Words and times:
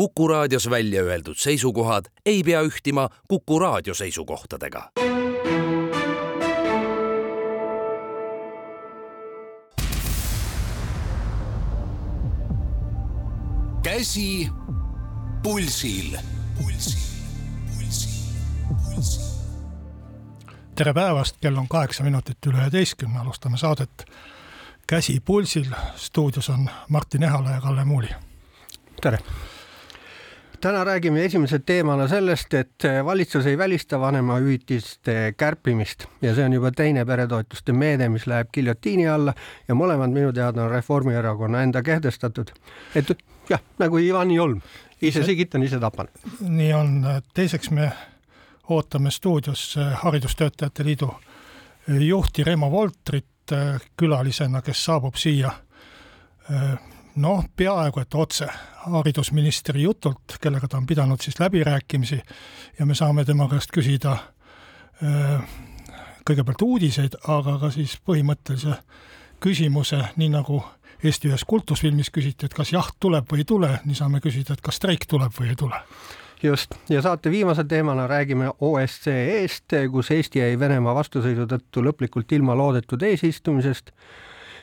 Kuku 0.00 0.28
raadios 0.28 0.70
välja 0.70 1.02
öeldud 1.02 1.36
seisukohad 1.36 2.04
ei 2.26 2.42
pea 2.42 2.62
ühtima 2.62 3.08
Kuku 3.28 3.58
raadio 3.58 3.94
seisukohtadega. 3.94 4.90
käsi 13.82 14.48
pulsil, 15.42 16.16
pulsil, 16.62 17.00
pulsil, 17.76 18.10
pulsil. 18.84 19.22
tere 20.74 20.94
päevast, 20.94 21.36
kell 21.40 21.56
on 21.56 21.68
kaheksa 21.68 22.04
minutit 22.04 22.46
üle 22.46 22.56
üheteistkümne, 22.56 23.18
alustame 23.18 23.56
saadet 23.56 24.04
Käsi 24.86 25.20
pulsil. 25.20 25.70
stuudios 25.96 26.48
on 26.48 26.70
Martin 26.88 27.22
Ehala 27.22 27.50
ja 27.50 27.60
Kalle 27.60 27.84
Muuli. 27.84 28.08
tere 29.02 29.18
täna 30.60 30.84
räägime 30.84 31.24
esimese 31.24 31.58
teemana 31.58 32.08
sellest, 32.08 32.54
et 32.54 32.84
valitsus 33.04 33.46
ei 33.46 33.58
välista 33.58 34.00
vanemahüvitiste 34.00 35.34
kärpimist 35.36 36.04
ja 36.22 36.34
see 36.34 36.44
on 36.44 36.52
juba 36.52 36.70
teine 36.76 37.04
peretoetuste 37.04 37.72
meede, 37.72 38.08
mis 38.08 38.26
läheb 38.26 38.50
giljotiini 38.54 39.08
alla 39.08 39.34
ja 39.68 39.74
mõlemad 39.74 40.12
minu 40.12 40.32
teada 40.32 40.64
on 40.64 40.70
Reformierakonna 40.70 41.62
enda 41.62 41.82
kehtestatud. 41.82 42.52
et 42.94 43.12
jah, 43.48 43.60
nagu 43.78 43.98
Ivan 43.98 44.30
Jolm, 44.30 44.60
ise 45.02 45.24
sigitan, 45.24 45.62
ise 45.62 45.80
tapan. 45.80 46.08
nii 46.40 46.72
on, 46.72 47.06
teiseks 47.34 47.70
me 47.70 47.92
ootame 48.68 49.10
stuudios 49.10 49.78
Haridustöötajate 49.94 50.84
Liidu 50.84 51.14
juhti 51.88 52.44
Reimo 52.44 52.70
Voltrit 52.70 53.26
külalisena, 53.96 54.62
kes 54.62 54.84
saabub 54.84 55.14
siia 55.14 55.50
noh, 57.16 57.44
peaaegu 57.56 58.00
et 58.00 58.14
otse 58.14 58.46
haridusministri 58.86 59.82
jutult, 59.82 60.38
kellega 60.40 60.68
ta 60.68 60.78
on 60.80 60.86
pidanud 60.86 61.20
siis 61.20 61.40
läbirääkimisi 61.40 62.20
ja 62.78 62.86
me 62.86 62.94
saame 62.94 63.24
tema 63.24 63.48
käest 63.48 63.72
küsida 63.74 64.16
äh, 65.04 65.42
kõigepealt 66.28 66.62
uudiseid, 66.62 67.16
aga 67.28 67.58
ka 67.60 67.70
siis 67.74 67.96
põhimõttelise 68.06 68.76
küsimuse, 69.40 70.02
nii 70.20 70.30
nagu 70.36 70.62
Eesti 71.00 71.30
ühes 71.30 71.46
kultusfilmis 71.48 72.10
küsiti, 72.12 72.44
et 72.44 72.54
kas 72.54 72.74
jaht 72.74 72.98
tuleb 73.00 73.24
või 73.30 73.40
ei 73.40 73.46
tule, 73.48 73.70
nii 73.88 73.96
saame 73.96 74.20
küsida, 74.20 74.52
et 74.52 74.60
kas 74.60 74.76
streik 74.76 75.06
tuleb 75.08 75.32
või 75.32 75.54
ei 75.54 75.56
tule. 75.56 75.78
Just, 76.42 76.74
ja 76.92 77.00
saate 77.04 77.30
viimase 77.32 77.64
teemana 77.68 78.06
räägime 78.08 78.50
OSCE-st, 78.60 79.78
kus 79.92 80.10
Eesti 80.12 80.42
jäi 80.42 80.58
Venemaa 80.60 80.94
vastuseisu 80.96 81.46
tõttu 81.48 81.84
lõplikult 81.84 82.32
ilma 82.36 82.56
loodetud 82.56 83.02
eesistumisest 83.08 83.92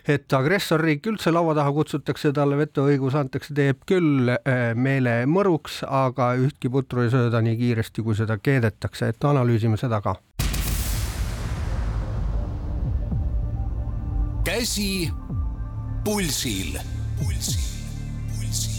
et 0.07 0.33
agressorriik 0.33 1.07
üldse 1.11 1.31
laua 1.35 1.53
taha 1.57 1.73
kutsutakse, 1.75 2.31
talle 2.35 2.57
vetoõigus 2.61 3.15
antakse, 3.19 3.53
teeb 3.55 3.83
küll 3.89 4.31
äh, 4.31 4.71
meele 4.75 5.19
mõruks, 5.27 5.81
aga 5.83 6.31
ühtki 6.39 6.71
putru 6.71 7.03
ei 7.03 7.11
sööda 7.11 7.41
nii 7.43 7.57
kiiresti, 7.59 8.05
kui 8.05 8.15
seda 8.15 8.39
keedetakse, 8.39 9.11
et 9.11 9.27
analüüsime 9.27 9.79
seda 9.79 10.01
ka. 10.03 10.17
käsi 14.47 15.11
pulsil, 16.07 16.77
pulsil, 17.19 17.65
pulsil, 18.31 18.69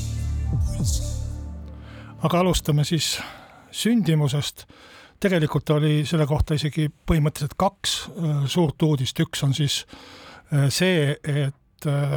pulsil. 0.49 1.11
aga 2.25 2.41
alustame 2.41 2.87
siis 2.89 3.19
sündimusest. 3.71 4.65
Tegelikult 5.21 5.71
oli 5.75 6.07
selle 6.07 6.25
kohta 6.31 6.57
isegi 6.57 6.87
põhimõtteliselt 6.89 7.59
kaks 7.61 7.95
äh, 8.09 8.41
suurt 8.49 8.83
uudist, 8.87 9.21
üks 9.21 9.45
on 9.45 9.53
siis 9.53 9.83
see, 10.69 11.17
et 11.25 11.87
äh, 11.87 12.15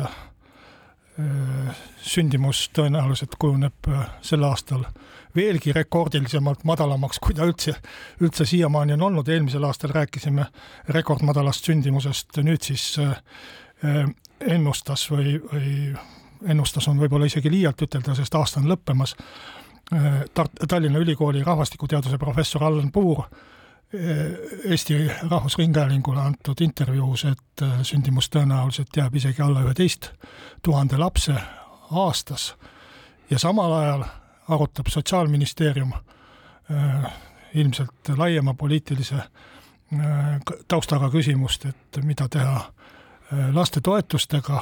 äh, 1.19 1.79
sündimus 2.01 2.69
tõenäoliselt 2.75 3.35
kujuneb 3.39 3.89
sel 4.23 4.43
aastal 4.47 4.85
veelgi 5.35 5.73
rekordilisemalt 5.75 6.63
madalamaks, 6.67 7.19
kui 7.23 7.35
ta 7.35 7.47
üldse, 7.47 7.75
üldse 8.23 8.45
siiamaani 8.47 8.97
on 8.97 9.07
olnud, 9.09 9.29
eelmisel 9.31 9.63
aastal 9.63 9.93
rääkisime 9.95 10.45
rekordmadalast 10.91 11.69
sündimusest, 11.69 12.41
nüüd 12.43 12.65
siis 12.67 12.97
ennustas 14.41 15.05
või, 15.11 15.37
või 15.53 15.71
ennustas 16.51 16.89
on 16.91 16.99
võib-olla 16.99 17.29
isegi 17.31 17.51
liialt 17.53 17.79
ütelda, 17.87 18.15
sest 18.17 18.35
aasta 18.35 18.59
on 18.59 18.67
lõppemas, 18.73 19.15
Tart-, 20.35 20.59
Tallinna 20.67 20.99
Ülikooli 20.99 21.45
rahvastikuteaduse 21.47 22.19
professor 22.19 22.63
Allan 22.67 22.91
Puur 22.91 23.23
Eesti 23.93 25.11
Rahvusringhäälingule 25.29 26.21
antud 26.21 26.61
intervjuus, 26.61 27.25
et 27.25 27.61
äh, 27.61 27.81
sündimus 27.83 28.29
tõenäoliselt 28.31 28.95
jääb 28.95 29.15
isegi 29.19 29.41
alla 29.43 29.65
üheteist 29.65 30.13
tuhande 30.63 30.97
lapse 30.97 31.35
aastas. 31.91 32.53
Ja 33.29 33.39
samal 33.39 33.73
ajal 33.73 34.05
arutab 34.47 34.87
Sotsiaalministeerium 34.87 35.91
äh, 35.93 37.11
ilmselt 37.53 38.13
laiema 38.17 38.53
poliitilise 38.53 39.15
äh, 39.15 39.27
taustaga 40.67 41.09
küsimust, 41.09 41.65
et 41.65 41.99
mida 42.03 42.29
teha 42.29 42.71
lastetoetustega, 43.31 44.61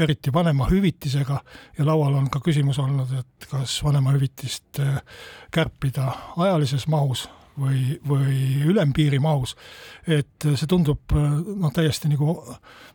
eriti 0.00 0.32
vanemahüvitisega. 0.32 1.40
Ja 1.78 1.86
laual 1.86 2.14
on 2.16 2.30
ka 2.32 2.40
küsimus 2.40 2.78
olnud, 2.80 3.12
et 3.12 3.48
kas 3.50 3.74
vanemahüvitist 3.84 4.80
kärpida 5.52 6.12
ajalises 6.36 6.86
mahus 6.88 7.26
või, 7.60 7.98
või 8.08 8.38
ülempiiri 8.72 9.20
mahus, 9.22 9.56
et 10.06 10.46
see 10.46 10.70
tundub 10.70 11.12
noh, 11.16 11.72
täiesti 11.74 12.10
nagu 12.12 12.38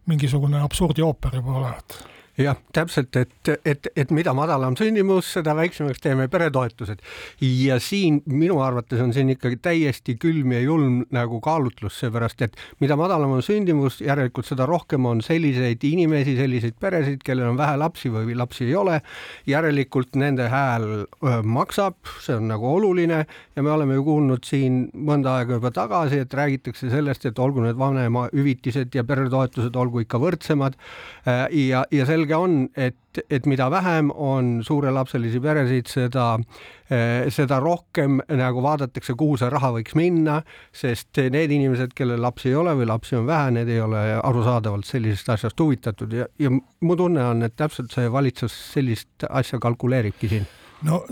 mingisugune 0.10 0.62
absurdiooper 0.62 1.40
juba 1.42 1.60
olevat 1.62 2.02
jah, 2.44 2.58
täpselt, 2.74 3.16
et, 3.16 3.52
et, 3.66 3.88
et 3.96 4.12
mida 4.14 4.34
madalam 4.38 4.76
sündimus, 4.80 5.30
seda 5.36 5.56
väiksemaks 5.58 6.02
teeme 6.02 6.28
peretoetused. 6.32 7.02
ja 7.42 7.80
siin 7.80 8.22
minu 8.26 8.60
arvates 8.62 9.02
on 9.02 9.14
siin 9.14 9.30
ikkagi 9.34 9.58
täiesti 9.62 10.16
külm 10.22 10.54
ja 10.56 10.62
julm 10.62 11.02
nagu 11.14 11.42
kaalutlus, 11.42 12.00
seepärast 12.02 12.42
et 12.46 12.58
mida 12.80 12.98
madalam 13.00 13.38
on 13.38 13.44
sündimus, 13.46 14.02
järelikult 14.02 14.50
seda 14.50 14.66
rohkem 14.70 15.06
on 15.06 15.22
selliseid 15.26 15.84
inimesi, 15.88 16.36
selliseid 16.38 16.78
peresid, 16.80 17.22
kellel 17.26 17.52
on 17.52 17.60
vähe 17.60 17.78
lapsi 17.82 18.12
või 18.14 18.36
lapsi 18.38 18.66
ei 18.68 18.76
ole. 18.76 19.02
järelikult 19.48 20.16
nende 20.16 20.48
hääl 20.50 21.06
maksab, 21.44 21.96
see 22.22 22.36
on 22.38 22.48
nagu 22.52 22.68
oluline 22.68 23.26
ja 23.56 23.64
me 23.64 23.72
oleme 23.72 23.98
ju 23.98 24.04
kuulnud 24.06 24.46
siin 24.48 24.84
mõnda 24.96 25.38
aega 25.40 25.58
juba 25.60 25.72
tagasi, 25.76 26.22
et 26.26 26.34
räägitakse 26.34 26.90
sellest, 26.92 27.26
et 27.26 27.40
olgu 27.40 27.64
need 27.66 27.80
vanemahüvitised 27.80 28.96
ja 28.96 29.04
peretoetused 29.08 29.76
olgu 29.76 30.04
ikka 30.06 30.20
võrdsemad 30.22 30.78
ja, 31.26 31.84
ja 31.92 32.06
selge 32.10 32.31
selge 32.32 32.36
on, 32.36 32.70
et, 32.76 33.20
et 33.30 33.46
mida 33.46 33.70
vähem 33.72 34.12
on 34.12 34.62
suurelapselisi 34.64 35.40
peresid, 35.42 35.88
seda, 35.88 36.40
eh, 36.90 37.30
seda 37.30 37.60
rohkem 37.60 38.22
nagu 38.28 38.62
vaadatakse, 38.64 39.16
kuhu 39.18 39.38
see 39.38 39.50
raha 39.50 39.72
võiks 39.76 39.96
minna, 39.96 40.42
sest 40.72 41.18
need 41.32 41.52
inimesed, 41.52 41.94
kellel 41.96 42.22
lapsi 42.22 42.50
ei 42.50 42.56
ole 42.56 42.76
või 42.76 42.88
lapsi 42.88 43.16
on 43.16 43.28
vähe, 43.28 43.52
need 43.52 43.70
ei 43.70 43.82
ole 43.82 44.04
arusaadavalt 44.22 44.86
sellisest 44.86 45.30
asjast 45.30 45.60
huvitatud 45.60 46.14
ja, 46.14 46.28
ja 46.40 46.52
mu 46.52 46.96
tunne 46.96 47.26
on, 47.26 47.44
et 47.44 47.56
täpselt 47.56 47.92
see 47.92 48.12
valitsus 48.12 48.56
sellist 48.74 49.28
asja 49.30 49.60
kalkuleeribki 49.60 50.32
siin. 50.32 50.48
no 50.88 51.04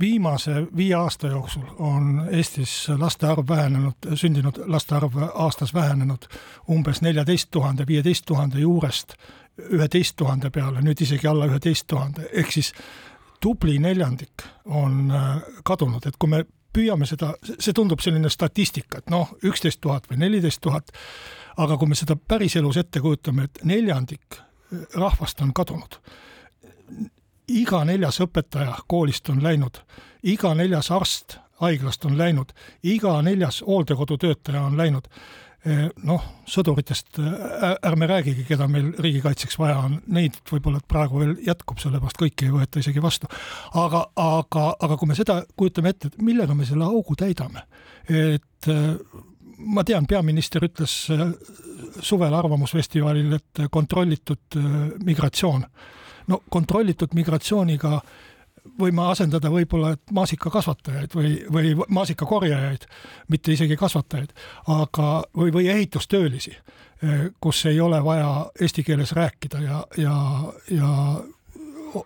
viimase 0.00 0.66
viie 0.76 0.94
aasta 0.94 1.26
jooksul 1.26 1.62
on 1.78 2.28
Eestis 2.30 2.88
laste 2.98 3.26
arv 3.26 3.48
vähenenud, 3.48 4.14
sündinud 4.14 4.62
laste 4.66 4.94
arv 4.94 5.12
aastas 5.34 5.74
vähenenud 5.74 6.24
umbes 6.70 7.02
neljateist 7.02 7.50
tuhande, 7.50 7.86
viieteist 7.86 8.24
tuhande 8.26 8.60
juurest 8.60 9.14
üheteist 9.68 10.16
tuhande 10.16 10.50
peale, 10.50 10.80
nüüd 10.80 11.00
isegi 11.02 11.28
alla 11.28 11.46
üheteist 11.50 11.86
tuhande, 11.86 12.28
ehk 12.32 12.52
siis 12.52 12.72
tubli 13.40 13.78
neljandik 13.78 14.46
on 14.64 15.10
äh, 15.10 15.42
kadunud, 15.64 16.06
et 16.06 16.16
kui 16.18 16.30
me 16.30 16.44
püüame 16.72 17.06
seda, 17.08 17.34
see 17.58 17.74
tundub 17.76 18.00
selline 18.00 18.30
statistika, 18.30 19.00
et 19.00 19.10
noh, 19.10 19.34
üksteist 19.44 19.80
tuhat 19.80 20.08
või 20.10 20.20
neliteist 20.22 20.62
tuhat, 20.64 20.92
aga 21.60 21.76
kui 21.76 21.90
me 21.90 21.98
seda 21.98 22.16
päriselus 22.16 22.78
ette 22.80 23.02
kujutame, 23.02 23.48
et 23.48 23.64
neljandik 23.66 24.40
rahvast 24.94 25.42
on 25.42 25.52
kadunud 25.52 25.98
iga 27.50 27.84
neljas 27.88 28.20
õpetaja 28.24 28.80
koolist 28.90 29.28
on 29.32 29.42
läinud, 29.42 29.82
iga 30.22 30.54
neljas 30.54 30.90
arst 30.94 31.38
haiglast 31.60 32.04
on 32.08 32.16
läinud, 32.18 32.52
iga 32.88 33.18
neljas 33.22 33.62
hooldekodutöötaja 33.66 34.62
on 34.70 34.78
läinud. 34.80 35.08
Eh, 35.60 35.90
noh, 36.08 36.22
sõduritest 36.48 37.18
ärme 37.84 38.06
räägigi, 38.08 38.46
keda 38.48 38.64
meil 38.64 38.94
riigikaitseks 38.96 39.58
vaja 39.60 39.82
on, 39.84 39.98
neid 40.08 40.38
võib-olla 40.48 40.80
praegu 40.88 41.20
veel 41.20 41.34
jätkub, 41.44 41.76
sellepärast 41.82 42.16
kõiki 42.22 42.46
ei 42.46 42.54
võeta 42.54 42.80
isegi 42.80 43.02
vastu. 43.04 43.28
aga, 43.76 44.06
aga, 44.16 44.70
aga 44.80 44.96
kui 44.96 45.10
me 45.10 45.18
seda 45.18 45.42
kujutame 45.56 45.92
ette, 45.92 46.08
et 46.08 46.22
millega 46.24 46.56
me 46.56 46.64
selle 46.64 46.88
augu 46.88 47.12
täidame, 47.12 47.66
et 48.08 48.70
eh, 48.72 49.20
ma 49.58 49.84
tean, 49.84 50.08
peaminister 50.08 50.64
ütles 50.64 50.94
eh, 51.12 51.26
suvel 52.00 52.34
Arvamusfestivalil, 52.40 53.36
et 53.36 53.64
kontrollitud 53.70 54.56
migratsioon 55.04 55.68
no 56.28 56.42
kontrollitud 56.50 57.14
migratsiooniga 57.14 58.00
võime 58.80 59.06
asendada 59.10 59.50
võib-olla 59.52 59.94
maasikakasvatajaid 60.12 61.14
või, 61.16 61.32
või 61.52 61.74
maasikakorjajaid, 61.88 62.86
mitte 63.32 63.54
isegi 63.56 63.76
kasvatajaid, 63.76 64.32
aga, 64.68 65.10
või, 65.36 65.52
või 65.54 65.68
ehitustöölisi, 65.72 66.56
kus 67.40 67.64
ei 67.70 67.80
ole 67.80 68.02
vaja 68.04 68.30
eesti 68.60 68.84
keeles 68.84 69.12
rääkida 69.16 69.62
ja, 69.64 69.84
ja, 69.96 70.16
ja 70.70 70.90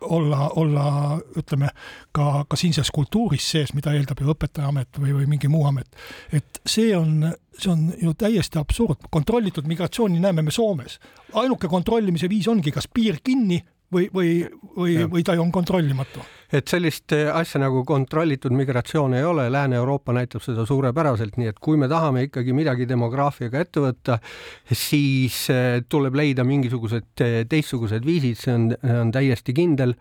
olla, 0.01 0.51
olla 0.57 1.19
ütleme 1.37 1.69
ka, 2.13 2.45
ka 2.49 2.57
siinses 2.57 2.91
kultuuris 2.95 3.51
sees, 3.51 3.75
mida 3.75 3.93
eeldab 3.93 4.21
ju 4.21 4.31
õpetajaamet 4.33 5.01
või, 5.01 5.15
või 5.19 5.29
mingi 5.35 5.51
muu 5.51 5.67
amet. 5.69 5.89
et 6.33 6.61
see 6.67 6.95
on, 6.97 7.33
see 7.59 7.73
on 7.73 7.87
ju 8.01 8.15
täiesti 8.19 8.59
absurd, 8.59 9.09
kontrollitud 9.11 9.67
migratsiooni 9.69 10.21
näeme 10.21 10.43
me 10.43 10.55
Soomes. 10.55 10.99
ainuke 11.35 11.69
kontrollimise 11.69 12.29
viis 12.29 12.49
ongi 12.49 12.73
kas 12.73 12.89
piir 12.89 13.21
kinni 13.25 13.61
või, 13.95 14.09
või, 14.15 14.31
või, 14.77 14.97
või 15.11 15.25
ta 15.27 15.37
on 15.41 15.53
kontrollimatu? 15.55 16.25
Et 16.55 16.69
sellist 16.71 17.13
eh, 17.17 17.27
asja 17.35 17.59
nagu 17.63 17.83
kontrollitud 17.87 18.55
migratsioon 18.55 19.17
ei 19.19 19.25
ole, 19.27 19.49
Lääne-Euroopa 19.51 20.15
näitab 20.15 20.45
seda 20.45 20.67
suurepäraselt, 20.69 21.39
nii 21.41 21.51
et 21.51 21.59
kui 21.63 21.79
me 21.81 21.89
tahame 21.91 22.27
ikkagi 22.29 22.55
midagi 22.55 22.87
demograafiaga 22.91 23.65
ette 23.65 23.83
võtta, 23.83 24.19
siis 24.71 25.41
eh, 25.55 25.81
tuleb 25.89 26.15
leida 26.21 26.47
mingisugused 26.47 27.25
eh, 27.25 27.41
teistsugused 27.51 28.07
viisid, 28.07 28.39
see 28.39 28.55
on, 28.55 28.71
on 29.01 29.11
täiesti 29.15 29.57
kindel 29.57 29.97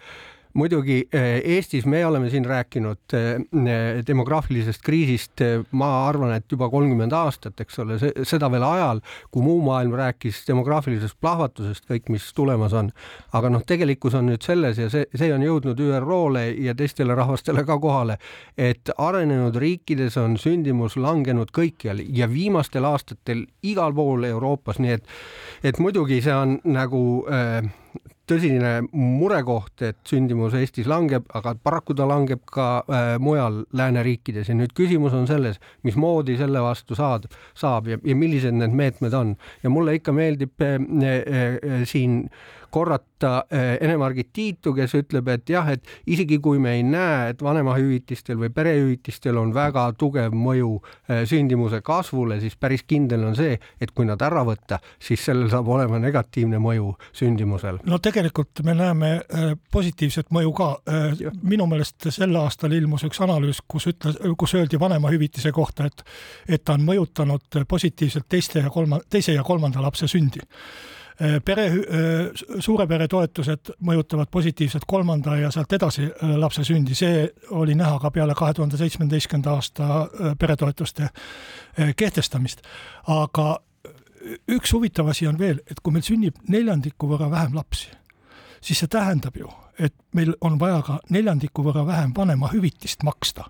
muidugi 0.54 1.08
eh, 1.12 1.42
Eestis 1.56 1.86
me 1.86 2.06
oleme 2.06 2.30
siin 2.30 2.46
rääkinud 2.46 3.14
eh, 3.14 4.04
demograafilisest 4.08 4.82
kriisist, 4.86 5.42
eh, 5.42 5.64
ma 5.72 6.08
arvan, 6.08 6.34
et 6.38 6.46
juba 6.52 6.70
kolmkümmend 6.70 7.14
aastat, 7.18 7.60
eks 7.64 7.80
ole, 7.82 7.98
seda 8.28 8.50
veel 8.54 8.66
ajal, 8.68 9.02
kui 9.34 9.46
muu 9.46 9.62
maailm 9.66 9.96
rääkis 9.98 10.44
demograafilisest 10.48 11.18
plahvatusest, 11.22 11.88
kõik, 11.90 12.12
mis 12.14 12.30
tulemas 12.38 12.74
on. 12.78 12.92
aga 13.34 13.50
noh, 13.50 13.64
tegelikkus 13.66 14.14
on 14.20 14.28
nüüd 14.30 14.46
selles 14.46 14.78
ja 14.78 14.90
see, 14.94 15.08
see 15.16 15.34
on 15.34 15.42
jõudnud 15.42 15.80
ÜRO-le 15.80 16.46
ja 16.62 16.76
teistele 16.78 17.16
rahvastele 17.18 17.66
ka 17.66 17.80
kohale, 17.82 18.18
et 18.58 18.90
arenenud 18.98 19.56
riikides 19.58 20.18
on 20.22 20.38
sündimus 20.38 20.98
langenud 20.98 21.52
kõikjal 21.56 22.04
ja 22.14 22.30
viimastel 22.30 22.86
aastatel 22.86 23.48
igal 23.64 23.94
pool 23.94 24.28
Euroopas, 24.30 24.80
nii 24.80 24.98
et, 25.00 25.08
et 25.64 25.80
muidugi 25.82 26.22
see 26.22 26.36
on 26.36 26.60
nagu 26.64 27.04
äh, 27.32 27.64
tõsine 28.30 28.72
murekoht, 28.94 29.82
et 29.84 30.00
sündimus 30.08 30.56
Eestis 30.56 30.88
langeb, 30.88 31.26
aga 31.36 31.54
paraku 31.60 31.96
ta 31.98 32.08
langeb 32.08 32.44
ka 32.48 32.68
äh, 32.88 33.14
mujal 33.20 33.64
lääneriikides. 33.76 34.50
Ja 34.50 34.56
nüüd 34.58 34.76
küsimus 34.78 35.16
on 35.18 35.28
selles, 35.28 35.60
mismoodi 35.84 36.38
selle 36.40 36.64
vastu 36.64 36.96
saad, 36.96 37.28
saab 37.60 37.92
ja, 37.92 38.00
ja 38.04 38.16
millised 38.16 38.56
need 38.56 38.76
meetmed 38.80 39.16
on. 39.18 39.36
Ja 39.64 39.72
mulle 39.74 39.98
ikka 40.00 40.16
meeldib 40.16 40.64
äh, 40.64 40.78
äh, 40.80 41.18
äh 41.58 41.88
siin 41.90 42.30
korrata 42.74 43.46
eh, 43.52 43.78
Ene-Margit 43.82 44.30
Tiitu, 44.34 44.74
kes 44.74 44.96
ütleb, 44.98 45.28
et 45.30 45.50
jah, 45.54 45.68
et 45.70 46.10
isegi 46.10 46.40
kui 46.42 46.58
me 46.62 46.72
ei 46.74 46.84
näe, 46.86 47.30
et 47.34 47.42
vanemahüvitistel 47.46 48.40
või 48.42 48.50
perehüvitistel 48.54 49.38
on 49.38 49.52
väga 49.54 49.84
tugev 50.00 50.34
mõju 50.34 50.72
eh, 50.82 51.22
sündimuse 51.30 51.84
kasvule, 51.86 52.40
siis 52.42 52.58
päris 52.58 52.82
kindel 52.90 53.28
on 53.28 53.38
see, 53.38 53.60
et 53.78 53.94
kui 53.94 54.08
nad 54.10 54.22
ära 54.26 54.42
võtta, 54.48 54.80
siis 54.98 55.22
sellel 55.22 55.52
saab 55.54 55.70
olema 55.70 56.00
negatiivne 56.02 56.58
mõju 56.64 56.96
sündimusel. 57.14 57.78
no 57.86 58.00
tegelikult 58.02 58.64
me 58.66 58.74
näeme 58.80 59.12
eh, 59.22 59.54
positiivset 59.72 60.34
mõju 60.34 60.56
ka. 60.58 60.72
minu 61.44 61.68
meelest 61.70 62.10
sel 62.16 62.34
aastal 62.40 62.74
ilmus 62.74 63.06
üks 63.06 63.22
analüüs, 63.22 63.62
kus 63.68 63.86
ütles, 63.92 64.18
kus 64.38 64.56
öeldi 64.58 64.80
vanemahüvitise 64.80 65.52
kohta, 65.54 65.86
et 65.86 66.04
et 66.50 66.66
ta 66.66 66.74
on 66.74 66.90
mõjutanud 66.90 67.62
positiivselt 67.70 68.26
teiste 68.30 68.66
ja 68.66 68.74
kolma, 68.74 69.00
teise 69.10 69.38
ja 69.38 69.44
kolmanda 69.46 69.82
lapse 69.82 70.10
sündi 70.10 70.42
pere, 71.46 71.66
äh, 71.68 72.44
suure 72.60 72.88
pere 72.88 73.08
toetused 73.08 73.74
mõjutavad 73.86 74.32
positiivselt 74.32 74.86
kolmanda 74.88 75.36
ja 75.38 75.52
sealt 75.54 75.74
edasi 75.74 76.08
äh, 76.08 76.36
lapse 76.40 76.66
sündi, 76.68 76.96
see 76.98 77.28
oli 77.52 77.76
näha 77.78 78.00
ka 78.02 78.12
peale 78.12 78.36
kahe 78.38 78.54
tuhande 78.54 78.78
seitsmeteistkümnenda 78.78 79.54
aasta 79.54 80.08
peretoetuste 80.40 81.10
kehtestamist. 81.96 82.62
aga 83.08 83.60
üks 84.48 84.74
huvitav 84.74 85.10
asi 85.10 85.28
on 85.28 85.40
veel, 85.40 85.60
et 85.70 85.80
kui 85.84 85.94
meil 85.94 86.06
sünnib 86.06 86.38
neljandiku 86.50 87.10
võrra 87.10 87.30
vähem 87.32 87.58
lapsi, 87.58 87.90
siis 88.62 88.80
see 88.80 88.92
tähendab 88.92 89.38
ju, 89.38 89.50
et 89.80 89.96
meil 90.14 90.34
on 90.42 90.60
vaja 90.60 90.82
ka 90.86 91.00
neljandiku 91.10 91.66
võrra 91.66 91.86
vähem 91.86 92.14
vanemahüvitist 92.16 93.04
maksta 93.04 93.50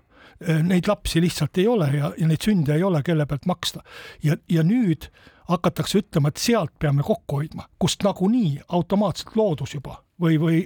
neid 0.62 0.88
lapsi 0.88 1.20
lihtsalt 1.22 1.58
ei 1.58 1.68
ole 1.68 1.90
ja, 1.94 2.12
ja 2.18 2.26
neid 2.28 2.42
sünde 2.44 2.74
ei 2.74 2.82
ole, 2.82 3.02
kelle 3.02 3.26
pealt 3.26 3.46
maksta. 3.46 3.82
ja, 4.22 4.36
ja 4.50 4.62
nüüd 4.66 5.08
äh, 5.08 5.30
hakatakse 5.48 6.00
ütlema, 6.00 6.30
et 6.30 6.40
sealt 6.40 6.72
peame 6.80 7.04
kokku 7.04 7.40
hoidma, 7.40 7.68
kust 7.78 8.04
nagunii 8.04 8.58
automaatselt 8.76 9.34
loodus 9.36 9.74
juba 9.76 9.98
või, 10.20 10.38
või 10.40 10.60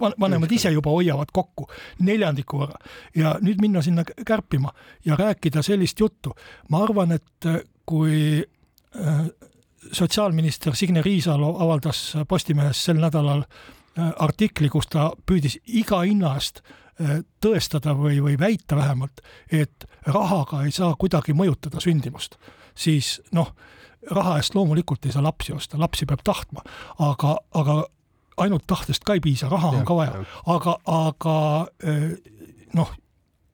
vanemad 0.00 0.52
ise 0.52 0.70
juba 0.74 0.92
hoiavad 0.92 1.32
kokku 1.34 1.66
neljandiku 2.04 2.60
võrra. 2.62 2.78
Ja 3.16 3.36
nüüd 3.42 3.62
minna 3.62 3.82
sinna 3.82 4.04
kärpima 4.04 4.72
ja 5.04 5.16
rääkida 5.18 5.64
sellist 5.66 6.00
juttu, 6.00 6.34
ma 6.70 6.84
arvan, 6.84 7.16
et 7.16 7.48
äh, 7.48 7.62
kui 7.86 8.42
äh, 8.42 9.22
sotsiaalminister 9.92 10.76
Signe 10.76 11.02
Riisalo 11.02 11.56
avaldas 11.64 12.12
Postimehes 12.28 12.84
sel 12.84 13.00
nädalal 13.02 13.42
äh, 13.42 14.12
artikli, 14.22 14.70
kus 14.70 14.92
ta 14.92 15.10
püüdis 15.26 15.58
iga 15.66 16.04
hinna 16.04 16.36
eest 16.36 16.62
tõestada 17.42 17.92
või, 17.96 18.20
või 18.24 18.38
väita 18.40 18.76
vähemalt, 18.76 19.20
et 19.52 19.84
rahaga 20.06 20.62
ei 20.64 20.72
saa 20.72 20.94
kuidagi 20.98 21.34
mõjutada 21.36 21.80
sündimust. 21.82 22.38
Siis 22.76 23.18
noh, 23.36 23.52
raha 24.10 24.36
eest 24.40 24.54
loomulikult 24.56 25.06
ei 25.06 25.12
saa 25.12 25.24
lapsi 25.24 25.52
osta, 25.52 25.80
lapsi 25.80 26.06
peab 26.08 26.22
tahtma, 26.24 26.64
aga, 27.04 27.36
aga 27.54 27.82
ainult 28.42 28.66
tahtest 28.66 29.04
ka 29.04 29.16
ei 29.16 29.24
piisa, 29.24 29.50
raha 29.52 29.72
on 29.74 29.84
ka 29.88 29.96
vaja, 29.96 30.22
aga, 30.52 30.78
aga 30.84 31.36
eh, 31.84 32.16
noh, 32.76 32.92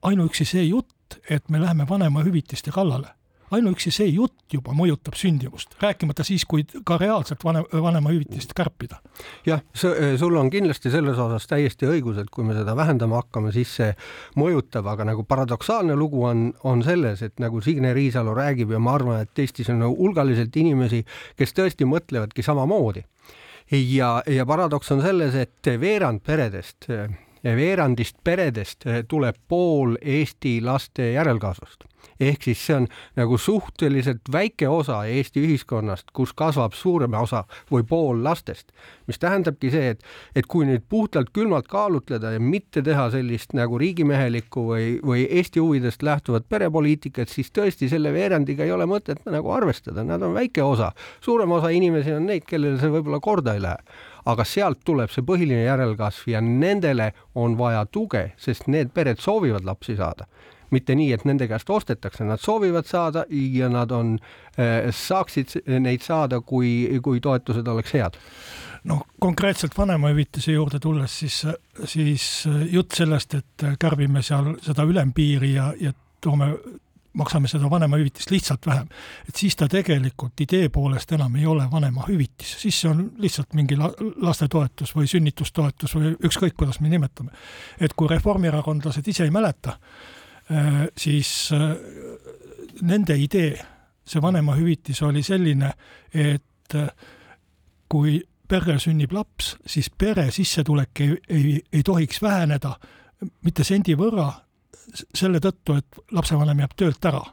ainuüksi 0.03 0.47
see 0.47 0.67
jutt, 0.67 1.19
et 1.29 1.49
me 1.49 1.61
läheme 1.61 1.87
vanemahüvitiste 1.89 2.71
kallale 2.71 3.13
ainuüksi 3.53 3.91
see 3.93 4.09
jutt 4.13 4.53
juba 4.53 4.73
mõjutab 4.77 5.17
sündimust, 5.17 5.75
rääkimata 5.81 6.25
siis, 6.27 6.45
kui 6.49 6.65
ka 6.85 6.97
reaalselt 7.01 7.43
vanem, 7.45 7.65
vanemahüvitist 7.71 8.53
kärpida. 8.57 8.99
jah, 9.45 9.61
sul 9.73 10.37
on 10.39 10.49
kindlasti 10.53 10.91
selles 10.93 11.19
osas 11.19 11.47
täiesti 11.49 11.89
õigus, 11.89 12.19
et 12.21 12.29
kui 12.33 12.45
me 12.47 12.55
seda 12.57 12.75
vähendama 12.75 13.21
hakkame, 13.21 13.53
siis 13.55 13.75
see 13.79 13.91
mõjutab, 14.39 14.87
aga 14.91 15.07
nagu 15.11 15.25
paradoksaalne 15.27 15.95
lugu 15.95 16.23
on, 16.29 16.45
on 16.63 16.83
selles, 16.85 17.21
et 17.25 17.39
nagu 17.43 17.61
Signe 17.61 17.93
Riisalo 17.93 18.35
räägib 18.37 18.73
ja 18.73 18.79
ma 18.79 18.97
arvan, 18.99 19.23
et 19.23 19.43
Eestis 19.43 19.69
on 19.73 19.81
nagu 19.83 19.97
hulgaliselt 19.97 20.55
inimesi, 20.59 21.03
kes 21.39 21.53
tõesti 21.57 21.87
mõtlevadki 21.89 22.45
samamoodi. 22.45 23.03
ja, 23.71 24.21
ja 24.27 24.45
paradoks 24.45 24.91
on 24.91 25.01
selles, 25.01 25.35
et 25.35 25.73
veerand 25.79 26.21
peredest 26.25 26.89
veerandist 27.43 28.19
peredest 28.23 28.85
tuleb 29.07 29.35
pool 29.47 29.97
Eesti 30.01 30.59
laste 30.63 31.11
järelkasvust. 31.13 31.83
Ehk 32.19 32.43
siis 32.43 32.61
see 32.65 32.75
on 32.75 32.87
nagu 33.15 33.37
suhteliselt 33.37 34.27
väike 34.31 34.67
osa 34.69 35.03
Eesti 35.09 35.43
ühiskonnast, 35.43 36.11
kus 36.13 36.33
kasvab 36.37 36.75
suurem 36.77 37.15
osa 37.19 37.43
või 37.71 37.85
pool 37.87 38.23
lastest, 38.23 38.71
mis 39.07 39.19
tähendabki 39.19 39.71
see, 39.73 39.93
et, 39.95 40.03
et 40.35 40.47
kui 40.47 40.67
nüüd 40.67 40.85
puhtalt 40.89 41.31
külmalt 41.33 41.67
kaalutleda 41.71 42.35
ja 42.35 42.43
mitte 42.43 42.83
teha 42.85 43.09
sellist 43.15 43.55
nagu 43.57 43.79
riigimehelikku 43.79 44.65
või, 44.69 44.87
või 45.03 45.25
Eesti 45.29 45.63
huvidest 45.63 46.03
lähtuvat 46.03 46.47
perepoliitikat, 46.49 47.31
siis 47.31 47.51
tõesti 47.55 47.89
selle 47.91 48.13
veerandiga 48.13 48.67
ei 48.67 48.75
ole 48.75 48.87
mõtet 48.89 49.23
nagu 49.25 49.51
arvestada, 49.51 50.03
nad 50.03 50.21
on 50.21 50.35
väike 50.35 50.63
osa. 50.63 50.91
suurem 51.21 51.51
osa 51.51 51.69
inimesi 51.69 52.13
on 52.13 52.27
neid, 52.27 52.45
kellele 52.47 52.79
see 52.79 52.91
võib-olla 52.93 53.19
korda 53.23 53.55
ei 53.55 53.63
lähe 53.63 54.11
aga 54.25 54.45
sealt 54.47 54.83
tuleb 54.85 55.11
see 55.11 55.25
põhiline 55.25 55.65
järelkasv 55.65 56.31
ja 56.31 56.41
nendele 56.43 57.11
on 57.35 57.57
vaja 57.59 57.85
tuge, 57.85 58.31
sest 58.37 58.67
need 58.67 58.93
pered 58.93 59.21
soovivad 59.23 59.65
lapsi 59.67 59.97
saada. 59.99 60.27
Mitte 60.73 60.95
nii, 60.97 61.11
et 61.13 61.25
nende 61.29 61.45
käest 61.47 61.69
ostetakse, 61.69 62.25
nad 62.25 62.41
soovivad 62.41 62.87
saada 62.89 63.27
ja 63.29 63.69
nad 63.69 63.91
on, 63.93 64.15
eh, 64.57 64.89
saaksid 64.89 65.59
neid 65.79 66.01
saada, 66.01 66.41
kui, 66.41 66.89
kui 67.03 67.21
toetused 67.21 67.67
oleks 67.67 67.93
head. 67.93 68.17
Noh, 68.89 69.03
konkreetselt 69.21 69.77
vanemahüvitise 69.77 70.51
juurde 70.51 70.79
tulles, 70.83 71.19
siis, 71.19 71.43
siis 71.85 72.47
jutt 72.71 72.97
sellest, 72.97 73.37
et 73.37 73.67
kärbime 73.79 74.21
seal 74.25 74.57
seda 74.65 74.83
ülempiiri 74.83 75.53
ja, 75.53 75.69
ja 75.79 75.93
toome, 76.23 76.49
maksame 77.13 77.47
seda 77.47 77.69
vanemahüvitist 77.69 78.31
lihtsalt 78.33 78.65
vähem, 78.65 78.87
et 79.29 79.35
siis 79.35 79.55
ta 79.55 79.67
tegelikult 79.69 80.41
idee 80.41 80.69
poolest 80.73 81.11
enam 81.13 81.35
ei 81.35 81.45
ole 81.45 81.67
vanemahüvitis, 81.71 82.55
siis 82.63 82.79
see 82.81 82.89
on 82.89 83.03
lihtsalt 83.21 83.53
mingi 83.53 83.77
la, 83.77 83.91
lastetoetus 84.25 84.95
või 84.97 85.07
sünnitustoetus 85.11 85.93
või 85.99 86.15
ükskõik, 86.25 86.57
kuidas 86.57 86.81
me 86.81 86.89
nimetame. 86.89 87.31
et 87.79 87.93
kui 87.93 88.09
reformierakondlased 88.09 89.07
ise 89.07 89.23
ei 89.23 89.31
mäleta, 89.31 89.77
Äh, 90.51 90.87
siis 90.97 91.51
äh, 91.51 91.77
nende 92.81 93.15
idee, 93.15 93.55
see 94.05 94.21
vanemahüvitis 94.21 94.99
oli 95.07 95.23
selline, 95.23 95.69
et 96.13 96.75
äh, 96.75 96.89
kui 97.87 98.17
perre 98.47 98.75
sünnib 98.79 99.13
laps, 99.15 99.53
siis 99.65 99.87
pere 99.89 100.27
sissetulek 100.35 100.99
ei, 100.99 101.15
ei, 101.29 101.53
ei 101.71 101.83
tohiks 101.83 102.19
väheneda 102.21 102.73
mitte 103.45 103.63
sendi 103.63 103.95
võrra, 103.95 104.27
selle 105.15 105.39
tõttu, 105.43 105.77
et 105.77 106.03
lapsevanem 106.11 106.59
jääb 106.63 106.75
töölt 106.75 107.05
ära. 107.05 107.23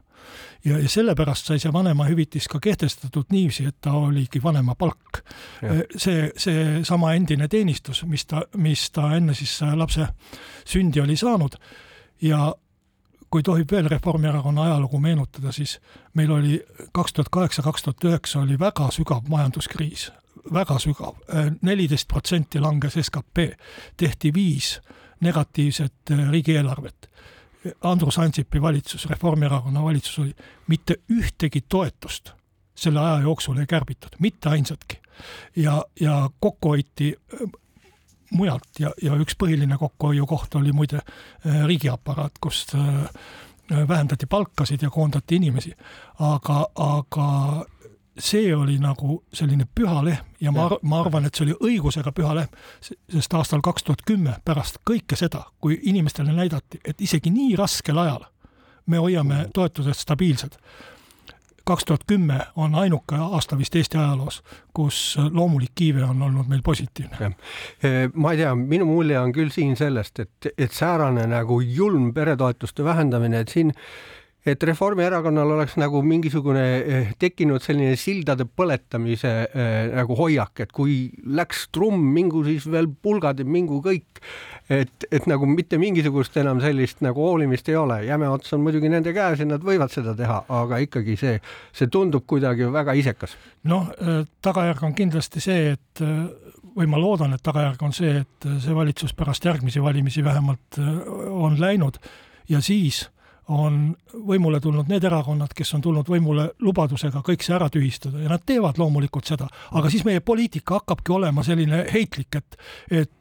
ja, 0.64 0.78
ja 0.78 0.88
sellepärast 0.88 1.46
sai 1.46 1.58
see 1.58 1.72
vanemahüvitis 1.72 2.48
ka 2.48 2.60
kehtestatud 2.60 3.32
niiviisi, 3.32 3.64
et 3.64 3.76
ta 3.80 3.92
oligi 3.92 4.42
vanemapalk. 4.42 5.22
see, 5.96 6.32
seesama 6.36 7.14
endine 7.14 7.48
teenistus, 7.48 8.04
mis 8.04 8.26
ta, 8.26 8.42
mis 8.56 8.90
ta 8.90 9.14
enne 9.16 9.34
siis 9.34 9.60
lapse 9.74 10.08
sündi 10.64 11.00
oli 11.00 11.16
saanud 11.16 11.56
ja 12.22 12.54
kui 13.30 13.42
tohib 13.42 13.70
veel 13.70 13.88
Reformierakonna 13.88 14.62
ajalugu 14.62 14.98
meenutada, 14.98 15.52
siis 15.52 15.78
meil 16.14 16.30
oli 16.34 16.60
kaks 16.92 17.12
tuhat 17.12 17.28
kaheksa, 17.32 17.62
kaks 17.62 17.82
tuhat 17.82 18.04
üheksa 18.04 18.40
oli 18.40 18.58
väga 18.58 18.90
sügav 18.94 19.28
majanduskriis, 19.30 20.10
väga 20.54 20.78
sügav, 20.82 21.20
neliteist 21.62 22.08
protsenti 22.08 22.60
langes 22.60 22.98
skp, 23.02 23.52
tehti 23.96 24.34
viis 24.34 24.80
negatiivset 25.20 26.14
riigieelarvet. 26.30 27.10
Andrus 27.82 28.18
Ansipi 28.18 28.62
valitsus, 28.62 29.06
Reformierakonna 29.10 29.82
valitsus 29.84 30.18
oli, 30.18 30.34
mitte 30.66 31.00
ühtegi 31.12 31.60
toetust 31.68 32.32
selle 32.80 33.00
aja 33.00 33.20
jooksul 33.20 33.58
ei 33.58 33.66
kärbitud, 33.66 34.16
mitte 34.18 34.48
ainsatki. 34.48 35.00
ja, 35.56 35.84
ja 36.00 36.30
kokku 36.40 36.68
hoiti 36.68 37.16
mujalt 38.30 38.80
ja, 38.80 38.92
ja 39.02 39.16
üks 39.20 39.36
põhiline 39.36 39.76
kokkuhoiukoht 39.78 40.54
oli 40.54 40.72
muide 40.72 41.00
äh, 41.02 41.64
riigiaparaat, 41.66 42.38
kus 42.40 42.66
äh, 42.74 43.10
vähendati 43.88 44.26
palkasid 44.26 44.82
ja 44.82 44.90
koondati 44.90 45.36
inimesi. 45.36 45.74
aga, 46.18 46.66
aga 46.74 47.26
see 48.18 48.54
oli 48.54 48.78
nagu 48.78 49.22
selline 49.32 49.66
püha 49.74 50.02
lehm 50.04 50.26
ja 50.40 50.52
ma, 50.52 50.68
ma 50.82 51.00
arvan, 51.00 51.26
et 51.26 51.34
see 51.34 51.46
oli 51.46 51.56
õigusega 51.70 52.12
püha 52.16 52.34
lehm, 52.36 52.60
sest 52.82 53.34
aastal 53.34 53.62
kaks 53.64 53.86
tuhat 53.86 54.04
kümme 54.06 54.36
pärast 54.44 54.80
kõike 54.88 55.18
seda, 55.18 55.44
kui 55.60 55.78
inimestele 55.82 56.32
näidati, 56.34 56.80
et 56.84 57.00
isegi 57.00 57.32
nii 57.34 57.56
raskel 57.60 57.98
ajal 57.98 58.26
me 58.90 58.98
hoiame 58.98 59.46
toetused 59.54 59.94
stabiilsed. 59.94 60.56
kaks 61.64 61.84
tuhat 61.84 62.02
kümme 62.06 62.40
on 62.56 62.74
ainuke 62.74 63.14
aasta 63.14 63.58
vist 63.58 63.76
Eesti 63.76 63.98
ajaloos, 63.98 64.40
kus 64.74 65.18
loomulik 65.30 65.80
iive 65.80 66.02
on 66.04 66.22
olnud 66.22 66.48
meil 66.48 66.62
positiivne. 66.62 67.30
ma 68.14 68.32
ei 68.32 68.38
tea, 68.38 68.54
minu 68.54 68.88
mulje 68.88 69.18
on 69.20 69.32
küll 69.32 69.52
siin 69.54 69.76
sellest, 69.76 70.18
et, 70.18 70.50
et 70.58 70.72
säärane 70.72 71.26
nagu 71.30 71.60
julm 71.60 72.14
peretoetuste 72.14 72.84
vähendamine, 72.84 73.40
et 73.40 73.48
siin 73.48 73.72
et 74.46 74.62
Reformierakonnal 74.64 75.52
oleks 75.56 75.74
nagu 75.80 76.00
mingisugune 76.04 76.62
eh, 76.80 77.10
tekkinud 77.20 77.60
selline 77.64 77.96
sildade 78.00 78.46
põletamise 78.48 79.32
äh, 79.44 79.90
nagu 79.92 80.16
hoiak, 80.16 80.62
et 80.64 80.72
kui 80.72 81.10
läks 81.36 81.66
trumm, 81.74 82.06
mingu 82.14 82.40
siis 82.46 82.64
veel 82.70 82.88
pulgad 82.88 83.42
ja 83.42 83.44
mingu 83.44 83.82
kõik. 83.84 84.22
et, 84.70 85.04
et 85.10 85.26
nagu 85.26 85.48
mitte 85.50 85.78
mingisugust 85.82 86.36
enam 86.40 86.60
sellist 86.62 87.00
nagu 87.02 87.20
hoolimist 87.24 87.68
ei 87.68 87.76
ole, 87.76 87.98
jäme 88.06 88.28
ots 88.30 88.52
on 88.54 88.62
muidugi 88.64 88.88
nende 88.88 89.12
käes 89.12 89.42
ja 89.42 89.48
nad 89.48 89.64
võivad 89.66 89.92
seda 89.92 90.14
teha, 90.16 90.44
aga 90.48 90.78
ikkagi 90.86 91.16
see, 91.18 91.36
see 91.74 91.90
tundub 91.90 92.24
kuidagi 92.30 92.70
väga 92.72 92.94
isekas. 92.96 93.36
noh, 93.68 93.92
äh, 94.00 94.24
tagajärg 94.40 94.82
on 94.88 94.96
kindlasti 94.96 95.44
see, 95.44 95.76
et 95.76 96.04
või 96.76 96.86
ma 96.88 97.00
loodan, 97.02 97.34
et 97.34 97.42
tagajärg 97.44 97.82
on 97.82 97.92
see, 97.92 98.22
et 98.22 98.50
see 98.62 98.74
valitsus 98.74 99.12
pärast 99.18 99.44
järgmisi 99.44 99.82
valimisi 99.82 100.24
vähemalt 100.24 100.78
on 101.28 101.58
läinud 101.60 101.98
ja 102.48 102.60
siis 102.64 103.08
on 103.50 103.78
võimule 104.26 104.60
tulnud 104.62 104.88
need 104.90 105.04
erakonnad, 105.04 105.52
kes 105.56 105.74
on 105.74 105.82
tulnud 105.84 106.08
võimule 106.08 106.46
lubadusega 106.62 107.22
kõik 107.26 107.42
see 107.44 107.54
ära 107.56 107.68
tühistada 107.72 108.22
ja 108.22 108.30
nad 108.30 108.44
teevad 108.46 108.78
loomulikult 108.78 109.26
seda, 109.32 109.48
aga 109.76 109.90
siis 109.90 110.04
meie 110.06 110.22
poliitika 110.22 110.78
hakkabki 110.80 111.14
olema 111.16 111.44
selline 111.46 111.84
heitlik, 111.92 112.38
et, 112.38 112.60
et 113.02 113.12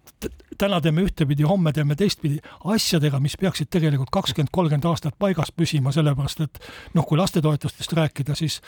täna 0.59 0.81
teeme 0.83 1.03
ühtepidi, 1.07 1.45
homme 1.47 1.71
teeme 1.73 1.95
teistpidi, 1.95 2.39
asjadega, 2.73 3.19
mis 3.23 3.38
peaksid 3.39 3.69
tegelikult 3.71 4.11
kakskümmend, 4.11 4.51
kolmkümmend 4.51 4.88
aastat 4.89 5.15
paigas 5.19 5.53
püsima, 5.55 5.93
sellepärast 5.95 6.43
et 6.43 6.59
noh, 6.97 7.05
kui 7.07 7.19
lastetoetustest 7.19 7.95
rääkida, 7.95 8.35
siis 8.35 8.59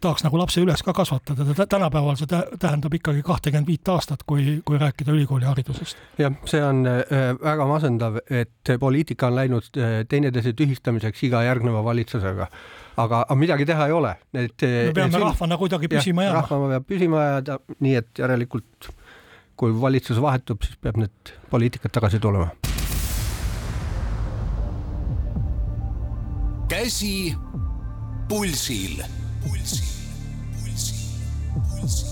tahaks 0.00 0.24
nagu 0.24 0.40
lapse 0.40 0.62
üles 0.64 0.82
ka 0.86 0.94
kasvatada, 0.96 1.66
tänapäeval 1.66 2.16
see 2.16 2.30
tähendab 2.30 2.96
ikkagi 2.96 3.22
kahtekümmet 3.26 3.68
viit 3.68 3.92
aastat, 3.92 4.24
kui, 4.26 4.60
kui 4.64 4.80
rääkida 4.80 5.12
ülikooliharidusest. 5.12 6.00
jah, 6.22 6.40
see 6.48 6.64
on 6.64 6.86
äh, 6.88 7.28
väga 7.42 7.68
masendav, 7.68 8.20
et 8.30 8.76
poliitika 8.80 9.28
on 9.28 9.36
läinud 9.42 9.70
äh, 9.76 10.00
teineteise 10.08 10.56
tühistamiseks 10.56 11.28
iga 11.28 11.44
järgneva 11.44 11.84
valitsusega 11.84 12.48
aga, 12.96 13.22
aga 13.26 13.36
midagi 13.38 13.66
teha 13.68 13.86
ei 13.86 13.92
ole. 13.92 14.16
et 14.32 14.62
me 14.62 14.92
peame 14.96 15.20
rahvana 15.20 15.58
kuidagi 15.60 15.90
püsima 15.92 16.24
jääma. 16.26 16.40
rahvana 16.40 16.76
peab 16.76 16.86
püsima 16.88 17.24
jääda, 17.30 17.58
nii 17.84 17.98
et 18.00 18.22
järelikult 18.24 18.88
kui 19.56 19.74
valitsus 19.80 20.20
vahetub, 20.22 20.62
siis 20.64 20.78
peab 20.80 20.98
need 21.00 21.34
poliitikad 21.50 21.94
tagasi 21.94 22.20
tulema. 22.20 22.50
käsi 26.68 27.34
pulsil, 28.28 29.02
pulsil, 29.44 29.86
pulsil, 30.54 31.04
pulsil. 31.54 32.10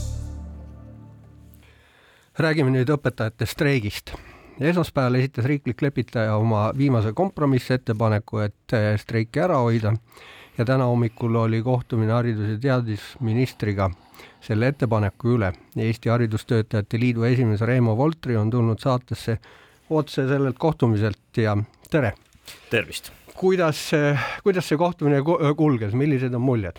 räägime 2.38 2.70
nüüd 2.70 2.90
õpetajate 2.94 3.50
streigist 3.50 4.14
esmaspäeval 4.60 5.18
esitas 5.18 5.44
riiklik 5.44 5.82
lepitaja 5.82 6.36
oma 6.36 6.68
viimase 6.78 7.12
kompromissettepaneku, 7.12 8.38
et 8.46 8.76
streiki 9.00 9.42
ära 9.42 9.58
hoida 9.62 9.94
ja 10.58 10.64
täna 10.64 10.86
hommikul 10.86 11.34
oli 11.34 11.62
kohtumine 11.62 12.12
haridus- 12.12 12.54
ja 12.54 12.58
teadusministriga 12.58 13.90
selle 14.40 14.68
ettepaneku 14.72 15.36
üle. 15.36 15.52
Eesti 15.76 16.08
Haridustöötajate 16.08 17.00
Liidu 17.00 17.24
esimees 17.28 17.60
Reimo 17.60 17.96
Voltri 17.96 18.36
on 18.36 18.50
tulnud 18.50 18.78
saatesse 18.78 19.38
otse 19.90 20.28
sellelt 20.28 20.58
kohtumiselt 20.58 21.36
ja 21.36 21.56
tere! 21.90 22.14
tervist! 22.70 23.12
kuidas, 23.34 23.90
kuidas 24.44 24.68
see 24.68 24.78
kohtumine 24.78 25.22
kulges, 25.56 25.94
millised 25.94 26.34
on 26.34 26.44
muljed? 26.44 26.78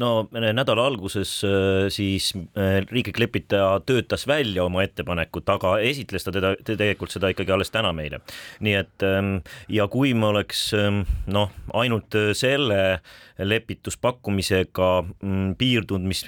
No 0.00 0.28
nädala 0.32 0.86
alguses 0.86 1.38
äh, 1.44 1.88
siis 1.92 2.30
äh, 2.36 2.80
riiklik 2.90 3.18
lepitaja 3.20 3.80
töötas 3.86 4.26
välja 4.28 4.64
oma 4.66 4.84
ettepanekut, 4.84 5.48
aga 5.56 5.76
esitles 5.84 6.26
ta 6.26 6.34
teda 6.34 6.54
tegelikult 6.66 7.14
seda 7.14 7.30
ikkagi 7.32 7.54
alles 7.54 7.72
täna 7.74 7.92
meile. 7.96 8.20
nii 8.60 8.74
et 8.76 9.06
ähm, 9.06 9.38
ja 9.72 9.88
kui 9.92 10.12
me 10.14 10.30
oleks 10.32 10.68
ähm, 10.76 11.04
noh, 11.32 11.52
ainult 11.74 12.14
selle 12.36 13.00
lepituspakkumisega 13.36 14.90
mm, 15.04 15.56
piirdunud, 15.60 16.06
mis 16.08 16.22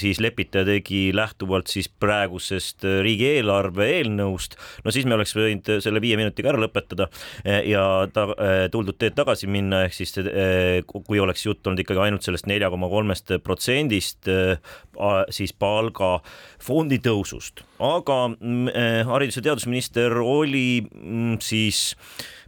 siis 0.00 0.20
lepitaja 0.22 0.64
tegi 0.68 1.10
lähtuvalt 1.14 1.68
siis 1.68 1.88
praegusest 1.88 2.86
riigieelarve 3.04 3.88
eelnõust, 3.98 4.56
no 4.84 4.94
siis 4.94 5.04
me 5.08 5.16
oleks 5.18 5.34
võinud 5.36 5.68
selle 5.84 6.00
viie 6.00 6.16
minutiga 6.20 6.54
ära 6.54 6.62
lõpetada 6.62 7.10
ja 7.44 7.84
ta 8.12 8.26
tuldud 8.72 8.96
teed 8.96 9.16
tagasi 9.18 9.48
minna, 9.50 9.82
ehk 9.84 9.96
siis 9.98 10.16
kui 10.88 11.20
oleks 11.20 11.44
jutt 11.44 11.66
olnud 11.66 11.84
ikkagi 11.84 12.06
ainult 12.06 12.24
sellest 12.24 12.48
nelja 12.48 12.72
koma 12.72 12.88
kolmest 12.88 13.13
kolmest 13.14 13.44
protsendist 13.44 14.28
äh, 14.28 14.58
siis 15.30 15.52
palgafondi 15.52 16.98
tõusust, 16.98 17.64
aga 17.78 18.34
mm, 18.34 18.68
äh, 18.68 19.06
haridus- 19.06 19.36
ja 19.36 19.42
teadusminister 19.50 20.18
oli 20.18 20.82
mm, 20.82 21.38
siis 21.40 21.96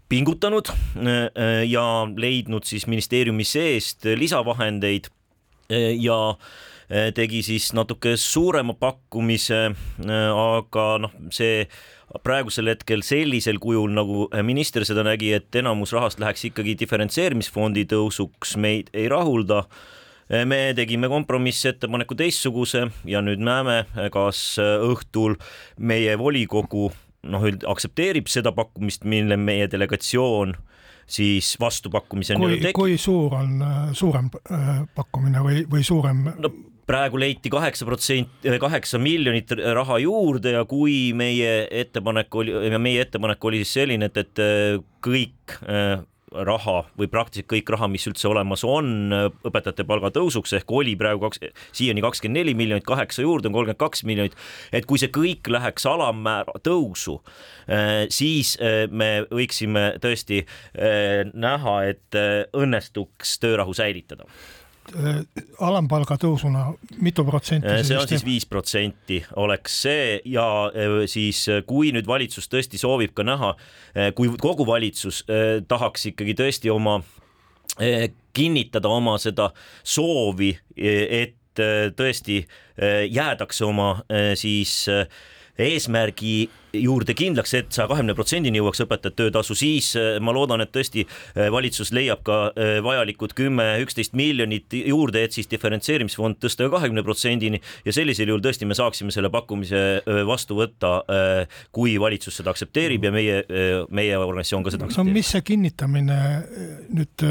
pingutanud 0.08 0.68
äh, 0.68 1.64
ja 1.66 2.06
leidnud 2.16 2.64
siis 2.64 2.87
ministeeriumi 2.87 3.44
seest 3.44 4.04
lisavahendeid 4.04 5.08
ja 5.99 6.37
tegi 7.14 7.40
siis 7.42 7.73
natuke 7.75 8.12
suurema 8.14 8.76
pakkumise, 8.78 9.73
aga 10.06 10.85
noh, 11.02 11.11
see 11.35 11.64
praegusel 12.23 12.70
hetkel 12.70 13.02
sellisel 13.02 13.58
kujul, 13.58 13.90
nagu 13.90 14.28
minister 14.46 14.87
seda 14.87 15.02
nägi, 15.02 15.32
et 15.35 15.58
enamus 15.58 15.90
rahast 15.96 16.23
läheks 16.23 16.46
ikkagi 16.52 16.76
diferentseerimisfondi 16.78 17.88
tõusuks, 17.90 18.54
meid 18.62 18.94
ei 18.94 19.08
rahulda 19.11 19.64
me 20.28 20.61
tegime 20.76 21.09
kompromissettepaneku 21.09 22.16
teistsuguse 22.18 22.87
ja 23.06 23.23
nüüd 23.25 23.42
näeme, 23.47 23.85
kas 24.14 24.59
eh, 24.62 24.76
õhtul 24.87 25.37
meie 25.78 26.16
volikogu 26.18 26.90
noh, 27.30 27.50
aktsepteerib 27.66 28.30
seda 28.30 28.52
pakkumist, 28.56 29.06
mille 29.09 29.38
meie 29.40 29.68
delegatsioon 29.71 30.56
siis 31.06 31.52
vastupakkumiseni 31.62 32.40
kui, 32.42 32.73
kui 32.75 32.97
suur 32.99 33.37
on 33.38 33.61
suurem 33.95 34.30
pakkumine 34.95 35.42
või, 35.45 35.61
või 35.71 35.85
suurem? 35.87 36.25
No, 36.42 36.50
praegu 36.87 37.21
leiti 37.21 37.50
kaheksa 37.50 37.87
protsenti, 37.87 38.56
kaheksa 38.62 38.99
miljonit 39.02 39.54
raha 39.54 40.00
juurde 40.02 40.56
ja 40.56 40.64
kui 40.66 41.12
meie 41.18 41.66
ettepanek 41.71 42.35
oli, 42.35 42.56
meie 42.78 43.06
ettepanek 43.06 43.45
oli 43.47 43.62
siis 43.62 43.76
selline, 43.80 44.11
et, 44.11 44.23
et 44.23 44.45
kõik 45.06 45.56
raha 46.45 46.76
või 46.99 47.09
praktiliselt 47.12 47.49
kõik 47.50 47.71
raha, 47.75 47.88
mis 47.90 48.07
üldse 48.09 48.28
olemas 48.28 48.64
on 48.66 49.14
õpetajate 49.47 49.87
palga 49.88 50.11
tõusuks 50.14 50.57
ehk 50.59 50.73
oli 50.73 50.97
praegu 50.99 51.26
kaks, 51.26 51.43
siiani 51.76 52.05
kakskümmend 52.05 52.40
neli 52.40 52.55
miljonit, 52.59 52.87
kaheksa 52.87 53.25
juurde 53.25 53.50
on 53.50 53.57
kolmkümmend 53.57 53.81
kaks 53.81 54.05
miljonit. 54.05 54.37
et 54.73 54.87
kui 54.87 54.99
see 54.99 55.12
kõik 55.12 55.49
läheks 55.50 55.87
alammäära 55.87 56.59
tõusu, 56.64 57.21
eh, 57.69 58.07
siis 58.11 58.57
eh, 58.61 58.87
me 58.90 59.26
võiksime 59.31 59.97
tõesti 60.02 60.43
eh, 60.43 61.25
näha, 61.33 61.76
et 61.93 62.21
õnnestuks 62.57 63.38
töörahu 63.43 63.75
säilitada 63.76 64.26
alampalga 65.61 66.16
tõusuna 66.21 66.66
mitu 67.02 67.25
protsenti? 67.26 67.69
Äh, 67.69 67.83
see 67.87 67.99
on 67.99 68.09
siis 68.09 68.25
viis 68.26 68.47
protsenti 68.49 69.21
oleks 69.43 69.81
see 69.87 70.19
ja 70.31 70.47
äh, 70.71 70.99
siis, 71.11 71.45
kui 71.69 71.93
nüüd 71.95 72.09
valitsus 72.09 72.50
tõesti 72.52 72.81
soovib 72.81 73.14
ka 73.16 73.26
näha, 73.26 73.55
kui 74.16 74.31
kogu 74.40 74.66
valitsus 74.69 75.25
tahaks 75.69 76.11
ikkagi 76.12 76.37
tõesti 76.38 76.73
oma 76.73 77.00
kinnitada 78.37 78.88
oma 78.93 79.16
seda 79.21 79.50
soovi, 79.85 80.52
et 80.76 81.61
tõesti 81.97 82.43
jäädakse 83.11 83.64
oma 83.64 83.88
siis 84.37 84.85
eesmärgi 85.59 86.50
juurde 86.83 87.14
kindlaks, 87.16 87.54
et 87.59 87.73
saja 87.75 87.88
kahekümne 87.90 88.14
protsendini 88.16 88.61
jõuaks 88.61 88.83
õpetajate 88.85 89.16
töötasu, 89.21 89.56
siis 89.59 89.92
äh, 89.99 90.16
ma 90.23 90.35
loodan, 90.37 90.62
et 90.64 90.73
tõesti 90.75 91.06
äh, 91.06 91.49
valitsus 91.52 91.92
leiab 91.97 92.23
ka 92.26 92.38
äh, 92.52 92.76
vajalikud 92.85 93.35
kümme, 93.38 93.68
üksteist 93.85 94.16
miljonit 94.18 94.75
juurde, 94.76 95.25
et 95.26 95.37
siis 95.37 95.50
diferentseerimisfond 95.50 96.40
tõsta 96.42 96.68
kahekümne 96.73 97.04
protsendini 97.06 97.61
ja 97.87 97.95
sellisel 97.95 98.33
juhul 98.33 98.45
tõesti 98.45 98.68
me 98.68 98.76
saaksime 98.78 99.14
selle 99.14 99.30
pakkumise 99.33 99.83
vastu 100.26 100.56
võtta, 100.59 100.90
kui 101.75 101.97
valitsus 102.00 102.38
seda 102.38 102.52
aktsepteerib 102.52 103.04
ja 103.06 103.12
meie, 103.14 103.37
meie 103.95 104.16
organisatsioon 104.18 104.64
ka 104.66 104.73
seda 104.75 104.88
aktsepteerib. 104.88 105.12
no 105.12 105.18
mis 105.18 105.30
see 105.35 105.45
kinnitamine 105.47 106.18
nüüd 106.97 107.26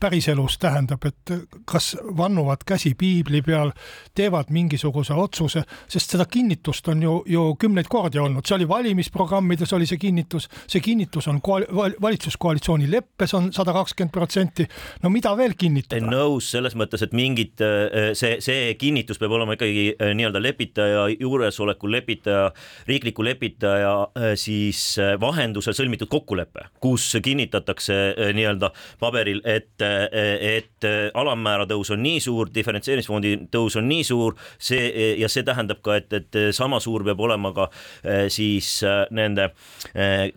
päriselus 0.00 0.58
tähendab, 0.58 1.04
et 1.06 1.32
kas 1.64 1.96
vannuvad 2.16 2.64
käsi 2.66 2.94
piibli 2.98 3.42
peal, 3.42 3.72
teevad 4.14 4.50
mingisuguse 4.50 5.14
otsuse, 5.14 5.62
sest 5.88 6.14
seda 6.14 6.26
kinnitust 6.30 6.88
on 6.88 7.02
ju, 7.02 7.14
ju 7.26 7.44
kümneid 7.60 7.88
kordi 7.90 8.20
olnud, 8.22 8.46
see 8.46 8.56
oli 8.56 8.68
valimisprogrammides 8.68 9.72
oli 9.72 9.86
see 9.88 10.00
kinnitus, 10.00 10.48
see 10.66 10.82
kinnitus 10.84 11.28
on 11.30 11.40
koal, 11.44 11.66
valitsuskoalitsiooni 12.02 12.90
leppes 12.90 13.34
on 13.38 13.50
sada 13.52 13.74
kakskümmend 13.76 14.12
protsenti. 14.12 14.66
no 15.02 15.10
mida 15.10 15.34
veel 15.36 15.56
kinnitada? 15.58 16.06
nõus 16.12 16.50
selles 16.54 16.76
mõttes, 16.78 17.04
et 17.04 17.16
mingid 17.16 17.62
see, 18.18 18.38
see 18.44 18.74
kinnitus 18.80 19.20
peab 19.20 19.36
olema 19.36 19.56
ikkagi 19.56 19.86
eh, 19.92 20.12
nii-öelda 20.16 20.42
lepitaja 20.42 21.06
juuresolekul, 21.14 21.92
lepitaja, 21.92 22.50
riikliku 22.88 23.24
lepitaja 23.24 23.94
eh, 24.16 24.32
siis 24.40 24.82
vahendusel 25.20 25.76
sõlmitud 25.76 26.10
kokkulepe, 26.12 26.68
kus 26.82 27.10
kinnitatakse 27.22 27.98
nii-öelda 28.36 28.72
paberil, 29.00 29.42
et 29.48 29.71
et, 29.80 30.12
et 30.82 30.88
alammäära 31.14 31.66
tõus 31.70 31.92
on 31.94 32.02
nii 32.02 32.20
suur, 32.20 32.50
diferentseerimisfondi 32.54 33.34
tõus 33.52 33.76
on 33.80 33.88
nii 33.88 34.04
suur, 34.06 34.36
see 34.58 35.16
ja 35.20 35.30
see 35.32 35.44
tähendab 35.46 35.82
ka, 35.84 35.96
et, 36.00 36.12
et 36.12 36.40
sama 36.54 36.80
suur 36.82 37.04
peab 37.06 37.20
olema 37.20 37.52
ka 37.56 37.68
siis 38.32 38.82
nende 39.10 39.48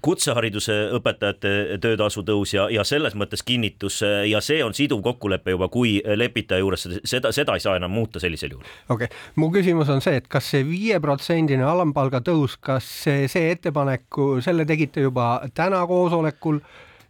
kutsehariduse 0.05 0.77
õpetajate 0.97 1.79
töötasu 1.83 2.23
tõus 2.27 2.55
ja, 2.55 2.67
ja 2.73 2.85
selles 2.87 3.15
mõttes 3.17 3.43
kinnitus 3.45 4.01
ja 4.29 4.41
see 4.43 4.63
on 4.65 4.75
siduv 4.77 5.03
kokkulepe 5.05 5.55
juba, 5.55 5.69
kui 5.73 5.97
lepitaja 6.05 6.63
juures 6.63 6.87
seda, 7.03 7.31
seda 7.35 7.55
ei 7.55 7.63
saa 7.63 7.75
enam 7.79 7.93
muuta 7.95 8.21
sellisel 8.23 8.55
juhul. 8.55 8.65
okei 8.89 9.09
okay., 9.09 9.23
mu 9.35 9.51
küsimus 9.53 9.89
on 9.91 10.01
see, 10.05 10.19
et 10.21 10.29
kas 10.31 10.49
see 10.53 10.65
viieprotsendine 10.67 11.65
alampalga 11.65 12.21
tõus, 12.25 12.57
kas 12.61 12.87
see, 13.05 13.29
see 13.31 13.51
ettepaneku, 13.55 14.35
selle 14.45 14.65
tegite 14.69 15.05
juba 15.05 15.39
täna 15.53 15.83
koosolekul 15.89 16.61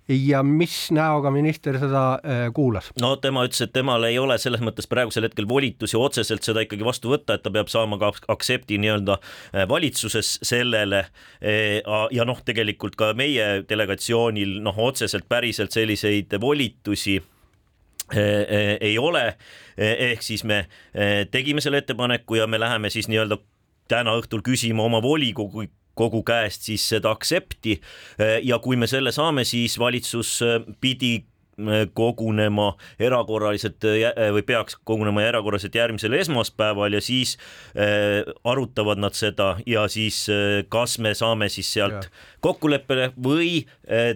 ja 0.08 0.44
mis 0.44 0.92
näoga 0.94 1.32
minister 1.34 1.78
seda 1.82 2.04
äh, 2.22 2.46
kuulas? 2.54 2.92
no 3.02 3.16
tema 3.22 3.46
ütles, 3.48 3.64
et 3.66 3.74
temal 3.74 4.06
ei 4.08 4.20
ole 4.22 4.38
selles 4.42 4.62
mõttes 4.66 4.88
praegusel 4.90 5.26
hetkel 5.28 5.48
volitusi 5.50 5.98
otseselt 5.98 6.46
seda 6.46 6.64
ikkagi 6.66 6.86
vastu 6.86 7.12
võtta, 7.14 7.38
et 7.38 7.46
ta 7.46 7.54
peab 7.54 7.72
saama 7.72 7.98
ka 8.02 8.12
aktsepti 8.36 8.78
nii-öelda 8.82 9.18
äh, 9.18 9.66
valitsuses 9.70 10.36
sellele. 10.46 11.06
Äh, 11.42 11.80
ja 12.14 12.26
noh, 12.28 12.42
tegelikult 12.46 12.98
ka 13.00 13.14
meie 13.18 13.64
delegatsioonil 13.70 14.60
noh, 14.66 14.78
otseselt 14.90 15.30
päriselt 15.30 15.74
selliseid 15.76 16.38
volitusi 16.42 17.22
ei 18.16 18.98
ole. 19.02 19.22
ehk 19.82 20.22
siis 20.22 20.44
me 20.46 20.68
tegime 21.34 21.62
selle 21.64 21.80
ettepaneku 21.82 22.36
ja 22.38 22.46
me 22.48 22.60
läheme 22.62 22.92
siis 22.94 23.08
nii-öelda 23.10 23.40
täna 23.90 24.14
õhtul 24.20 24.44
küsima 24.46 24.86
oma 24.86 25.02
volikogu 25.02 25.66
kogu 25.96 26.24
käest 26.28 26.68
siis 26.68 26.84
seda 26.96 27.14
aktsepti. 27.16 27.80
Ja 28.44 28.60
kui 28.64 28.78
me 28.80 28.88
selle 28.88 29.14
saame, 29.16 29.46
siis 29.48 29.80
valitsus 29.80 30.38
äh, 30.46 30.60
pidi 30.82 31.14
äh, 31.20 31.86
kogunema 31.94 32.74
erakorraliselt 33.00 33.86
äh, 33.88 34.30
või 34.36 34.44
peaks 34.48 34.78
kogunema 34.84 35.24
erakorraliselt 35.26 35.76
järgmisel 35.76 36.18
esmaspäeval 36.20 36.98
ja 36.98 37.04
siis 37.04 37.38
arutavad 38.44 39.02
nad 39.02 39.16
seda 39.18 39.56
ja 39.68 39.88
siis 39.92 40.26
kas 40.70 40.98
me 41.00 41.16
saame 41.16 41.50
siis 41.52 41.72
sealt 41.76 42.10
kokkuleppele 42.46 43.12
või 43.16 43.66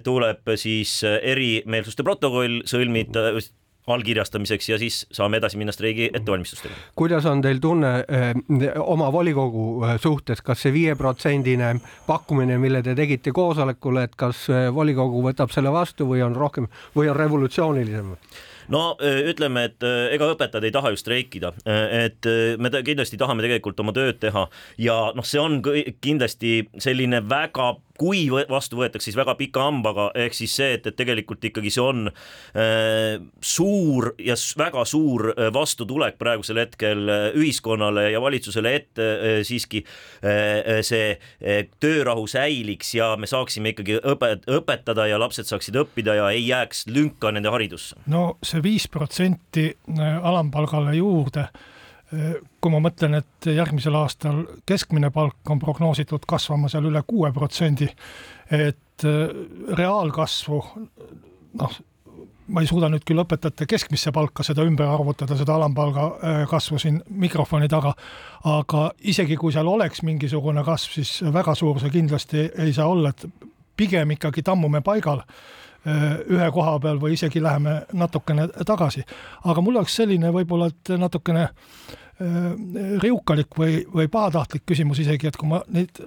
tuleb 0.03 0.53
siis 0.59 1.00
erimeelsuste 1.03 2.05
protokoll 2.07 2.62
sõlmida 2.69 3.29
allkirjastamiseks 3.93 4.69
ja 4.69 4.77
siis 4.81 5.00
saame 5.12 5.39
edasi 5.39 5.58
minna 5.58 5.74
streigi 5.75 6.10
ettevalmistustega. 6.13 6.75
kuidas 6.96 7.25
on 7.25 7.41
teil 7.41 7.60
tunne 7.62 7.93
eh, 8.08 8.34
oma 8.79 9.12
volikogu 9.12 9.86
eh, 9.86 9.96
suhtes, 10.01 10.41
kas 10.41 10.62
see 10.65 10.74
viieprotsendine 10.74 11.74
pakkumine, 12.08 12.58
mille 12.58 12.84
te 12.86 12.96
tegite 12.96 13.34
koosolekule, 13.36 14.05
et 14.10 14.15
kas 14.19 14.46
eh, 14.50 14.69
volikogu 14.74 15.24
võtab 15.25 15.53
selle 15.53 15.74
vastu 15.74 16.08
või 16.10 16.24
on 16.25 16.38
rohkem 16.38 16.69
või 16.96 17.10
on 17.10 17.19
revolutsioonilisem? 17.19 18.15
no 18.69 18.84
ütleme, 19.02 19.63
et 19.65 19.84
ega 20.13 20.28
õpetajad 20.30 20.67
ei 20.67 20.73
taha 20.73 20.91
ju 20.93 20.99
streikida, 21.02 21.49
et 21.65 22.28
me 22.62 22.69
kindlasti 22.86 23.17
tahame 23.17 23.41
tegelikult 23.41 23.80
oma 23.82 23.95
tööd 23.97 24.19
teha 24.21 24.43
ja 24.78 24.97
noh, 25.17 25.25
see 25.25 25.41
on 25.41 25.58
kindlasti 26.06 26.60
selline 26.78 27.23
väga 27.25 27.71
kui 27.99 28.25
vastu 28.31 28.79
võetakse, 28.79 29.09
siis 29.09 29.17
väga 29.19 29.35
pika 29.39 29.65
hambaga, 29.67 30.09
ehk 30.17 30.38
siis 30.38 30.55
see, 30.59 30.73
et, 30.77 30.88
et 30.88 30.97
tegelikult 30.97 31.43
ikkagi 31.49 31.71
see 31.73 31.83
on 31.83 32.09
äh, 32.09 33.19
suur 33.43 34.13
ja 34.23 34.38
väga 34.59 34.85
suur 34.89 35.31
äh, 35.33 35.49
vastutulek 35.55 36.19
praegusel 36.21 36.62
hetkel 36.63 37.03
äh, 37.12 37.25
ühiskonnale 37.38 38.09
ja 38.13 38.21
valitsusele, 38.23 38.73
et 38.81 39.01
äh, 39.03 39.41
siiski 39.47 39.83
äh, 39.83 40.79
see 40.85 41.12
äh, 41.15 41.65
töörahu 41.83 42.27
säiliks 42.29 42.93
ja 42.97 43.12
me 43.19 43.29
saaksime 43.29 43.73
ikkagi 43.75 43.99
õpet-, 43.99 44.47
õpetada 44.59 45.09
ja 45.09 45.19
lapsed 45.21 45.49
saaksid 45.49 45.79
õppida 45.83 46.15
ja 46.19 46.29
ei 46.35 46.45
jääks 46.47 46.88
lünka 46.91 47.33
nende 47.35 47.51
haridusse. 47.53 47.99
no 48.07 48.38
see 48.45 48.63
viis 48.63 48.88
protsenti 48.91 49.69
alampalgale 49.99 50.95
juurde 50.97 51.49
kui 52.10 52.72
ma 52.74 52.80
mõtlen, 52.82 53.19
et 53.19 53.50
järgmisel 53.54 53.95
aastal 54.00 54.41
keskmine 54.67 55.12
palk 55.13 55.50
on 55.50 55.60
prognoositud 55.62 56.26
kasvama 56.30 56.69
seal 56.72 56.88
üle 56.89 57.04
kuue 57.08 57.30
protsendi, 57.36 57.89
et 58.50 59.06
äh, 59.06 59.36
reaalkasvu 59.78 60.60
noh, 61.60 61.78
ma 62.50 62.63
ei 62.63 62.69
suuda 62.69 62.89
nüüd 62.89 63.06
küll 63.06 63.22
õpetajate 63.22 63.67
keskmisse 63.69 64.13
palka 64.15 64.43
seda 64.45 64.65
ümber 64.65 64.89
arvutada, 64.89 65.38
seda 65.38 65.54
alampalga 65.60 66.08
äh, 66.10 66.41
kasvu 66.50 66.82
siin 66.82 66.98
mikrofoni 67.10 67.69
taga, 67.69 67.93
aga 68.50 68.89
isegi 69.13 69.38
kui 69.38 69.54
seal 69.54 69.69
oleks 69.69 70.02
mingisugune 70.08 70.65
kasv, 70.65 70.98
siis 70.98 71.13
väga 71.34 71.56
suur 71.56 71.78
see 71.82 71.93
kindlasti 71.93 72.50
ei 72.65 72.74
saa 72.74 72.89
olla, 72.89 73.13
et 73.13 73.45
pigem 73.78 74.17
ikkagi 74.17 74.43
tammume 74.43 74.82
paigal 74.82 75.22
ühe 75.85 76.47
koha 76.51 76.73
peal 76.83 76.97
või 76.99 77.13
isegi 77.15 77.39
läheme 77.41 77.81
natukene 77.93 78.49
tagasi. 78.67 79.03
aga 79.45 79.61
mul 79.61 79.79
oleks 79.79 79.95
selline 79.95 80.31
võib-olla, 80.35 80.67
et 80.67 80.91
natukene 80.99 81.43
äh, 81.43 81.99
Äh, 82.19 82.99
riukalik 82.99 83.55
või, 83.55 83.77
või 83.87 84.09
pahatahtlik 84.11 84.65
küsimus 84.67 84.99
isegi, 84.99 85.29
et 85.29 85.37
kui 85.39 85.47
ma 85.47 85.61
neid 85.71 86.01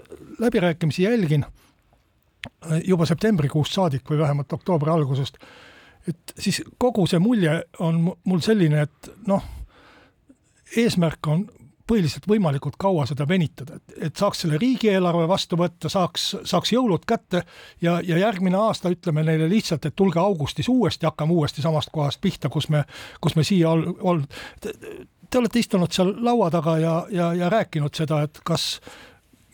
läbirääkimisi 0.45 1.07
jälgin 1.07 1.47
äh, 1.47 2.83
juba 2.85 3.07
septembrikuust 3.09 3.73
saadik 3.73 4.11
või 4.11 4.19
vähemalt 4.21 4.53
oktoobri 4.53 4.93
algusest, 4.93 5.39
et 6.05 6.35
siis 6.37 6.59
kogu 6.77 7.07
see 7.09 7.17
mulje 7.23 7.55
on 7.81 8.03
mul 8.13 8.45
selline, 8.45 8.85
et 8.85 9.09
noh, 9.25 9.47
eesmärk 10.77 11.31
on 11.33 11.47
põhiliselt 11.87 12.27
võimalikult 12.31 12.77
kaua 12.81 13.07
seda 13.09 13.27
venitada, 13.29 13.79
et, 13.79 13.97
et 14.09 14.17
saaks 14.17 14.45
selle 14.45 14.59
riigieelarve 14.63 15.27
vastu 15.29 15.59
võtta, 15.61 15.91
saaks, 15.93 16.29
saaks 16.49 16.73
jõulud 16.75 17.07
kätte 17.09 17.45
ja, 17.83 17.99
ja 18.05 18.19
järgmine 18.23 18.59
aasta 18.59 18.93
ütleme 18.93 19.25
neile 19.27 19.49
lihtsalt, 19.51 19.87
et 19.87 19.97
tulge 19.97 20.21
augustis 20.21 20.69
uuesti, 20.73 21.07
hakkame 21.07 21.35
uuesti 21.35 21.65
samast 21.65 21.91
kohast 21.93 22.21
pihta, 22.21 22.49
kus 22.53 22.69
me, 22.73 22.85
kus 23.21 23.37
me 23.37 23.47
siia 23.47 23.73
olnud 23.73 24.29
te 25.33 25.41
olete 25.41 25.63
istunud 25.63 25.93
seal 25.93 26.13
laua 26.25 26.51
taga 26.53 26.77
ja, 26.79 26.97
ja, 27.11 27.31
ja 27.35 27.49
rääkinud 27.53 27.95
seda, 27.97 28.21
et 28.27 28.41
kas 28.45 28.77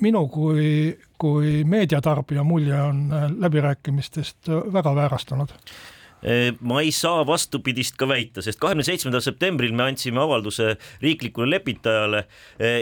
minu 0.03 0.25
kui, 0.31 0.91
kui 1.19 1.63
meediatarbija 1.67 2.43
mulje 2.47 2.81
on 2.83 3.07
läbirääkimistest 3.39 4.51
väga 4.73 4.95
väärastunud 4.95 5.55
ma 6.61 6.81
ei 6.83 6.91
saa 6.95 7.23
vastupidist 7.27 7.97
ka 7.99 8.09
väita, 8.11 8.43
sest 8.43 8.59
kahekümne 8.59 8.87
seitsmendal 8.87 9.23
septembril 9.23 9.75
me 9.77 9.85
andsime 9.87 10.19
avalduse 10.23 10.73
riiklikule 11.03 11.51
lepitajale 11.53 12.25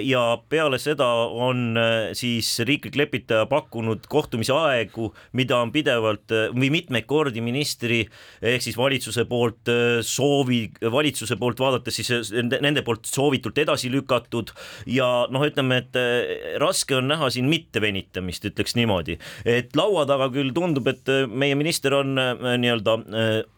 ja 0.06 0.22
peale 0.48 0.78
seda 0.80 1.06
on 1.28 1.76
siis 2.16 2.48
riiklik 2.64 2.96
lepitaja 2.96 3.46
pakkunud 3.50 4.06
kohtumise 4.08 4.54
aegu, 4.56 5.10
mida 5.36 5.58
on 5.60 5.72
pidevalt 5.74 6.32
või 6.56 6.70
mitmeid 6.72 7.06
kordi 7.08 7.42
ministri 7.44 8.02
ehk 8.40 8.64
siis 8.64 8.78
valitsuse 8.78 9.26
poolt 9.28 9.68
soovi, 10.06 10.62
valitsuse 10.92 11.36
poolt 11.40 11.60
vaadates 11.60 12.00
siis 12.00 12.32
nende 12.32 12.84
poolt 12.86 13.04
soovitult 13.08 13.58
edasi 13.62 13.90
lükatud 13.92 14.52
ja 14.90 15.26
noh, 15.32 15.44
ütleme, 15.46 15.82
et 15.84 16.00
raske 16.62 16.96
on 16.96 17.10
näha 17.12 17.28
siin 17.32 17.50
mittevenitamist, 17.50 18.48
ütleks 18.50 18.76
niimoodi, 18.78 19.18
et 19.44 19.76
laua 19.76 20.06
taga 20.08 20.30
küll 20.32 20.54
tundub, 20.56 20.88
et 20.90 21.12
meie 21.28 21.56
minister 21.58 21.94
on 22.00 22.16
nii-öelda 22.16 22.96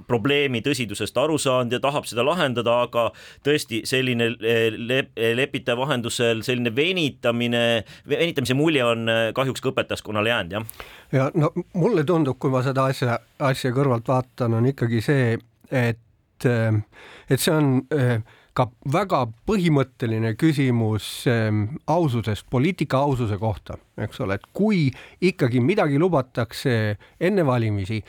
probleemi 0.08 0.62
tõsidusest 0.64 1.18
aru 1.20 1.38
saanud 1.40 1.76
ja 1.76 1.80
tahab 1.82 2.08
seda 2.08 2.24
lahendada, 2.26 2.78
aga 2.86 3.08
tõesti 3.46 3.82
selline 3.88 4.30
lep 4.38 5.12
lepitaja 5.16 5.76
vahendusel 5.78 6.42
selline 6.46 6.72
venitamine, 6.76 7.64
venitamise 8.08 8.56
mulje 8.58 8.84
on 8.84 9.08
äh, 9.12 9.22
kahjuks 9.36 9.62
ka 9.64 9.72
õpetajaskonnale 9.72 10.32
jäänud, 10.32 10.58
jah. 10.58 10.88
ja 11.12 11.30
no 11.34 11.52
mulle 11.74 12.04
tundub, 12.08 12.38
kui 12.40 12.52
ma 12.52 12.62
seda 12.66 12.88
asja, 12.92 13.20
asja 13.38 13.72
kõrvalt 13.76 14.08
vaatan, 14.08 14.58
on 14.60 14.68
ikkagi 14.72 15.02
see, 15.04 15.38
et, 15.70 16.48
et 16.48 17.40
see 17.40 17.54
on 17.54 17.82
ka 18.58 18.66
väga 18.90 19.22
põhimõtteline 19.46 20.32
küsimus 20.38 21.08
aususest, 21.86 22.46
poliitika 22.50 23.02
aususe 23.06 23.38
kohta, 23.38 23.78
eks 24.00 24.24
ole, 24.24 24.38
et 24.38 24.48
kui 24.56 24.88
ikkagi 25.22 25.62
midagi 25.62 26.00
lubatakse 26.00 26.72
enne 27.20 27.46
valimisi 27.46 28.00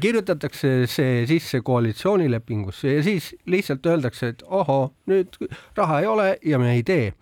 kirjutatakse 0.00 0.68
see 0.88 1.26
sisse 1.28 1.60
koalitsioonilepingusse 1.60 2.94
ja 2.94 3.02
siis 3.04 3.34
lihtsalt 3.46 3.86
öeldakse, 3.86 4.32
et 4.32 4.44
ohoo, 4.46 4.94
nüüd 5.10 5.36
raha 5.76 6.00
ei 6.00 6.06
ole 6.08 6.28
ja 6.44 6.58
me 6.58 6.72
ei 6.72 6.82
tee. 6.82 7.12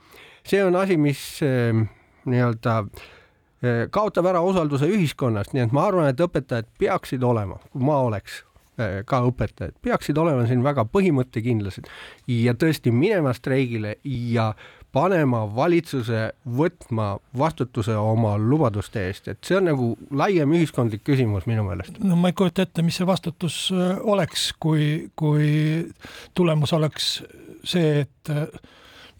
see 0.46 0.64
on 0.64 0.76
asi, 0.76 0.96
mis 0.96 1.40
ähm, 1.42 1.84
nii-öelda 2.24 2.78
äh, 2.78 3.82
kaotab 3.90 4.26
ära 4.30 4.42
usalduse 4.42 4.86
ühiskonnast, 4.90 5.54
nii 5.54 5.66
et 5.66 5.74
ma 5.74 5.86
arvan, 5.90 6.08
et 6.10 6.22
õpetajad 6.22 6.70
peaksid 6.78 7.22
olema, 7.26 7.58
kui 7.72 7.84
ma 7.86 7.98
oleks 8.06 8.40
äh, 8.78 9.00
ka 9.06 9.22
õpetajad, 9.28 9.76
peaksid 9.82 10.18
olema 10.18 10.46
siin 10.50 10.64
väga 10.64 10.86
põhimõttekindlased 10.94 11.90
ja 12.30 12.54
tõesti 12.54 12.94
minema 12.94 13.34
streigile 13.36 13.96
ja 14.04 14.52
panema 14.92 15.42
valitsuse 15.56 16.24
võtma 16.58 17.14
vastutuse 17.38 17.94
oma 17.96 18.34
lubaduste 18.38 19.06
eest, 19.08 19.30
et 19.32 19.40
see 19.44 19.56
on 19.58 19.70
nagu 19.70 19.92
laiem 20.10 20.52
ühiskondlik 20.58 21.04
küsimus 21.06 21.48
minu 21.50 21.64
meelest. 21.66 22.00
no 22.04 22.18
ma 22.20 22.32
ei 22.32 22.36
kujuta 22.36 22.66
ette, 22.66 22.84
mis 22.84 23.00
see 23.00 23.08
vastutus 23.08 23.62
äh, 23.74 23.96
oleks, 24.02 24.50
kui, 24.60 25.08
kui 25.16 25.48
tulemus 26.36 26.74
oleks 26.76 27.14
see, 27.64 28.04
et 28.04 28.32
äh, 28.32 28.46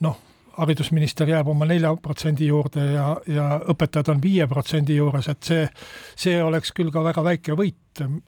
noh, 0.04 0.18
haridusminister 0.56 1.28
jääb 1.28 1.48
oma 1.48 1.66
nelja 1.68 1.94
protsendi 2.02 2.50
juurde 2.50 2.85
ja, 2.92 3.06
ja 3.26 3.46
õpetajad 3.72 4.12
on 4.12 4.20
viie 4.22 4.46
protsendi 4.50 4.98
juures, 4.98 5.28
et 5.32 5.48
see, 5.48 5.62
see 6.26 6.42
oleks 6.44 6.74
küll 6.76 6.92
ka 6.92 7.04
väga 7.04 7.24
väike 7.24 7.56
võit 7.58 7.78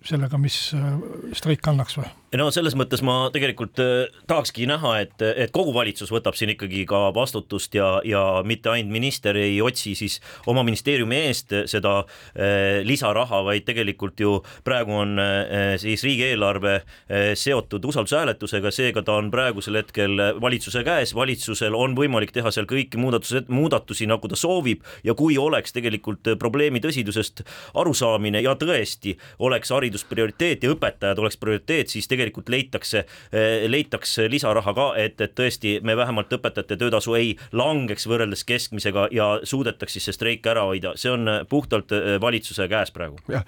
sellega, 0.05 0.39
mis 0.41 0.59
äh, 0.77 0.93
streik 1.37 1.67
annaks 1.71 1.99
või? 1.99 2.11
no 2.39 2.49
selles 2.51 2.75
mõttes 2.75 3.03
ma 3.07 3.29
tegelikult 3.35 3.79
äh, 3.83 4.11
tahakski 4.31 4.67
näha, 4.69 4.95
et, 5.05 5.23
et 5.23 5.53
kogu 5.55 5.75
valitsus 5.75 6.11
võtab 6.13 6.37
siin 6.39 6.53
ikkagi 6.55 6.83
ka 6.89 7.07
vastutust 7.15 7.75
ja, 7.77 8.01
ja 8.07 8.43
mitte 8.47 8.73
ainult 8.73 8.93
minister 8.95 9.37
ei 9.39 9.61
otsi 9.63 9.95
siis 9.99 10.19
oma 10.51 10.65
ministeeriumi 10.67 11.21
eest 11.29 11.55
seda 11.71 11.95
äh, 12.03 12.83
lisaraha, 12.87 13.43
vaid 13.47 13.67
tegelikult 13.69 14.21
ju 14.21 14.37
praegu 14.67 14.97
on 15.05 15.21
äh, 15.23 15.77
siis 15.81 16.05
riigieelarve 16.07 16.75
äh, 16.81 17.33
seotud 17.39 17.87
usaldushääletusega, 17.91 18.73
seega 18.75 19.05
ta 19.07 19.19
on 19.21 19.31
praegusel 19.35 19.79
hetkel 19.81 20.19
valitsuse 20.43 20.85
käes, 20.87 21.15
valitsusel 21.15 21.77
on 21.79 21.95
võimalik 21.99 22.35
teha 22.35 22.51
seal 22.55 22.69
kõiki 22.71 23.01
muudatused, 23.01 23.49
muudatusi, 23.53 24.09
nagu 24.11 24.31
ta 24.31 24.39
soovib 24.39 24.83
ja 25.07 25.15
kui 25.19 25.39
oleks 25.39 25.77
tegelikult 25.77 26.35
probleemi 26.41 26.83
tõsidusest 26.83 27.45
arusaamine 27.79 28.43
ja 28.45 28.57
tõesti 28.59 29.15
oleks 29.39 29.54
haridus 29.71 30.05
prioriteet 30.09 30.65
ja 30.65 30.73
õpetajad 30.75 31.19
oleks 31.19 31.37
prioriteet, 31.41 31.89
siis 31.89 32.09
tegelikult 32.11 32.25
tegelikult 32.25 32.49
leitakse, 32.49 33.05
eh, 33.33 33.69
leitakse 33.69 34.29
lisaraha 34.31 34.75
ka, 34.75 34.87
et, 34.97 35.21
et 35.21 35.35
tõesti 35.35 35.81
me 35.83 35.97
vähemalt 35.97 36.33
õpetajate 36.33 36.77
töötasu 36.77 37.15
ei 37.15 37.37
langeks 37.53 38.07
võrreldes 38.07 38.45
keskmisega 38.45 39.09
ja 39.13 39.41
suudetaks 39.45 39.93
siis 39.93 40.05
see 40.05 40.17
streik 40.17 40.47
ära 40.47 40.65
hoida, 40.65 40.95
see 40.97 41.11
on 41.11 41.29
puhtalt 41.49 41.93
eh, 41.93 42.21
valitsuse 42.21 42.69
käes 42.69 42.91
praegu. 42.95 43.19
jah, 43.29 43.45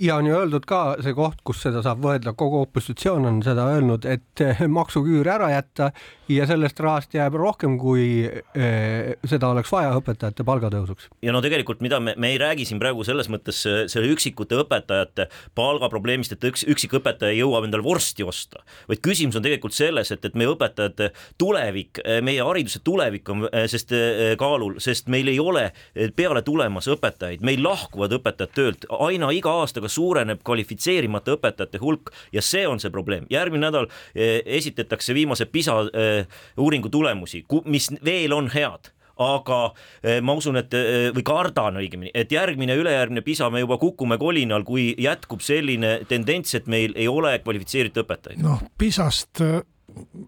ja 0.00 0.16
on 0.16 0.26
ju 0.26 0.36
öeldud 0.36 0.66
ka 0.68 0.80
see 1.04 1.14
koht, 1.16 1.40
kus 1.46 1.62
seda 1.64 1.82
saab 1.84 2.02
võelda, 2.04 2.34
kogu 2.38 2.60
opositsioon 2.66 3.26
on 3.28 3.38
seda 3.44 3.66
öelnud, 3.72 4.06
et 4.08 4.42
eh, 4.44 4.62
maksuküür 4.68 5.28
ära 5.32 5.50
jätta 5.54 5.90
ja 6.30 6.46
sellest 6.46 6.80
rahast 6.84 7.14
jääb 7.16 7.34
rohkem, 7.40 7.76
kui 7.80 8.26
eh, 8.28 9.14
seda 9.28 9.50
oleks 9.54 9.72
vaja 9.72 9.94
õpetajate 9.98 10.44
palgatõusuks. 10.46 11.08
ja 11.24 11.34
no 11.34 11.40
tegelikult, 11.44 11.80
mida 11.84 12.00
me, 12.00 12.14
me 12.20 12.32
ei 12.34 12.40
räägi 12.40 12.66
siin 12.68 12.80
praegu 12.82 13.04
selles 13.06 13.30
mõttes 13.32 13.62
selle 13.64 14.12
üksikute 14.12 14.58
õpetajate 14.60 15.28
palgaprobleemist, 15.58 16.36
et 16.36 16.48
üks 16.50 16.66
üksik 16.68 16.98
õpetaja 17.00 17.34
jõuab 17.38 17.68
endale 17.68 17.84
vorsti 17.86 18.26
osta, 18.26 18.64
vaid 18.90 19.02
küsimus 19.04 19.38
on 19.40 19.46
tegelikult 19.46 19.76
selles, 19.76 20.12
et, 20.12 20.24
et 20.24 20.36
meie 20.38 20.52
õpetajate 20.52 21.10
tulevik, 21.40 22.02
meie 22.24 22.44
hariduse 22.44 22.82
tulevik 22.84 23.28
on 23.32 23.48
sest 23.70 23.94
kaalul, 24.40 24.76
sest 24.82 25.08
meil 25.12 25.28
ei 25.32 25.40
ole 25.40 25.70
peale 26.16 26.44
tulemas 26.46 26.88
õpetajaid, 26.90 27.42
meil 27.46 27.62
lahkuvad 27.64 28.12
õpetajad 28.20 28.54
töölt 28.54 28.86
aina 29.00 29.30
iga 29.34 29.52
aastaga 29.70 29.90
suureneb 29.90 30.42
kvalifitseerimata 30.46 31.36
õpetajate 31.38 31.80
hulk 31.82 32.10
ja 32.34 32.42
see 32.42 32.66
on 32.68 32.82
see 32.82 32.90
probleem. 32.90 33.26
järgmine 33.30 33.68
nädal 33.68 33.90
eh, 34.14 34.40
esitatakse 34.44 35.14
viimase 35.14 35.46
PISA 35.46 35.76
eh, 35.94 36.26
uuringu 36.58 36.90
tulemusi, 36.90 37.44
mis 37.64 37.90
veel 38.04 38.34
on 38.34 38.50
head 38.50 38.90
aga 39.20 39.58
eh, 40.02 40.20
ma 40.24 40.32
usun, 40.32 40.56
et 40.56 40.72
või 41.14 41.22
kardan 41.26 41.76
õigemini, 41.76 42.10
et 42.14 42.32
järgmine, 42.32 42.74
ülejärgmine 42.80 43.20
PISA 43.22 43.50
me 43.52 43.60
juba 43.60 43.76
kukume 43.78 44.16
kolinal, 44.18 44.64
kui 44.64 44.94
jätkub 44.98 45.44
selline 45.44 45.98
tendents, 46.08 46.54
et 46.56 46.70
meil 46.72 46.96
ei 46.96 47.08
ole 47.08 47.36
kvalifitseeritud 47.44 48.06
õpetajaid. 48.06 48.40
noh, 48.42 48.64
PISA-st 48.80 49.44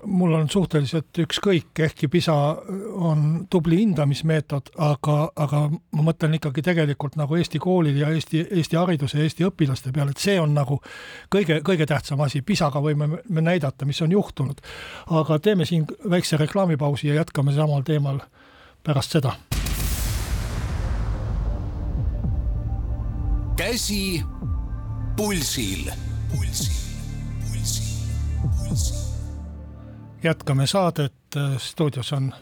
mul 0.05 0.35
on 0.35 0.49
suhteliselt 0.51 1.19
ükskõik, 1.19 1.71
ehkki 1.79 2.09
PISA 2.09 2.35
on 2.95 3.47
tubli 3.51 3.79
hindamismeetod, 3.83 4.73
aga, 4.83 5.17
aga 5.37 5.63
ma 5.73 6.07
mõtlen 6.07 6.37
ikkagi 6.39 6.65
tegelikult 6.65 7.17
nagu 7.21 7.37
Eesti 7.39 7.61
koolil 7.63 7.99
ja 8.01 8.11
Eesti, 8.15 8.45
Eesti 8.51 8.79
hariduse 8.79 9.19
ja 9.19 9.27
Eesti 9.27 9.47
õpilaste 9.49 9.93
peale, 9.95 10.15
et 10.15 10.23
see 10.23 10.39
on 10.41 10.55
nagu 10.57 10.81
kõige, 11.33 11.61
kõige 11.67 11.87
tähtsam 11.89 12.21
asi, 12.25 12.43
PISA-ga 12.47 12.83
võime 12.83 13.09
me 13.29 13.45
näidata, 13.45 13.87
mis 13.89 14.03
on 14.03 14.13
juhtunud. 14.13 14.61
aga 15.11 15.39
teeme 15.39 15.65
siin 15.65 15.87
väikse 16.11 16.37
reklaamipausi 16.37 17.09
ja 17.09 17.15
jätkame 17.15 17.53
samal 17.53 17.83
teemal 17.83 18.21
pärast 18.83 19.19
seda. 19.19 19.37
käsi 23.57 24.23
pulsil, 25.17 25.91
pulsil, 26.33 26.75
pulsil, 27.47 27.95
pulsil 28.43 29.02
jätkame 30.23 30.67
saadet, 30.67 31.15
stuudios 31.59 32.13
on 32.13 32.35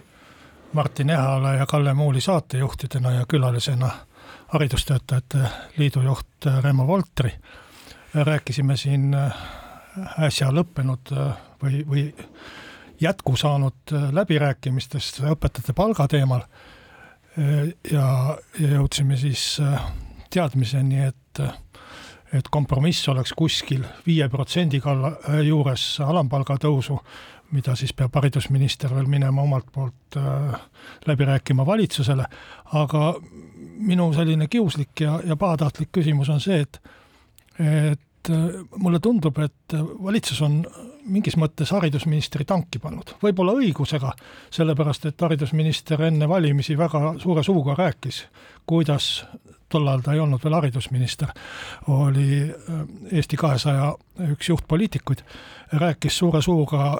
Martin 0.72 1.10
Ehala 1.10 1.54
ja 1.54 1.66
Kalle 1.66 1.94
Muuli 1.94 2.20
saatejuhtidena 2.20 3.10
ja 3.10 3.24
külalisena 3.28 3.90
Haridustöötajate 4.48 5.38
Liidu 5.76 6.00
juht 6.00 6.26
Remo 6.60 6.86
Voltri. 6.86 7.32
rääkisime 8.14 8.76
siin 8.76 9.16
äsja 10.18 10.50
lõppenud 10.50 11.12
või, 11.62 11.84
või 11.88 12.14
jätku 13.00 13.36
saanud 13.36 13.94
läbirääkimistest 14.12 15.20
õpetajate 15.20 15.72
palga 15.72 16.08
teemal. 16.08 16.40
ja, 17.92 18.38
ja 18.60 18.68
jõudsime 18.68 19.16
siis 19.16 19.60
teadmiseni, 20.30 21.04
et 21.06 21.42
et 22.32 22.48
kompromiss 22.50 23.08
oleks 23.08 23.32
kuskil 23.32 23.84
viie 24.06 24.28
protsendi 24.28 24.80
kalla 24.80 25.16
juures 25.42 26.00
alampalga 26.00 26.54
tõusu 26.62 27.00
mida 27.50 27.74
siis 27.78 27.92
peab 27.96 28.14
haridusminister 28.14 28.94
veel 28.94 29.08
minema 29.10 29.42
omalt 29.42 29.70
poolt 29.72 30.16
äh, 30.16 30.60
läbi 31.06 31.26
rääkima 31.28 31.66
valitsusele, 31.66 32.24
aga 32.80 33.14
minu 33.80 34.12
selline 34.12 34.48
kiuslik 34.48 35.00
ja, 35.00 35.18
ja 35.24 35.36
pahatahtlik 35.36 35.92
küsimus 35.92 36.30
on 36.32 36.40
see, 36.40 36.60
et 36.60 36.80
et 37.60 38.30
äh, 38.30 38.62
mulle 38.76 39.00
tundub, 39.00 39.38
et 39.40 39.76
valitsus 40.02 40.40
on 40.44 40.62
mingis 41.10 41.36
mõttes 41.40 41.72
haridusministri 41.72 42.44
tanki 42.44 42.78
pannud, 42.78 43.14
võib-olla 43.22 43.54
õigusega, 43.58 44.12
sellepärast 44.52 45.06
et 45.08 45.22
haridusminister 45.24 46.02
enne 46.08 46.28
valimisi 46.28 46.76
väga 46.78 47.14
suure 47.22 47.42
suuga 47.44 47.74
rääkis, 47.78 48.24
kuidas 48.68 49.24
tol 49.70 49.86
ajal 49.86 50.02
ta 50.04 50.14
ei 50.14 50.20
olnud 50.20 50.42
veel 50.44 50.56
haridusminister, 50.58 51.32
oli 51.94 52.42
äh, 52.42 52.82
Eesti 53.12 53.38
kahesaja 53.40 53.92
üks 54.34 54.50
juhtpoliitikuid, 54.52 55.24
rääkis 55.80 56.18
suure 56.18 56.42
suuga 56.42 56.96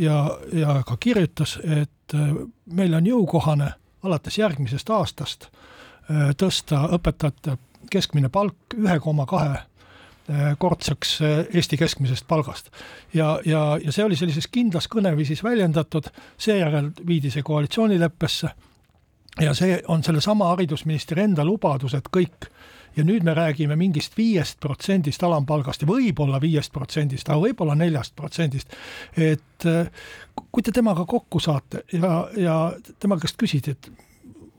ja, 0.00 0.38
ja 0.52 0.82
ka 0.86 0.96
kirjutas, 1.00 1.58
et 1.64 2.14
äh, 2.14 2.34
meil 2.72 2.94
on 2.94 3.06
jõukohane 3.06 3.72
alates 4.02 4.38
järgmisest 4.38 4.90
aastast 4.90 5.48
äh, 5.48 6.30
tõsta 6.38 6.84
õpetajate 6.96 7.58
keskmine 7.90 8.28
palk 8.28 8.76
ühe 8.76 8.98
koma 9.00 9.26
kahe 9.26 9.56
äh, 9.56 10.54
kordseks 10.58 11.18
Eesti 11.22 11.76
keskmisest 11.76 12.26
palgast. 12.28 12.70
ja, 13.14 13.38
ja, 13.44 13.78
ja 13.84 13.92
see 13.92 14.04
oli 14.04 14.16
sellises 14.16 14.46
kindlas 14.46 14.88
kõneviisis 14.88 15.44
väljendatud, 15.44 16.10
seejärel 16.38 16.92
viidi 17.06 17.30
see 17.30 17.42
koalitsioonileppesse 17.42 18.50
ja 19.40 19.54
see 19.54 19.82
on 19.88 20.02
sellesama 20.02 20.52
haridusministri 20.54 21.22
enda 21.22 21.44
lubadus, 21.44 21.94
et 21.94 22.08
kõik 22.16 22.50
ja 22.96 23.04
nüüd 23.04 23.26
me 23.26 23.34
räägime 23.36 23.76
mingist 23.76 24.16
viiest 24.18 24.58
protsendist 24.60 25.22
alampalgast 25.22 25.82
ja 25.84 25.90
võib-olla 25.90 26.40
viiest 26.42 26.72
protsendist, 26.72 27.28
aga 27.28 27.40
võib-olla 27.48 27.76
neljast 27.78 28.16
protsendist. 28.16 28.74
et 29.16 29.66
äh, 29.66 29.90
kui 30.50 30.62
te 30.62 30.72
temaga 30.72 31.06
kokku 31.08 31.40
saate 31.40 31.84
ja, 31.92 32.28
ja 32.36 32.58
tema 32.98 33.18
käest 33.20 33.38
küsida, 33.40 33.76
et 33.76 33.90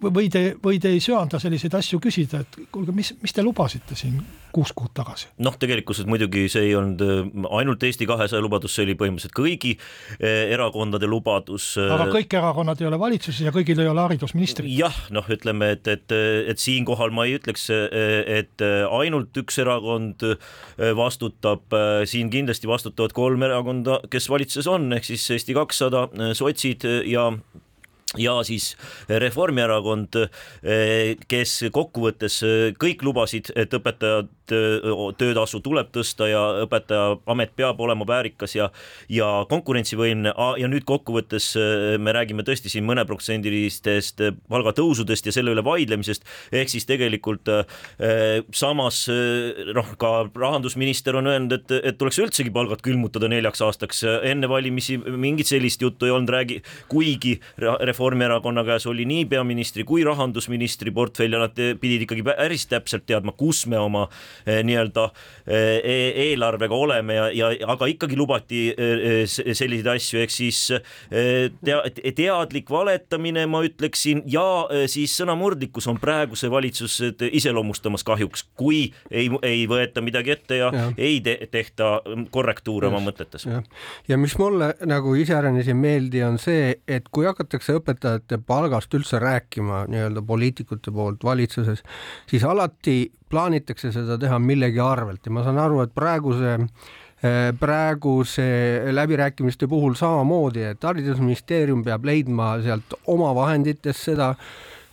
või 0.01 0.29
te, 0.31 0.43
või 0.63 0.79
te 0.81 0.91
ei 0.93 1.01
söanda 1.03 1.39
selliseid 1.41 1.75
asju 1.79 1.99
küsida, 2.03 2.43
et 2.43 2.59
kuulge, 2.71 2.95
mis, 2.95 3.13
mis 3.21 3.35
te 3.35 3.43
lubasite 3.45 3.97
siin 3.99 4.19
kuus 4.53 4.71
kuud 4.75 4.91
tagasi? 4.97 5.29
noh, 5.45 5.55
tegelikkuses 5.59 6.07
muidugi 6.09 6.47
see 6.51 6.69
ei 6.69 6.75
olnud 6.77 7.01
äh, 7.03 7.19
ainult 7.59 7.83
Eesti 7.85 8.07
kahesaja 8.09 8.41
lubadus, 8.43 8.73
see 8.75 8.85
oli 8.87 8.95
põhimõtteliselt 8.99 9.35
kõigi 9.37 9.75
äh, 9.75 10.49
erakondade 10.55 11.09
lubadus. 11.09 11.71
Äh, 11.79 11.91
aga 11.95 12.09
kõik 12.13 12.35
erakonnad 12.39 12.81
ei 12.81 12.89
ole 12.89 12.99
valitsuses 13.01 13.43
ja 13.45 13.53
kõigil 13.55 13.81
ei 13.83 13.91
ole 13.91 14.03
haridusministrit. 14.07 14.71
jah, 14.73 14.95
noh, 15.15 15.27
ütleme, 15.29 15.73
et, 15.77 15.87
et, 15.91 16.17
et 16.53 16.61
siinkohal 16.61 17.13
ma 17.15 17.27
ei 17.27 17.37
ütleks, 17.39 17.67
et 17.69 18.61
ainult 18.63 19.37
üks 19.39 19.59
erakond 19.61 20.23
vastutab, 20.97 21.77
siin 22.09 22.31
kindlasti 22.33 22.69
vastutavad 22.69 23.13
kolm 23.15 23.43
erakonda, 23.47 23.99
kes 24.11 24.29
valitsuses 24.31 24.69
on, 24.71 24.89
ehk 24.95 25.07
siis 25.07 25.25
Eesti 25.35 25.55
kakssada, 25.57 26.07
sotsid 26.37 26.85
ja 27.09 27.29
ja 28.17 28.39
siis 28.47 28.71
Reformierakond, 29.09 30.15
kes 31.29 31.55
kokkuvõttes 31.75 32.39
kõik 32.81 33.03
lubasid, 33.05 33.51
et 33.59 33.73
õpetajad 33.75 34.31
töötasu 34.49 35.61
tuleb 35.63 35.91
tõsta 35.95 36.27
ja 36.29 36.41
õpetajaamet 36.65 37.53
peab 37.57 37.79
olema 37.81 38.07
väärikas 38.07 38.55
ja 38.55 38.69
ja 39.09 39.27
konkurentsivõimeline. 39.49 40.33
Ja 40.59 40.67
nüüd 40.71 40.85
kokkuvõttes 40.87 41.51
me 42.01 42.13
räägime 42.15 42.43
tõesti 42.47 42.71
siin 42.71 42.85
mõneprotsendilistest 42.87 44.23
palgatõusudest 44.49 45.29
ja 45.29 45.33
selle 45.35 45.53
üle 45.53 45.63
vaidlemisest, 45.65 46.25
ehk 46.51 46.71
siis 46.71 46.87
tegelikult 46.89 47.49
samas 48.55 49.01
noh, 49.09 49.93
ka 49.99 50.11
rahandusminister 50.33 51.17
on 51.19 51.29
öelnud, 51.31 51.55
et, 51.59 51.75
et 51.91 51.99
tuleks 51.99 52.19
üldsegi 52.23 52.53
palgad 52.53 52.83
külmutada 52.85 53.29
neljaks 53.31 53.63
aastaks, 53.65 54.03
enne 54.29 54.49
valimisi 54.51 54.97
mingit 54.99 55.49
sellist 55.49 55.81
juttu 55.81 56.09
ei 56.09 56.15
olnud, 56.15 56.33
räägi, 56.33 56.59
kuigi 56.91 57.37
Reformierakonna 57.59 58.63
käes 58.67 58.87
oli 58.89 59.05
nii 59.09 59.25
peaministri 59.31 59.85
kui 59.87 60.03
rahandusministri 60.07 60.93
portfell 60.95 61.35
ja 61.35 61.43
nad 61.45 61.57
pidid 61.81 62.05
ikkagi 62.05 62.25
päris 62.25 62.67
täpselt 62.69 63.07
teadma, 63.09 63.33
kus 63.37 63.65
me 63.69 63.79
oma 63.79 64.07
Eh, 64.09 64.38
nii-öelda 64.47 65.05
eh, 65.47 65.79
e-, 65.83 66.13
eelarvega 66.29 66.75
oleme 66.75 67.17
ja, 67.17 67.27
ja 67.35 67.51
aga 67.73 67.89
ikkagi 67.91 68.17
lubati 68.19 68.61
eh, 68.71 69.23
selliseid 69.27 69.87
asju, 69.95 70.21
ehk 70.23 70.33
siis 70.33 70.61
tea, 71.09 71.79
teadlik 72.15 72.69
valetamine, 72.71 73.45
ma 73.49 73.61
ütleksin, 73.65 74.23
ja 74.29 74.45
siis 74.89 75.13
sõnamurdlikkus 75.19 75.87
on 75.89 75.99
praeguse 76.01 76.49
valitsuse 76.51 77.11
iseloomustamas 77.31 78.05
kahjuks, 78.07 78.45
kui 78.59 78.81
ei, 79.11 79.29
ei 79.45 79.65
võeta 79.69 80.03
midagi 80.05 80.35
ette 80.35 80.59
ja, 80.61 80.69
ja. 80.73 80.87
ei 80.97 81.19
te, 81.25 81.35
tehta 81.51 81.99
korrektuure 82.31 82.89
oma 82.89 83.01
mõtetes. 83.03 83.47
ja 84.07 84.19
mis 84.21 84.37
mulle 84.39 84.73
nagu 84.89 85.13
iseäranis 85.19 85.69
ei 85.71 85.77
meeldi, 85.77 86.23
on 86.25 86.39
see, 86.41 86.73
et 86.87 87.09
kui 87.11 87.27
hakatakse 87.29 87.77
õpetajate 87.79 88.39
palgast 88.47 88.93
üldse 88.97 89.19
rääkima 89.21 89.85
nii-öelda 89.91 90.23
poliitikute 90.25 90.91
poolt 90.91 91.23
valitsuses, 91.23 91.83
siis 92.29 92.43
alati 92.43 92.99
plaanitakse 93.29 93.91
seda 93.95 94.17
teha 94.19 94.39
millegi 94.39 94.81
arvelt. 94.83 95.25
Ja 95.25 95.35
ma 95.35 95.43
saan 95.45 95.59
aru, 95.61 95.83
et 95.85 95.93
praeguse 95.95 96.55
eh, 96.57 97.51
praeguse 97.59 98.49
läbirääkimiste 98.95 99.67
puhul 99.67 99.95
samamoodi, 99.99 100.65
et 100.71 100.83
haridusministeerium 100.83 101.83
peab 101.85 102.05
leidma 102.09 102.55
sealt 102.65 102.97
oma 103.07 103.33
vahenditest 103.35 104.11
seda. 104.11 104.33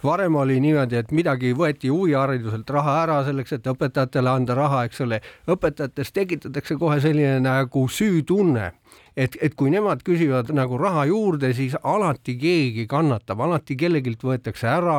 Varem 0.05 0.37
oli 0.39 0.59
niimoodi, 0.61 0.99
et 1.01 1.11
midagi 1.17 1.55
võeti 1.57 1.89
huvihariduselt 1.91 2.69
raha 2.71 2.99
ära 3.03 3.17
selleks, 3.27 3.57
et 3.57 3.65
õpetajatele 3.67 4.31
anda 4.31 4.55
raha, 4.55 4.85
eks 4.87 5.01
ole, 5.03 5.19
õpetajates 5.51 6.13
tekitatakse 6.15 6.77
kohe 6.79 7.01
selline 7.03 7.41
nagu 7.43 7.87
süütunne 7.91 8.69
et, 9.17 9.37
et 9.41 9.55
kui 9.57 9.73
nemad 9.73 10.03
küsivad 10.07 10.51
nagu 10.55 10.79
raha 10.81 11.07
juurde, 11.09 11.51
siis 11.57 11.77
alati 11.81 12.37
keegi 12.41 12.87
kannatab, 12.91 13.41
alati 13.47 13.77
kellegilt 13.81 14.23
võetakse 14.27 14.69
ära, 14.71 14.99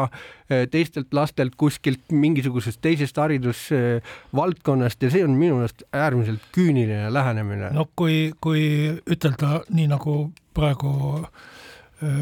eh, 0.49 0.65
teistelt 0.73 1.13
lastelt 1.15 1.55
kuskilt 1.59 2.11
mingisugusest 2.11 2.81
teisest 2.81 3.21
haridusvaldkonnast 3.21 5.05
ja 5.05 5.13
see 5.13 5.23
on 5.27 5.37
minu 5.37 5.61
meelest 5.61 5.85
äärmiselt 5.93 6.49
küüniline 6.55 7.13
lähenemine. 7.13 7.71
no 7.77 7.87
kui, 7.95 8.33
kui 8.41 8.65
ütelda 9.05 9.61
nii 9.69 9.89
nagu 9.93 10.19
praegu 10.57 10.93
eh, 12.01 12.21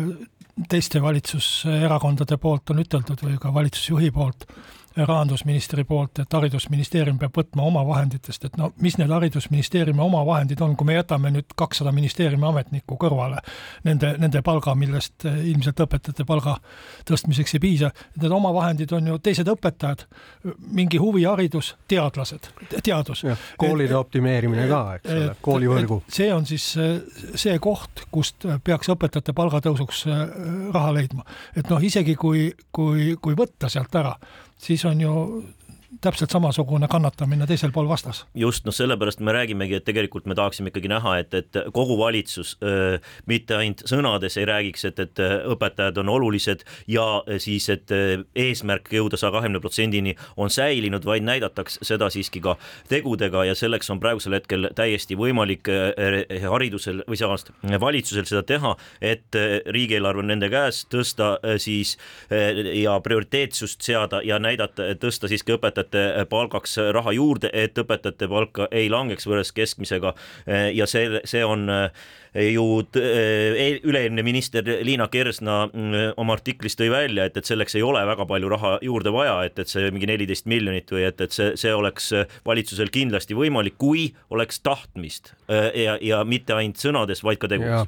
teiste 0.72 1.02
valitsuserakondade 1.04 2.38
poolt 2.42 2.72
on 2.72 2.84
üteldud 2.84 3.24
või 3.24 3.40
ka 3.40 3.54
valitsusjuhi 3.56 4.12
poolt, 4.16 4.48
rahandusministri 4.98 5.84
poolt, 5.84 6.20
et 6.20 6.34
haridusministeerium 6.34 7.18
peab 7.20 7.36
võtma 7.36 7.66
oma 7.68 7.84
vahenditest, 7.88 8.46
et 8.48 8.58
no 8.60 8.72
mis 8.82 8.96
need 9.00 9.12
haridusministeeriumi 9.12 10.02
omavahendid 10.02 10.62
on, 10.64 10.76
kui 10.80 10.88
me 10.88 10.96
jätame 10.96 11.32
nüüd 11.36 11.56
kakssada 11.58 11.92
ministeeriumi 11.96 12.48
ametnikku 12.48 12.98
kõrvale, 13.02 13.42
nende, 13.88 14.14
nende 14.22 14.42
palga, 14.46 14.76
millest 14.80 15.28
eh, 15.28 15.42
ilmselt 15.52 15.84
õpetajate 15.86 16.26
palga 16.28 16.56
tõstmiseks 17.10 17.58
ei 17.58 17.64
piisa, 17.66 17.92
need 18.22 18.36
omavahendid 18.38 18.94
on 18.96 19.12
ju 19.12 19.20
teised 19.24 19.52
õpetajad, 19.52 20.06
mingi 20.76 21.02
huviharidus, 21.02 21.74
teadlased, 21.92 22.50
teadus. 22.78 23.26
koolide 23.60 23.98
optimeerimine 24.00 24.70
ka, 24.72 24.82
eks 25.00 25.12
ole, 25.12 25.36
koolivõrgu. 25.50 26.02
see 26.08 26.32
on 26.34 26.48
siis 26.48 26.72
eh, 26.80 26.98
see 27.36 27.60
koht, 27.60 28.08
kust 28.12 28.48
peaks 28.64 28.92
õpetajate 28.96 29.36
palgatõusuks 29.36 30.06
eh, 30.08 30.26
raha 30.74 30.96
leidma. 30.96 31.28
et 31.56 31.68
noh, 31.70 31.84
isegi 31.84 32.16
kui, 32.16 32.48
kui, 32.72 33.14
kui 33.22 33.36
võtta 33.36 33.70
sealt 33.72 33.96
ära, 34.00 34.16
siis 34.58 34.86
on 34.86 35.02
ju 35.02 35.44
täpselt 36.02 36.34
samasugune 36.34 36.88
kannatamine 36.92 37.48
teisel 37.48 37.72
pool 37.72 37.88
vastas. 37.90 38.26
just, 38.36 38.66
noh, 38.66 38.74
sellepärast 38.74 39.20
me 39.20 39.34
räägimegi, 39.36 39.76
et 39.80 39.86
tegelikult 39.86 40.26
me 40.26 40.36
tahaksime 40.36 40.72
ikkagi 40.72 40.90
näha, 40.92 41.18
et, 41.24 41.34
et 41.34 41.60
kogu 41.74 41.98
valitsus 42.00 42.56
öö, 42.64 42.98
mitte 43.26 43.56
ainult 43.56 43.86
sõnades 43.90 44.38
ei 44.40 44.46
räägiks, 44.50 44.86
et, 44.90 45.00
et 45.00 45.22
õpetajad 45.52 46.00
on 46.02 46.10
olulised 46.16 46.66
ja 46.92 47.06
siis, 47.42 47.70
et 47.74 47.92
eesmärk 48.36 48.92
jõuda 48.94 49.20
saja 49.20 49.34
kahekümne 49.36 49.62
protsendini 49.64 50.16
on 50.38 50.50
säilinud, 50.54 51.06
vaid 51.06 51.26
näidataks 51.26 51.80
seda 51.86 52.10
siiski 52.14 52.42
ka 52.44 52.58
tegudega 52.92 53.46
ja 53.50 53.56
selleks 53.56 53.90
on 53.94 54.02
praegusel 54.04 54.38
hetkel 54.38 54.70
täiesti 54.76 55.18
võimalik 55.20 55.70
haridusel 56.50 57.04
või 57.08 57.20
samas 57.20 57.48
valitsusel 57.80 58.28
seda 58.30 58.44
teha, 58.48 58.76
et 59.02 59.36
riigieelarve 59.66 60.24
on 60.24 60.32
nende 60.34 60.50
käes, 60.52 60.84
tõsta 60.92 61.36
siis 61.62 61.96
ja 62.74 62.98
prioriteetsust 63.04 63.86
seada 63.86 64.22
ja 64.26 64.40
näidata, 64.42 64.92
tõsta 65.00 65.30
siiski 65.32 65.56
õpetajate 65.56 65.95
õpetajate 65.96 66.26
palgaks 66.30 66.78
raha 66.96 67.14
juurde, 67.16 67.50
et 67.54 67.78
õpetajate 67.78 68.30
palk 68.32 68.62
ei 68.72 68.90
langeks 68.92 69.28
võrreldes 69.28 69.54
keskmisega. 69.56 70.14
Ja 70.74 70.88
see, 70.90 71.22
see 71.28 71.44
on 71.46 71.68
ju 72.36 72.66
e-, 73.00 73.80
üle-eelmine 73.88 74.24
minister 74.26 74.66
Liina 74.84 75.08
Kersna 75.12 75.66
mm, 75.68 76.16
oma 76.20 76.36
artiklis 76.36 76.76
tõi 76.76 76.90
välja, 76.92 77.28
et, 77.30 77.38
et 77.40 77.48
selleks 77.48 77.78
ei 77.78 77.84
ole 77.86 78.02
väga 78.08 78.26
palju 78.28 78.50
raha 78.52 78.74
juurde 78.84 79.14
vaja, 79.16 79.38
et, 79.48 79.60
et 79.60 79.72
see 79.72 79.88
mingi 79.94 80.10
neliteist 80.10 80.50
miljonit 80.52 80.92
või 80.92 81.06
et, 81.08 81.22
et 81.24 81.36
see, 81.36 81.54
see 81.60 81.74
oleks 81.76 82.12
valitsusel 82.46 82.92
kindlasti 82.94 83.38
võimalik, 83.38 83.78
kui 83.80 84.10
oleks 84.36 84.60
tahtmist 84.66 85.34
ja, 85.48 85.96
ja 86.02 86.24
mitte 86.28 86.56
ainult 86.58 86.82
sõnades, 86.82 87.24
vaid 87.24 87.40
ka 87.40 87.50
tegudes. 87.52 87.88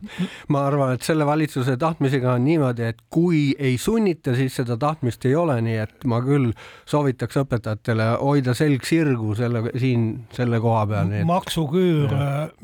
ma 0.54 0.64
arvan, 0.70 0.96
et 0.96 1.04
selle 1.06 1.28
valitsuse 1.28 1.78
tahtmisega 1.80 2.38
on 2.38 2.46
niimoodi, 2.48 2.88
et 2.94 3.04
kui 3.14 3.52
ei 3.60 3.76
sunnita, 3.82 4.36
siis 4.38 4.56
seda 4.62 4.78
tahtmist 4.80 5.26
ei 5.28 5.36
ole, 5.36 5.60
nii 5.66 5.78
et 5.84 6.08
ma 6.08 6.22
küll 6.24 6.54
soovitaks 6.88 7.42
õpetajatele 7.44 8.10
hoida 8.22 8.56
selg 8.58 8.86
sirgu 8.88 9.36
selle 9.38 9.66
siin 9.76 10.08
selle 10.36 10.62
koha 10.64 10.86
peal. 10.88 11.14
maksuküür, 11.28 12.16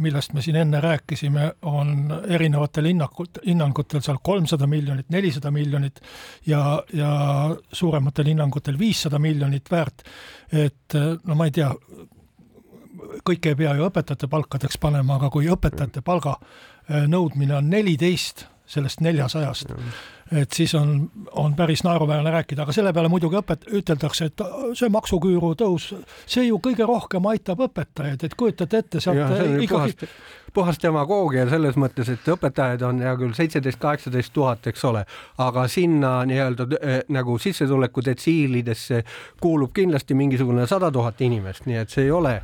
millest 0.04 0.34
me 0.34 0.44
siin 0.46 0.62
enne 0.64 0.80
rääkisime, 0.84 1.52
on 1.62 1.73
erinevatel 2.28 2.90
hinnakut-, 2.92 3.42
hinnangutel 3.46 4.04
seal 4.06 4.20
kolmsada 4.24 4.68
miljonit, 4.70 5.10
nelisada 5.14 5.52
miljonit 5.52 6.02
ja, 6.50 6.84
ja 6.94 7.12
suurematel 7.72 8.32
hinnangutel 8.34 8.80
viissada 8.80 9.20
miljonit 9.20 9.72
väärt. 9.72 10.04
et 10.52 10.98
no 11.24 11.36
ma 11.36 11.50
ei 11.50 11.56
tea, 11.56 11.72
kõike 13.28 13.54
ei 13.54 13.60
pea 13.60 13.76
ju 13.78 13.88
õpetajate 13.88 14.30
palkadeks 14.32 14.80
panema, 14.82 15.18
aga 15.18 15.30
kui 15.34 15.50
õpetajate 15.52 16.04
palga 16.06 16.38
eh, 16.40 17.06
nõudmine 17.10 17.58
on 17.60 17.70
neliteist 17.70 18.48
sellest 18.66 19.02
neljasajast, 19.04 19.74
et 20.32 20.56
siis 20.56 20.72
on, 20.76 21.12
on 21.32 21.56
päris 21.56 21.84
naeruväärne 21.84 22.32
rääkida, 22.32 22.64
aga 22.64 22.76
selle 22.76 22.94
peale 22.96 23.10
muidugi 23.12 23.38
õpet-, 23.38 23.68
üteldakse, 23.76 24.30
et 24.32 24.44
see 24.80 24.90
maksuküüru 24.94 25.52
tõus, 25.60 25.90
see 26.26 26.48
ju 26.48 26.62
kõige 26.64 26.88
rohkem 26.88 27.28
aitab 27.34 27.66
õpetajaid, 27.68 28.24
et 28.24 28.38
kujutate 28.40 28.80
ette, 28.84 29.04
sealt 29.04 29.20
ikkagi 29.66 29.68
puhast, 29.68 30.08
puhas 30.54 30.80
demagoogia 30.82 31.46
selles 31.52 31.78
mõttes, 31.80 32.10
et 32.14 32.34
õpetajaid 32.36 32.86
on 32.88 33.04
hea 33.04 33.14
küll 33.20 33.36
seitseteist, 33.38 33.82
kaheksateist 33.84 34.34
tuhat, 34.34 34.72
eks 34.72 34.86
ole, 34.90 35.04
aga 35.44 35.68
sinna 35.68 36.16
nii-öelda 36.30 36.70
äh, 36.80 37.00
nagu 37.14 37.38
sissetuleku 37.42 38.06
detsiilidesse 38.06 39.04
kuulub 39.42 39.74
kindlasti 39.76 40.16
mingisugune 40.18 40.68
sada 40.72 40.92
tuhat 40.92 41.22
inimest, 41.22 41.68
nii 41.68 41.84
et 41.84 41.94
see 41.94 42.08
ei 42.08 42.14
ole 42.16 42.38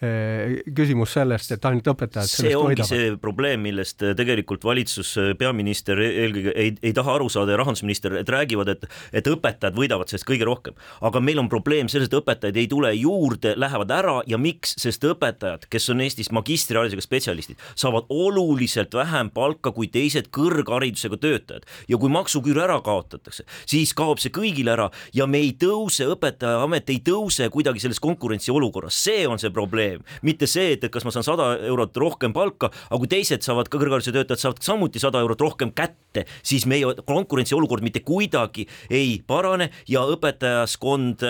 küsimus 0.00 1.12
sellest, 1.12 1.50
et 1.52 1.66
ainult 1.68 1.88
õpetajad 1.92 2.30
see 2.30 2.52
ongi 2.56 2.78
võidavad. 2.78 2.88
see 2.88 3.08
probleem, 3.20 3.60
millest 3.60 4.00
tegelikult 4.16 4.62
valitsus, 4.64 5.10
peaminister 5.36 6.00
eelkõige 6.00 6.54
ei, 6.56 6.72
ei 6.88 6.94
taha 6.96 7.18
aru 7.18 7.28
saada 7.32 7.52
ja 7.52 7.58
rahandusminister, 7.60 8.16
et 8.22 8.32
räägivad, 8.32 8.70
et, 8.72 8.86
et 9.12 9.28
õpetajad 9.28 9.76
võidavad 9.76 10.08
sellest 10.08 10.24
kõige 10.28 10.48
rohkem. 10.48 10.78
aga 11.04 11.20
meil 11.20 11.42
on 11.42 11.50
probleem 11.52 11.90
selles, 11.92 12.08
et 12.08 12.16
õpetajaid 12.16 12.56
ei 12.56 12.70
tule 12.70 12.94
juurde, 12.96 13.52
lähevad 13.60 13.92
ära 13.92 14.14
ja 14.30 14.38
miks, 14.40 14.72
sest 14.80 15.04
õpetajad, 15.04 15.68
kes 15.68 15.90
on 15.92 16.00
Eestis 16.00 16.32
magistriharidusega 16.32 17.04
spetsialistid, 17.04 17.60
saavad 17.76 18.08
oluliselt 18.08 18.96
vähem 18.96 19.28
palka 19.36 19.74
kui 19.76 19.90
teised 19.92 20.32
kõrgharidusega 20.32 21.20
töötajad 21.20 21.68
ja 21.92 22.00
kui 22.00 22.08
maksuküür 22.12 22.62
ära 22.64 22.80
kaotatakse, 22.84 23.44
siis 23.68 23.92
kaob 23.92 24.22
see 24.22 24.32
kõigile 24.32 24.72
ära 24.78 24.88
ja 25.12 25.28
me 25.28 25.44
ei 25.44 25.52
tõuse, 25.60 26.08
õpetajaamet 26.16 26.88
ei 26.96 27.04
tõuse 27.04 27.52
kuidagi 27.52 27.84
selles 27.84 28.00
konkurentsiolukorras, 28.00 28.96
see 28.96 29.28
on 29.28 29.36
see 29.36 29.52
probleem 29.52 29.89
probleem, 29.98 30.22
mitte 30.22 30.46
see, 30.46 30.74
et, 30.74 30.84
et 30.84 30.92
kas 30.92 31.04
ma 31.04 31.12
saan 31.14 31.26
sada 31.26 31.50
eurot 31.68 31.96
rohkem 31.96 32.32
palka, 32.32 32.70
aga 32.88 32.98
kui 33.00 33.10
teised 33.10 33.44
saavad 33.44 33.68
ka 33.70 33.78
kõrghariduse 33.80 34.14
töötajad 34.14 34.42
saavad 34.44 34.62
samuti 34.64 35.02
sada 35.02 35.20
eurot 35.20 35.40
rohkem 35.40 35.72
kätte, 35.76 36.26
siis 36.42 36.66
meie 36.70 36.94
konkurentsiolukord 37.06 37.84
mitte 37.86 38.02
kuidagi 38.06 38.66
ei 38.90 39.20
parane 39.26 39.70
ja 39.88 40.02
õpetajaskond, 40.10 41.24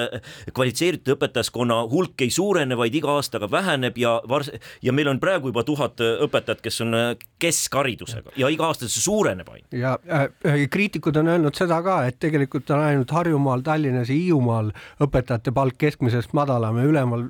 kvalifitseeritud 0.54 1.14
õpetajaskonna 1.16 1.82
hulk 1.90 2.24
ei 2.24 2.32
suurene, 2.34 2.76
vaid 2.78 2.94
iga 2.96 3.16
aastaga 3.16 3.50
väheneb 3.50 3.98
ja 4.00 4.18
vars- 4.28 4.52
ja 4.82 4.92
meil 4.92 5.10
on 5.12 5.20
praegu 5.20 5.52
juba 5.52 5.64
tuhat 5.66 6.00
õpetajat, 6.00 6.62
kes 6.64 6.80
on 6.86 6.96
keskharidusega 7.40 8.36
ja 8.40 8.50
iga 8.52 8.70
aasta 8.70 8.88
see 8.88 9.04
suureneb 9.04 9.48
ainult. 9.48 9.72
ja 9.72 9.96
äh, 10.10 10.66
kriitikud 10.70 11.16
on 11.20 11.28
öelnud 11.34 11.56
seda 11.56 11.80
ka, 11.84 12.02
et 12.08 12.18
tegelikult 12.20 12.70
on 12.70 12.84
ainult 12.84 13.10
Harjumaal, 13.10 13.64
Tallinnas 13.64 14.10
ja 14.10 14.16
Hiiumaal 14.16 14.72
õpetajate 15.02 15.52
palk 15.54 15.78
keskmisest 15.80 16.34
madalam 16.36 16.78
ja 16.80 16.88
ülemal 16.88 17.26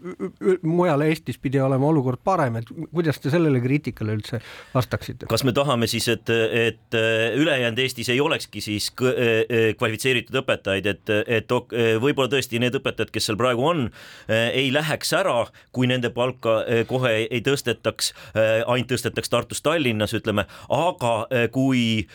mujal 0.63 1.05
Eestis 1.05 1.20
Eestis 1.21 1.37
pidi 1.43 1.61
olema 1.61 1.85
olukord 1.91 2.21
parem, 2.25 2.57
et 2.61 2.71
kuidas 2.95 3.21
te 3.21 3.31
sellele 3.33 3.61
kriitikale 3.61 4.15
üldse 4.17 4.41
vastaksite? 4.73 5.29
kas 5.31 5.45
me 5.45 5.53
tahame 5.57 5.89
siis, 5.91 6.07
et, 6.09 6.31
et 6.33 6.97
ülejäänud 7.37 7.79
Eestis 7.85 8.09
ei 8.13 8.21
olekski 8.25 8.63
siis 8.65 8.89
kvalifitseeritud 8.97 10.41
õpetajaid, 10.41 10.89
et, 10.89 11.13
et 11.29 11.55
võib-olla 12.01 12.31
tõesti 12.33 12.61
need 12.63 12.79
õpetajad, 12.81 13.13
kes 13.13 13.29
seal 13.29 13.39
praegu 13.41 13.67
on, 13.69 13.85
ei 14.31 14.71
läheks 14.73 15.13
ära, 15.19 15.37
kui 15.77 15.91
nende 15.91 16.13
palka 16.15 16.61
kohe 16.89 17.13
ei 17.27 17.43
tõstetaks, 17.45 18.15
ainult 18.65 18.91
tõstetaks 18.95 19.33
Tartus, 19.33 19.61
Tallinnas, 19.65 20.17
ütleme, 20.17 20.47
aga 20.73 21.15
kui 21.53 22.07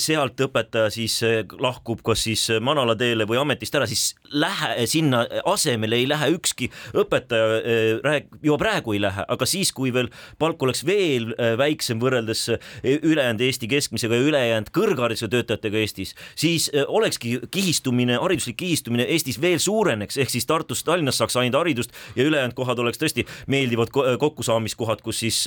sealt 0.00 0.46
õpetaja 0.46 0.94
siis 0.94 1.18
lahkub 1.58 2.04
kas 2.06 2.28
siis 2.28 2.46
manala 2.62 2.94
teele 2.98 3.26
või 3.28 3.42
ametist 3.42 3.74
ära, 3.74 3.90
siis 3.90 4.14
lähe 4.30 4.86
sinna 4.86 5.24
asemele 5.44 5.96
ei 5.96 6.08
lähe 6.08 6.30
ükski 6.34 6.70
õpetaja 6.94 7.60
praegu, 8.02 8.38
juba 8.42 8.58
praegu 8.58 8.94
ei 8.94 9.00
lähe, 9.02 9.24
aga 9.28 9.46
siis, 9.48 9.72
kui 9.74 9.92
veel 9.94 10.10
palk 10.40 10.62
oleks 10.62 10.84
veel 10.86 11.32
äh, 11.34 11.54
väiksem 11.58 12.00
võrreldes 12.02 12.46
äh, 12.54 12.70
ülejäänud 12.84 13.42
Eesti 13.44 13.68
keskmisega 13.70 14.18
ja 14.18 14.26
ülejäänud 14.28 14.70
kõrghariduse 14.74 15.30
töötajatega 15.32 15.80
Eestis, 15.82 16.14
siis 16.38 16.70
äh, 16.74 16.86
olekski 16.88 17.38
kihistumine, 17.50 18.18
hariduslik 18.22 18.58
kihistumine 18.60 19.08
Eestis 19.10 19.40
veel 19.42 19.58
suureneks, 19.62 20.20
ehk 20.20 20.32
siis 20.32 20.46
Tartust, 20.48 20.86
Tallinnast 20.86 21.22
saaks 21.22 21.38
ainult 21.40 21.60
haridust 21.60 21.94
ja 22.16 22.26
ülejäänud 22.26 22.56
kohad 22.58 22.78
oleks 22.82 23.00
tõesti 23.00 23.26
meeldivad 23.50 23.90
kokkusaamiskohad, 23.92 25.02
kus 25.04 25.20
siis 25.24 25.42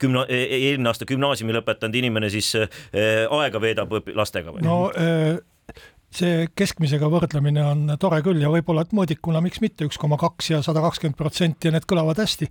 kümna-, 0.00 0.26
e-, 0.28 0.46
eelmine 0.70 0.90
aasta 0.90 1.06
gümnaasiumi 1.08 1.54
lõpetanud 1.56 1.96
inimene 2.00 2.30
siis 2.32 2.54
aega 2.56 3.60
veedab 3.62 3.92
lastega 4.16 4.54
või? 4.54 4.64
no 4.66 4.80
äh 4.96 5.38
see 6.14 6.46
keskmisega 6.56 7.08
võrdlemine 7.12 7.62
on 7.68 7.94
tore 8.00 8.20
küll 8.24 8.40
ja 8.40 8.50
võib-olla, 8.52 8.84
et 8.86 8.94
mõõdikuna 8.96 9.42
miks 9.44 9.60
mitte 9.60 9.86
üks 9.88 9.98
koma 10.00 10.16
kaks 10.20 10.50
ja 10.54 10.60
sada 10.64 10.80
kakskümmend 10.84 11.18
protsenti 11.18 11.68
ja 11.68 11.74
need 11.74 11.86
kõlavad 11.88 12.20
hästi, 12.22 12.48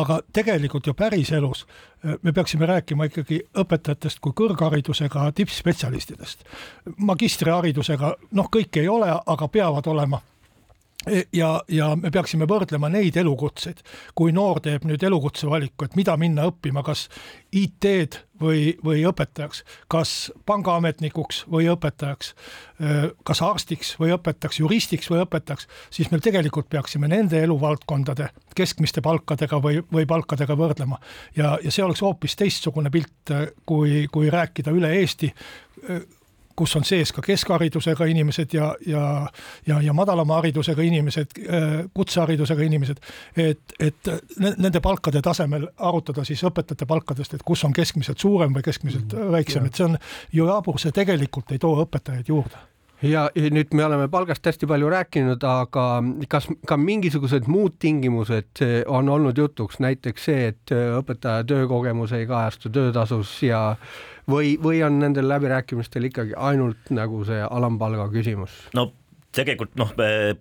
aga 0.00 0.20
tegelikult 0.36 0.90
ju 0.90 0.94
päriselus 0.96 1.64
eh, 1.64 2.18
me 2.22 2.34
peaksime 2.36 2.68
rääkima 2.68 3.08
ikkagi 3.08 3.40
õpetajatest 3.64 4.20
kui 4.20 4.36
kõrgharidusega 4.36 5.30
tippspetsialistidest. 5.36 6.44
magistriharidusega 6.96 8.14
noh, 8.36 8.50
kõik 8.52 8.82
ei 8.82 8.88
ole, 8.88 9.08
aga 9.08 9.48
peavad 9.48 9.88
olema 9.88 10.20
ja, 11.32 11.50
ja 11.68 11.90
me 11.96 12.10
peaksime 12.12 12.44
võrdlema 12.48 12.90
neid 12.92 13.16
elukutseid, 13.16 13.80
kui 14.18 14.34
noor 14.36 14.60
teeb 14.64 14.84
nüüd 14.88 15.02
elukutse 15.06 15.48
valiku, 15.48 15.86
et 15.86 15.96
mida 15.96 16.16
minna 16.20 16.44
õppima, 16.50 16.82
kas 16.84 17.06
IT-d 17.56 18.20
või, 18.40 18.74
või 18.84 19.06
õpetajaks, 19.08 19.62
kas 19.90 20.12
pangaametnikuks 20.48 21.46
või 21.50 21.70
õpetajaks, 21.72 22.34
kas 23.24 23.42
arstiks 23.46 23.94
või 24.00 24.12
õpetajaks, 24.16 24.60
juristiks 24.60 25.10
või 25.12 25.24
õpetajaks, 25.24 25.68
siis 25.90 26.12
me 26.12 26.20
tegelikult 26.20 26.68
peaksime 26.72 27.08
nende 27.08 27.40
eluvaldkondade 27.48 28.28
keskmiste 28.56 29.00
palkadega 29.04 29.60
või, 29.64 29.80
või 29.92 30.06
palkadega 30.08 30.56
võrdlema. 30.56 31.00
ja, 31.36 31.56
ja 31.64 31.72
see 31.72 31.84
oleks 31.84 32.04
hoopis 32.04 32.36
teistsugune 32.36 32.92
pilt, 32.92 33.34
kui, 33.64 34.06
kui 34.12 34.30
rääkida 34.30 34.76
üle 34.76 34.92
Eesti 35.00 35.32
kus 36.60 36.76
on 36.76 36.84
sees 36.84 37.12
ka 37.16 37.24
keskharidusega 37.24 38.08
inimesed 38.12 38.54
ja, 38.56 38.70
ja, 38.86 39.04
ja, 39.66 39.80
ja 39.80 39.94
madalama 39.96 40.40
haridusega 40.40 40.84
inimesed, 40.84 41.36
kutseharidusega 41.96 42.66
inimesed, 42.66 43.00
et, 43.36 43.76
et 43.80 44.10
nende 44.38 44.82
palkade 44.84 45.22
tasemel 45.24 45.68
arutada 45.90 46.24
siis 46.28 46.42
õpetajate 46.46 46.88
palkadest, 46.90 47.38
et 47.38 47.46
kus 47.46 47.64
on 47.68 47.76
keskmiselt 47.76 48.20
suurem 48.20 48.56
või 48.56 48.66
keskmiselt 48.66 49.14
mm, 49.16 49.30
väiksem, 49.36 49.68
et 49.68 49.78
see 49.80 49.88
on 49.88 49.96
ju 50.36 50.48
jabur, 50.50 50.80
see 50.82 50.92
tegelikult 50.96 51.54
ei 51.54 51.62
too 51.62 51.78
õpetajaid 51.84 52.28
juurde 52.28 52.66
ja 53.02 53.26
nüüd 53.34 53.74
me 53.74 53.84
oleme 53.84 54.08
palgast 54.12 54.46
hästi 54.46 54.68
palju 54.70 54.90
rääkinud, 54.92 55.44
aga 55.46 55.86
kas 56.28 56.48
ka 56.68 56.76
mingisugused 56.80 57.48
muud 57.50 57.78
tingimused 57.82 58.62
on 58.86 59.08
olnud 59.08 59.38
jutuks, 59.38 59.80
näiteks 59.80 60.28
see, 60.30 60.46
et 60.52 60.74
õpetaja 60.74 61.46
töökogemus 61.48 62.12
ei 62.16 62.28
kajastu 62.30 62.72
töötasus 62.74 63.38
ja 63.46 63.62
või, 64.30 64.56
või 64.62 64.82
on 64.86 65.00
nendel 65.02 65.28
läbirääkimistel 65.30 66.10
ikkagi 66.10 66.36
ainult 66.36 66.92
nagu 66.94 67.24
see 67.28 67.42
alampalga 67.42 68.10
küsimus? 68.12 68.54
no 68.76 68.90
tegelikult 69.36 69.76
noh, 69.78 69.92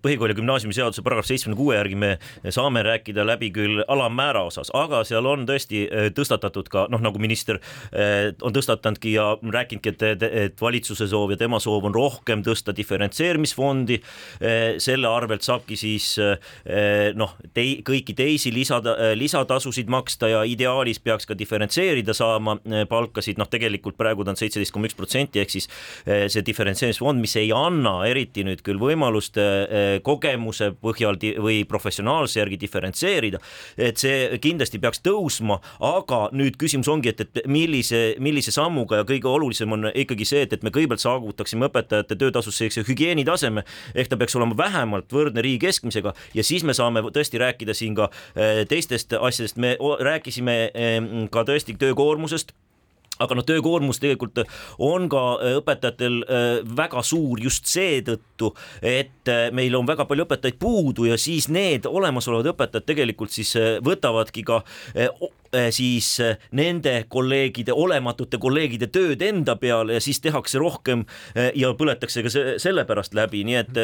põhikooli 0.01 0.33
ja 0.33 0.37
gümnaasiumiseaduse 0.39 1.03
paragrahv 1.05 1.27
seitsmekümne 1.29 1.57
kuue 1.59 1.75
järgi 1.77 1.97
me 1.99 2.09
saame 2.53 2.81
rääkida 2.85 3.25
läbi 3.27 3.51
küll 3.53 3.83
alammäära 3.87 4.41
osas, 4.49 4.71
aga 4.73 5.03
seal 5.05 5.27
on 5.29 5.45
tõesti 5.49 5.83
äh, 5.85 6.07
tõstatatud 6.15 6.71
ka 6.73 6.87
noh, 6.89 7.01
nagu 7.03 7.21
minister 7.21 7.59
äh, 7.59 8.31
on 8.45 8.55
tõstatanudki 8.55 9.13
ja 9.13 9.27
rääkinudki, 9.43 9.93
et, 9.93 10.25
et 10.25 10.61
valitsuse 10.61 11.09
soov 11.11 11.35
ja 11.35 11.39
tema 11.39 11.59
soov 11.61 11.85
on 11.89 11.95
rohkem 11.95 12.41
tõsta 12.45 12.73
diferentseerimisfondi. 12.75 13.99
Äh, 14.41 14.79
selle 14.81 15.09
arvelt 15.09 15.45
saabki 15.45 15.77
siis 15.79 16.11
noh, 17.17 17.35
tei-, 17.53 17.79
kõiki 17.85 18.13
teisi 18.17 18.51
lisada, 18.53 18.95
lisatasusid 19.17 19.89
maksta 19.91 20.29
ja 20.31 20.41
ideaalis 20.47 20.99
peaks 21.03 21.27
ka 21.29 21.37
diferentseerida 21.37 22.13
saama 22.17 22.57
palkasid, 22.89 23.37
noh, 23.39 23.47
tegelikult 23.49 23.97
praegu 23.99 24.25
ta 24.25 24.33
on 24.33 24.39
seitseteist 24.39 24.73
koma 24.73 24.89
üks 24.89 24.97
protsenti, 24.97 25.41
ehk 25.41 25.53
siis 25.53 25.69
see 26.05 26.43
diferentseerimisfond, 26.45 27.21
mis 27.21 27.35
ei 27.39 27.51
anna 27.55 27.99
eriti 28.09 28.45
nüüd 28.47 28.63
küll 28.65 28.78
küll 28.79 28.87
võimalust 28.89 29.37
eh, 29.37 29.99
kogemuse 30.03 30.71
põhjal 30.79 31.17
või 31.43 31.63
professionaalse 31.67 32.39
järgi 32.39 32.59
diferentseerida, 32.59 33.39
et 33.77 33.97
see 33.99 34.37
kindlasti 34.41 34.79
peaks 34.79 35.01
tõusma, 35.03 35.59
aga 35.79 36.29
nüüd 36.33 36.57
küsimus 36.59 36.87
ongi, 36.87 37.09
et, 37.09 37.21
et 37.21 37.47
millise, 37.47 38.15
millise 38.19 38.51
sammuga 38.51 39.01
ja 39.01 39.07
kõige 39.07 39.27
olulisem 39.29 39.71
on 39.71 39.89
ikkagi 39.93 40.25
see, 40.25 40.45
et, 40.47 40.53
et 40.53 40.63
me 40.63 40.71
kõigepealt 40.71 41.03
saavutaksime 41.03 41.69
õpetajate 41.69 42.17
töötasus 42.19 42.57
sellise 42.57 42.85
hügieenitaseme, 42.87 43.65
ehk 43.95 44.09
ta 44.09 44.19
peaks 44.19 44.37
olema 44.39 44.57
vähemalt 44.57 45.11
võrdne 45.13 45.43
riigi 45.43 45.65
keskmisega 45.67 46.15
ja 46.33 46.45
siis 46.45 46.63
me 46.63 46.75
saame 46.77 47.03
tõesti 47.13 47.41
rääkida 47.41 47.75
siin 47.77 47.97
ka 47.97 48.09
eh, 48.35 48.63
teistest 48.69 49.13
asjadest, 49.19 49.59
me 49.59 49.75
rääkisime 49.79 50.57
eh, 50.73 50.97
ka 51.31 51.45
tõesti 51.47 51.77
töökoormusest 51.79 52.55
aga 53.19 53.37
noh, 53.37 53.45
töökoormus 53.47 53.99
tegelikult 54.01 54.43
on 54.79 55.09
ka 55.11 55.23
äh, 55.37 55.57
õpetajatel 55.59 56.19
äh, 56.23 56.47
väga 56.77 57.03
suur 57.05 57.41
just 57.43 57.67
seetõttu, 57.69 58.53
et 58.81 59.31
äh, 59.31 59.49
meil 59.55 59.75
on 59.77 59.87
väga 59.89 60.07
palju 60.09 60.27
õpetajaid 60.27 60.59
puudu 60.61 61.09
ja 61.09 61.17
siis 61.19 61.49
need 61.51 61.87
olemasolevad 61.89 62.53
õpetajad 62.53 62.87
tegelikult 62.87 63.33
siis 63.35 63.55
võtavadki 63.85 64.45
ka 64.47 64.63
Äh, 64.95 65.09
siis 65.71 66.19
äh, 66.23 66.37
nende 66.51 67.05
kolleegide, 67.09 67.73
olematute 67.73 68.37
kolleegide 68.41 68.89
tööd 68.93 69.21
enda 69.25 69.55
peale 69.59 69.97
ja 69.97 70.03
siis 70.03 70.21
tehakse 70.21 70.59
rohkem 70.61 71.05
äh, 71.35 71.51
ja 71.57 71.71
põletakse 71.77 72.23
ka 72.25 72.33
selle 72.61 72.85
pärast 72.89 73.15
läbi, 73.17 73.43
nii 73.47 73.57
et 73.59 73.79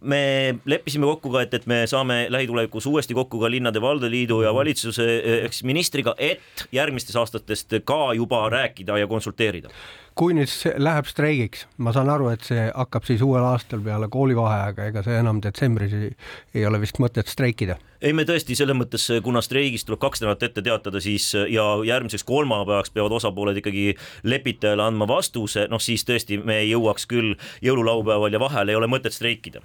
me 0.00 0.22
leppisime 0.68 1.08
kokku 1.08 1.32
ka, 1.34 1.44
et, 1.44 1.54
et 1.60 1.66
me 1.70 1.82
saame 1.90 2.24
lähitulevikus 2.32 2.86
uuesti 2.90 3.16
kokku 3.16 3.40
ka 3.42 3.50
linnade-valdade 3.52 4.12
liidu 4.12 4.42
ja 4.44 4.54
valitsuse 4.54 5.06
eks 5.44 5.62
ministriga, 5.66 6.14
et 6.18 6.66
järgmistest 6.72 7.18
aastatest 7.20 7.78
ka 7.84 8.00
juba 8.16 8.46
rääkida 8.52 8.98
ja 9.02 9.10
konsulteerida 9.10 9.72
kui 10.18 10.34
nüüd 10.36 10.50
läheb 10.78 11.08
streigiks, 11.10 11.64
ma 11.82 11.92
saan 11.94 12.10
aru, 12.12 12.28
et 12.34 12.44
see 12.46 12.68
hakkab 12.70 13.06
siis 13.06 13.22
uuel 13.24 13.44
aastal 13.48 13.82
peale 13.82 14.08
koolivaheaega, 14.12 14.88
ega 14.92 15.02
see 15.06 15.16
enam 15.18 15.40
detsembris 15.42 15.94
ei, 15.98 16.12
ei 16.54 16.66
ole 16.68 16.80
vist 16.82 17.00
mõtet 17.02 17.30
streikida? 17.30 17.78
ei, 18.04 18.12
me 18.12 18.26
tõesti 18.28 18.56
selles 18.58 18.76
mõttes, 18.76 19.06
kuna 19.24 19.40
streigist 19.42 19.88
tuleb 19.88 20.02
kaks 20.02 20.20
nädalat 20.22 20.42
ette 20.44 20.62
teatada, 20.62 21.00
siis 21.00 21.30
ja 21.50 21.64
järgmiseks 21.88 22.26
kolmapäevaks 22.28 22.92
peavad 22.94 23.16
osapooled 23.16 23.58
ikkagi 23.62 23.94
lepitajale 24.28 24.84
andma 24.84 25.08
vastuse, 25.08 25.66
noh 25.72 25.82
siis 25.82 26.04
tõesti 26.06 26.38
me 26.44 26.60
ei 26.62 26.68
jõuaks 26.74 27.08
küll 27.10 27.34
jõululaupäeval 27.64 28.36
ja 28.36 28.42
vahel 28.42 28.70
ei 28.70 28.78
ole 28.78 28.90
mõtet 28.92 29.16
streikida 29.16 29.64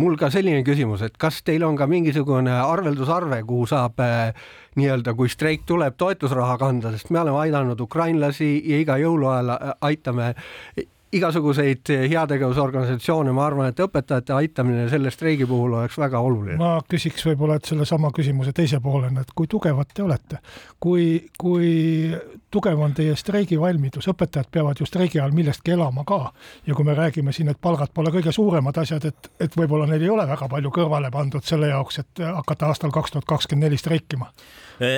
mul 0.00 0.16
ka 0.16 0.30
selline 0.32 0.62
küsimus, 0.64 1.02
et 1.04 1.16
kas 1.20 1.42
teil 1.44 1.64
on 1.66 1.76
ka 1.76 1.86
mingisugune 1.90 2.52
arveldusarve, 2.62 3.42
kuhu 3.48 3.66
saab 3.68 4.00
äh, 4.00 4.32
nii-öelda, 4.78 5.14
kui 5.18 5.28
streik 5.32 5.66
tuleb, 5.68 5.96
toetusraha 6.00 6.56
kanda, 6.60 6.92
sest 6.94 7.12
me 7.12 7.20
oleme 7.20 7.42
aidanud 7.44 7.80
ukrainlasi 7.84 8.54
ja 8.70 8.80
iga 8.82 8.98
jõuluajal 9.02 9.54
äh, 9.56 9.72
aitame 9.90 10.32
igasuguseid 11.12 11.90
heategevusorganisatsioone, 12.08 13.32
ma 13.36 13.44
arvan, 13.46 13.68
et 13.68 13.80
õpetajate 13.84 14.32
aitamine 14.32 14.86
selle 14.88 15.10
streigi 15.12 15.46
puhul 15.48 15.74
oleks 15.76 15.98
väga 16.00 16.20
oluline. 16.24 16.56
ma 16.60 16.78
küsiks 16.88 17.26
võib-olla, 17.26 17.58
et 17.60 17.68
sellesama 17.68 18.10
küsimuse 18.16 18.54
teise 18.56 18.80
poolena, 18.80 19.20
et 19.20 19.34
kui 19.36 19.50
tugevad 19.50 19.92
te 19.92 20.02
olete, 20.06 20.40
kui, 20.80 21.28
kui 21.38 21.68
tugev 22.50 22.80
on 22.80 22.96
teie 22.96 23.16
streigivalmidus, 23.16 24.08
õpetajad 24.14 24.48
peavad 24.50 24.80
ju 24.80 24.88
streigi 24.88 25.20
ajal 25.20 25.36
millestki 25.36 25.76
elama 25.76 26.04
ka. 26.08 26.20
Ja 26.66 26.74
kui 26.74 26.88
me 26.88 26.96
räägime 26.96 27.32
siin, 27.32 27.52
et 27.52 27.60
palgad 27.60 27.92
pole 27.94 28.12
kõige 28.14 28.32
suuremad 28.32 28.80
asjad, 28.80 29.04
et, 29.12 29.32
et 29.40 29.56
võib-olla 29.56 29.86
neil 29.90 30.02
ei 30.06 30.12
ole 30.12 30.26
väga 30.28 30.48
palju 30.48 30.72
kõrvale 30.72 31.12
pandud 31.12 31.44
selle 31.44 31.68
jaoks, 31.72 32.00
et 32.02 32.24
hakata 32.24 32.72
aastal 32.72 32.92
kaks 32.94 33.12
tuhat 33.12 33.28
kakskümmend 33.28 33.68
neli 33.68 33.80
streikima 33.80 34.32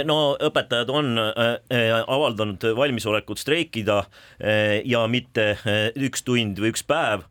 no 0.06 0.18
õpetajad 0.42 0.90
on 0.92 1.18
äh, 1.18 1.90
avaldanud 2.06 2.62
valmisolekut 2.76 3.40
streikida 3.40 4.02
äh, 4.04 4.80
ja 4.84 5.04
mitte 5.10 5.50
äh, 5.54 5.88
üks 6.06 6.24
tund 6.26 6.60
või 6.60 6.74
üks 6.74 6.84
päev. 6.86 7.26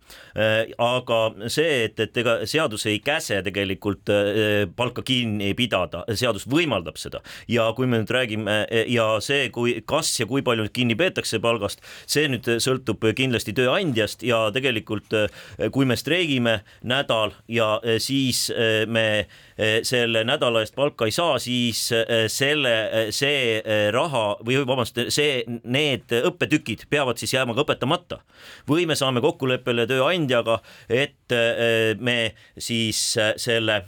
aga 0.82 1.18
see, 1.52 1.84
et, 1.86 2.00
et 2.02 2.18
ega 2.18 2.34
seadus 2.50 2.88
ei 2.90 2.98
käse 3.06 3.36
tegelikult 3.46 4.10
palka 4.76 5.04
kinni 5.06 5.52
pidada, 5.58 6.02
seadus 6.18 6.48
võimaldab 6.50 6.98
seda 6.98 7.22
ja 7.50 7.68
kui 7.78 7.86
me 7.90 8.00
nüüd 8.02 8.14
räägime 8.14 8.56
ja 8.90 9.06
see, 9.22 9.52
kui, 9.54 9.76
kas 9.86 10.10
ja 10.20 10.26
kui 10.30 10.42
palju 10.46 10.66
nüüd 10.66 10.74
kinni 10.74 10.98
peetakse 10.98 11.38
palgast, 11.44 11.86
see 12.10 12.26
nüüd 12.32 12.50
sõltub 12.66 13.06
kindlasti 13.14 13.54
tööandjast 13.58 14.26
ja 14.26 14.48
tegelikult 14.56 15.14
kui 15.74 15.86
me 15.86 15.98
streigime 16.02 16.60
nädal 16.82 17.36
ja 17.48 17.76
siis 18.02 18.48
me 18.90 19.28
selle 19.86 20.24
nädala 20.28 20.64
eest 20.64 20.76
palka 20.76 21.08
ei 21.08 21.14
saa, 21.14 21.38
siis 21.42 21.86
selle, 22.32 22.74
see 23.14 23.62
raha 23.94 24.24
või 24.46 24.58
vabandust, 24.62 25.00
see, 25.14 25.44
need 25.64 26.14
õppetükid 26.24 26.88
peavad 26.92 27.22
siis 27.22 27.36
jääma 27.36 27.56
ka 27.56 27.66
õpetamata 27.66 28.22
või 28.70 28.88
me 28.90 28.98
saame 28.98 29.22
kokkuleppele 29.24 29.86
tööandjaga, 29.90 30.60
et 30.90 31.36
me 32.00 32.18
siis 32.58 33.02
selle 33.18 33.80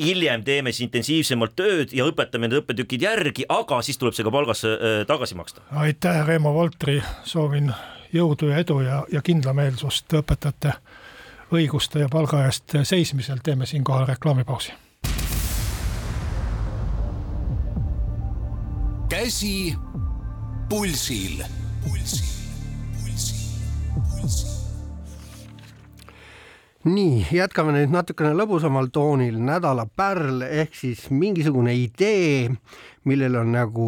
hiljem 0.00 0.44
teeme 0.44 0.72
siis 0.72 0.88
intensiivsemalt 0.88 1.56
tööd 1.56 1.96
ja 1.96 2.06
õpetame 2.08 2.48
need 2.48 2.60
õppetükid 2.62 3.08
järgi, 3.08 3.48
aga 3.48 3.80
siis 3.84 4.00
tuleb 4.00 4.16
see 4.16 4.26
ka 4.26 4.34
palgasse 4.34 4.76
tagasi 5.08 5.38
maksta. 5.38 5.64
aitäh, 5.84 6.22
Reemo 6.26 6.54
Voltri, 6.54 7.00
soovin 7.24 7.72
jõudu 8.14 8.50
ja 8.52 8.60
edu 8.62 8.80
ja, 8.84 9.02
ja 9.12 9.22
kindlameelsust 9.24 10.12
õpetajate 10.20 10.74
õiguste 11.54 12.04
ja 12.04 12.08
palga 12.12 12.44
eest 12.46 12.76
seismisel, 12.82 13.42
teeme 13.44 13.66
siinkohal 13.66 14.06
reklaamipausi. 14.10 14.72
käsi 19.08 19.74
pulsil, 20.68 21.44
pulsil. 21.84 22.34
Nii, 26.84 27.22
jätkame 27.32 27.72
nüüd 27.72 27.94
natukene 27.94 28.34
lõbusamal 28.36 28.90
toonil, 28.92 29.38
nädala 29.40 29.86
pärl 29.88 30.42
ehk 30.44 30.74
siis 30.76 31.06
mingisugune 31.08 31.72
idee, 31.80 32.50
millel 33.08 33.38
on 33.40 33.54
nagu 33.54 33.86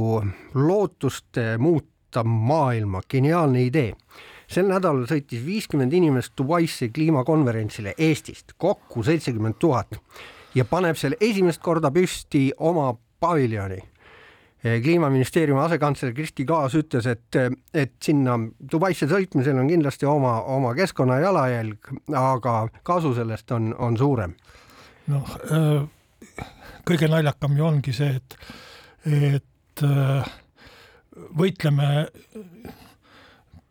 lootust 0.56 1.36
muuta 1.60 2.24
maailma, 2.24 3.02
geniaalne 3.04 3.66
idee. 3.66 3.92
Sel 4.48 4.68
nädalal 4.70 5.08
sõitis 5.10 5.42
viiskümmend 5.44 5.92
inimest 5.92 6.36
Dubaisse 6.38 6.88
kliimakonverentsile 6.88 7.94
Eestist, 7.98 8.54
kokku 8.58 9.02
seitsekümmend 9.06 9.58
tuhat 9.58 9.98
ja 10.54 10.64
paneb 10.64 10.96
seal 10.96 11.18
esimest 11.20 11.62
korda 11.62 11.90
püsti 11.94 12.48
oma 12.58 12.92
paviljoni 13.20 13.82
Eh, 14.66 14.82
kliimaministeeriumi 14.82 15.60
asekantsler 15.60 16.14
Kristi 16.14 16.44
Kaas 16.44 16.74
ütles, 16.74 17.06
et, 17.06 17.36
et 17.76 17.92
sinna 18.02 18.38
Dubaisse 18.72 19.06
sõitmisel 19.06 19.58
on 19.60 19.68
kindlasti 19.70 20.08
oma, 20.08 20.40
oma 20.50 20.72
keskkonna 20.74 21.20
jalajälg, 21.20 21.90
aga 22.16 22.54
kasu 22.86 23.12
sellest 23.14 23.52
on, 23.54 23.68
on 23.78 23.98
suurem. 24.00 24.32
noh, 25.12 25.36
äh, 25.52 26.48
kõige 26.88 27.10
naljakam 27.12 27.54
ju 27.58 27.66
ongi 27.68 27.94
see, 27.94 28.16
et, 28.16 28.38
et 29.12 29.84
äh, 29.86 30.32
võitleme 31.36 32.08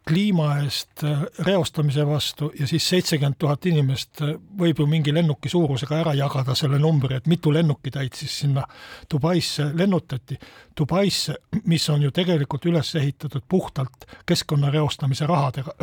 kliima 0.08 0.60
eest 0.62 1.04
äh, 1.04 1.22
reostamise 1.40 2.08
vastu 2.08 2.52
ja 2.60 2.68
siis 2.68 2.90
seitsekümmend 2.90 3.36
tuhat 3.40 3.66
inimest 3.66 4.22
äh, 4.22 4.36
võib 4.60 4.80
ju 4.80 4.86
mingi 4.90 5.14
lennuki 5.14 5.50
suurusega 5.50 5.98
ära 6.04 6.14
jagada 6.14 6.56
selle 6.56 6.80
numbri, 6.80 7.18
et 7.18 7.28
mitu 7.28 7.54
lennukitäit 7.54 8.14
siis 8.14 8.40
sinna 8.44 8.64
Dubaisse 9.12 9.72
lennutati. 9.74 10.38
Dubaisse, 10.80 11.36
mis 11.66 11.90
on 11.90 12.04
ju 12.04 12.12
tegelikult 12.12 12.66
üles 12.70 12.96
ehitatud 12.96 13.44
puhtalt 13.50 14.06
keskkonna 14.28 14.70
reostamise 14.72 15.28
rahadega, 15.28 15.74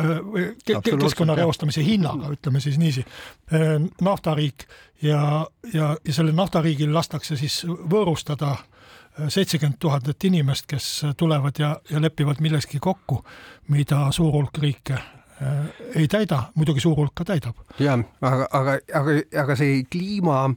keskkonna 1.01 1.35
reostamise 1.35 1.83
hinnaga, 1.83 2.29
ütleme 2.35 2.61
siis 2.61 2.77
niiviisi, 2.77 3.05
naftariik 4.01 4.67
ja, 5.01 5.47
ja, 5.73 5.95
ja 6.05 6.13
sellel 6.13 6.35
naftariigil 6.37 6.93
lastakse 6.93 7.37
siis 7.39 7.63
võõrustada 7.65 8.55
seitsekümmend 9.27 9.77
tuhandet 9.79 10.23
inimest, 10.23 10.65
kes 10.67 10.87
tulevad 11.17 11.59
ja, 11.59 11.75
ja 11.89 12.01
lepivad 12.01 12.41
milleski 12.41 12.79
kokku, 12.79 13.23
mida 13.73 14.07
suur 14.11 14.33
hulk 14.33 14.57
riike 14.61 14.97
äh, 14.97 15.69
ei 15.95 16.07
täida, 16.07 16.43
muidugi 16.55 16.81
suur 16.83 16.97
hulk 16.97 17.15
ka 17.15 17.25
täidab. 17.25 17.61
ja 17.79 17.97
aga, 18.21 18.47
aga, 18.51 18.77
aga, 18.93 19.17
aga 19.43 19.57
see 19.59 19.83
kliima, 19.91 20.47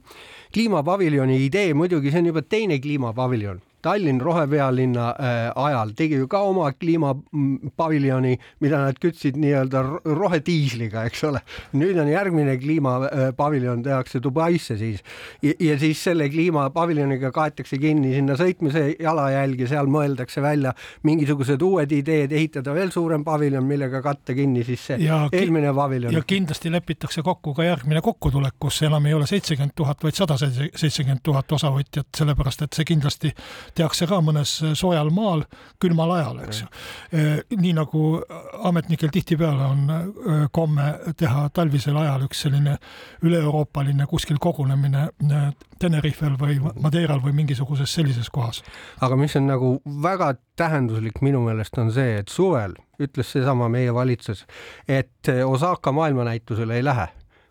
kliimapaviljoni 0.53 1.43
idee 1.45 1.73
muidugi, 1.73 2.11
see 2.11 2.25
on 2.25 2.31
juba 2.33 2.41
teine 2.41 2.79
kliimapaviljon 2.81 3.61
Tallinn 3.87 4.19
rohepealinna 4.21 5.07
äh, 5.15 5.37
ajal 5.55 5.93
tegi 5.95 6.19
ju 6.19 6.27
ka 6.27 6.41
oma 6.43 6.71
kliimapaviljoni, 6.75 8.33
mida 8.63 8.81
nad 8.83 8.97
kütsid 8.99 9.37
nii-öelda 9.39 9.83
rohediisliga, 10.03 11.05
eks 11.07 11.23
ole. 11.29 11.41
nüüd 11.77 11.97
on 12.01 12.09
järgmine 12.11 12.57
kliimapaviljon 12.59 13.83
tehakse 13.85 14.19
Dubaisse 14.23 14.75
siis 14.79 15.03
ja, 15.43 15.53
ja 15.59 15.77
siis 15.79 16.01
selle 16.03 16.27
kliimapaviljoniga 16.33 17.31
kaetakse 17.35 17.79
kinni 17.81 18.11
sinna 18.15 18.35
sõitmise 18.39 18.83
jalajälg 18.99 19.63
ja 19.63 19.69
seal 19.71 19.91
mõeldakse 19.91 20.43
välja 20.43 20.73
mingisugused 21.07 21.61
uued 21.63 21.91
ideed, 21.95 22.33
ehitada 22.35 22.75
veel 22.75 22.91
suurem 22.91 23.23
paviljon, 23.27 23.65
millega 23.67 24.01
katta 24.03 24.35
kinni 24.37 24.65
siis 24.67 24.83
see 24.89 24.99
ja 25.05 25.23
eelmine 25.31 25.71
paviljon. 25.75 26.13
ja 26.13 26.23
kindlasti 26.27 26.71
lepitakse 26.73 27.23
kokku 27.25 27.55
ka 27.57 27.67
järgmine 27.67 28.03
kokkutulek, 28.03 28.57
kus 28.59 28.81
enam 28.87 29.07
ei 29.07 29.15
ole 29.15 29.29
seitsekümmend 29.29 29.75
tuhat, 29.77 30.03
vaid 30.03 30.17
sada 30.17 30.37
seitsekümmend 30.39 31.23
tuhat 31.23 31.57
osavõtjat, 31.59 32.11
sellepärast 32.17 32.67
et 32.67 32.77
see 32.81 32.87
kindlasti 32.91 33.33
tehakse 33.77 34.07
ka 34.09 34.19
mõnes 34.23 34.53
soojal 34.77 35.11
maal 35.13 35.43
külmal 35.81 36.13
ajal, 36.17 36.41
eks 36.45 36.61
ju. 36.63 36.67
nii 37.57 37.73
nagu 37.77 38.03
ametnikel 38.69 39.11
tihtipeale 39.13 39.67
on 39.67 40.49
komme 40.53 40.87
teha 41.17 41.47
talvisel 41.53 41.97
ajal 42.01 42.25
üks 42.27 42.43
selline 42.47 42.77
üle-euroopaline 43.25 44.07
kuskil 44.09 44.41
kogunemine 44.41 45.07
Tenerifel 45.77 46.33
või 46.41 46.57
Madeiral 46.81 47.21
või 47.21 47.35
mingisuguses 47.37 47.93
sellises 47.93 48.29
kohas. 48.33 48.63
aga 49.01 49.15
mis 49.15 49.35
on 49.37 49.47
nagu 49.47 49.77
väga 50.03 50.33
tähenduslik 50.57 51.21
minu 51.21 51.43
meelest 51.45 51.77
on 51.77 51.91
see, 51.93 52.17
et 52.21 52.33
suvel 52.33 52.73
ütles 52.99 53.31
seesama 53.31 53.69
meie 53.69 53.93
valitsus, 53.93 54.45
et 54.87 55.29
Osaka 55.45 55.91
maailmanäitusele 55.91 56.75
ei 56.75 56.83
lähe 56.83 57.07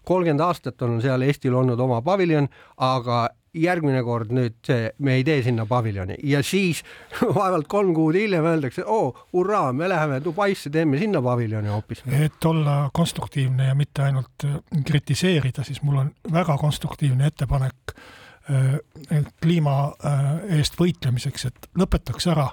kolmkümmend 0.07 0.41
aastat 0.41 0.83
on 0.83 1.01
seal 1.03 1.23
Eestil 1.27 1.55
olnud 1.55 1.81
oma 1.83 2.01
paviljon, 2.03 2.49
aga 2.77 3.27
järgmine 3.57 4.03
kord 4.05 4.33
nüüd 4.35 4.57
see, 4.67 4.91
me 5.05 5.17
ei 5.19 5.25
tee 5.27 5.41
sinna 5.47 5.67
paviljoni 5.69 6.19
ja 6.29 6.43
siis 6.47 6.83
vaevalt 7.39 7.69
kolm 7.71 7.95
kuud 7.97 8.19
hiljem 8.19 8.47
öeldakse, 8.47 8.85
oo, 8.85 9.11
hurraa, 9.33 9.73
me 9.73 9.89
läheme 9.89 10.21
Dubaisse, 10.25 10.71
teeme 10.71 10.99
sinna 10.99 11.23
paviljoni 11.23 11.73
hoopis. 11.73 12.03
et 12.07 12.45
olla 12.45 12.91
konstruktiivne 12.93 13.71
ja 13.71 13.75
mitte 13.75 14.03
ainult 14.03 14.45
äh, 14.45 14.59
kritiseerida, 14.87 15.65
siis 15.65 15.83
mul 15.83 16.03
on 16.05 16.13
väga 16.33 16.57
konstruktiivne 16.59 17.27
ettepanek 17.33 17.95
äh, 17.97 19.25
kliima 19.43 19.79
äh, 20.05 20.59
eest 20.59 20.79
võitlemiseks, 20.81 21.49
et 21.51 21.71
lõpetaks 21.79 22.31
ära 22.33 22.51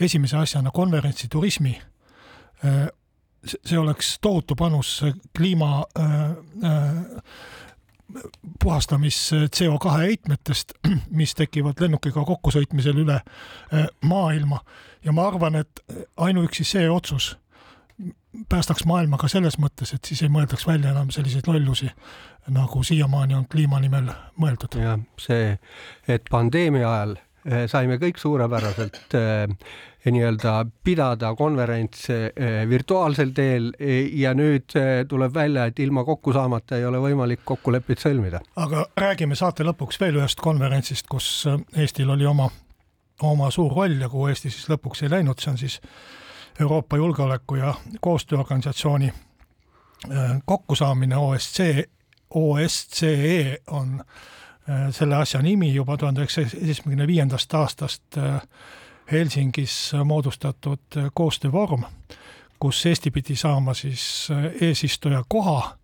esimese 0.00 0.36
asjana 0.40 0.72
konverentsiturismi 0.74 1.76
see 3.44 3.78
oleks 3.78 4.14
tohutu 4.24 4.56
panus 4.56 5.02
kliima 5.36 5.84
puhastamis 8.62 9.18
CO2 9.56 9.96
heitmetest, 9.98 10.74
mis 11.18 11.34
tekivad 11.34 11.80
lennukiga 11.80 12.24
kokkusõitmisel 12.24 13.00
üle 13.04 13.20
eh, 13.20 13.86
maailma 14.04 14.60
ja 15.04 15.12
ma 15.12 15.28
arvan, 15.28 15.60
et 15.62 15.84
ainuüksi 16.16 16.64
see 16.64 16.90
otsus 16.90 17.34
päästaks 18.48 18.84
maailma 18.84 19.18
ka 19.18 19.28
selles 19.30 19.58
mõttes, 19.62 19.94
et 19.94 20.04
siis 20.04 20.24
ei 20.24 20.32
mõeldaks 20.32 20.66
välja 20.66 20.90
enam 20.90 21.10
selliseid 21.14 21.46
lollusi, 21.46 21.90
nagu 22.50 22.82
siiamaani 22.82 23.36
on 23.38 23.46
kliima 23.50 23.78
nimel 23.80 24.10
mõeldud. 24.40 24.78
jah, 24.80 24.98
see, 25.20 25.58
et 26.08 26.26
pandeemia 26.30 26.90
ajal 26.90 27.16
saime 27.68 27.98
kõik 28.00 28.18
suurepäraselt 28.20 29.14
nii-öelda 30.04 30.52
pidada 30.84 31.30
konverentse 31.36 32.32
virtuaalsel 32.68 33.32
teel 33.36 33.70
ja 34.16 34.34
nüüd 34.36 34.72
tuleb 35.08 35.34
välja, 35.34 35.66
et 35.68 35.78
ilma 35.80 36.04
kokku 36.04 36.32
saamata 36.32 36.76
ei 36.76 36.86
ole 36.88 37.00
võimalik 37.00 37.44
kokkulepet 37.44 38.00
sõlmida. 38.04 38.40
aga 38.56 38.86
räägime 38.96 39.36
saate 39.36 39.64
lõpuks 39.64 40.00
veel 40.00 40.20
ühest 40.20 40.40
konverentsist, 40.44 41.08
kus 41.08 41.46
Eestil 41.76 42.10
oli 42.10 42.26
oma, 42.26 42.50
oma 43.22 43.50
suur 43.50 43.72
roll 43.72 44.00
ja 44.00 44.08
kuhu 44.08 44.28
Eesti 44.32 44.50
siis 44.50 44.68
lõpuks 44.72 45.04
ei 45.04 45.12
läinud, 45.12 45.40
see 45.40 45.52
on 45.52 45.60
siis 45.60 45.80
Euroopa 46.60 46.96
Julgeoleku 46.96 47.60
ja 47.60 47.74
Koostööorganisatsiooni 48.00 49.12
kokkusaamine 50.44 51.16
OSCE, 51.16 51.84
OSCE 52.30 53.58
on 53.66 54.04
selle 54.90 55.16
asja 55.16 55.42
nimi 55.42 55.74
juba 55.74 55.96
tuhande 55.96 56.22
üheksasaja 56.22 56.48
seitsmekümne 56.48 57.06
viiendast 57.06 57.54
aastast 57.54 58.16
Helsingis 59.12 59.92
moodustatud 60.04 60.96
koostöövorm, 61.14 61.84
kus 62.58 62.86
Eesti 62.86 63.10
pidi 63.10 63.36
saama 63.36 63.74
siis 63.74 64.28
eesistuja 64.60 65.24
koha 65.28 65.76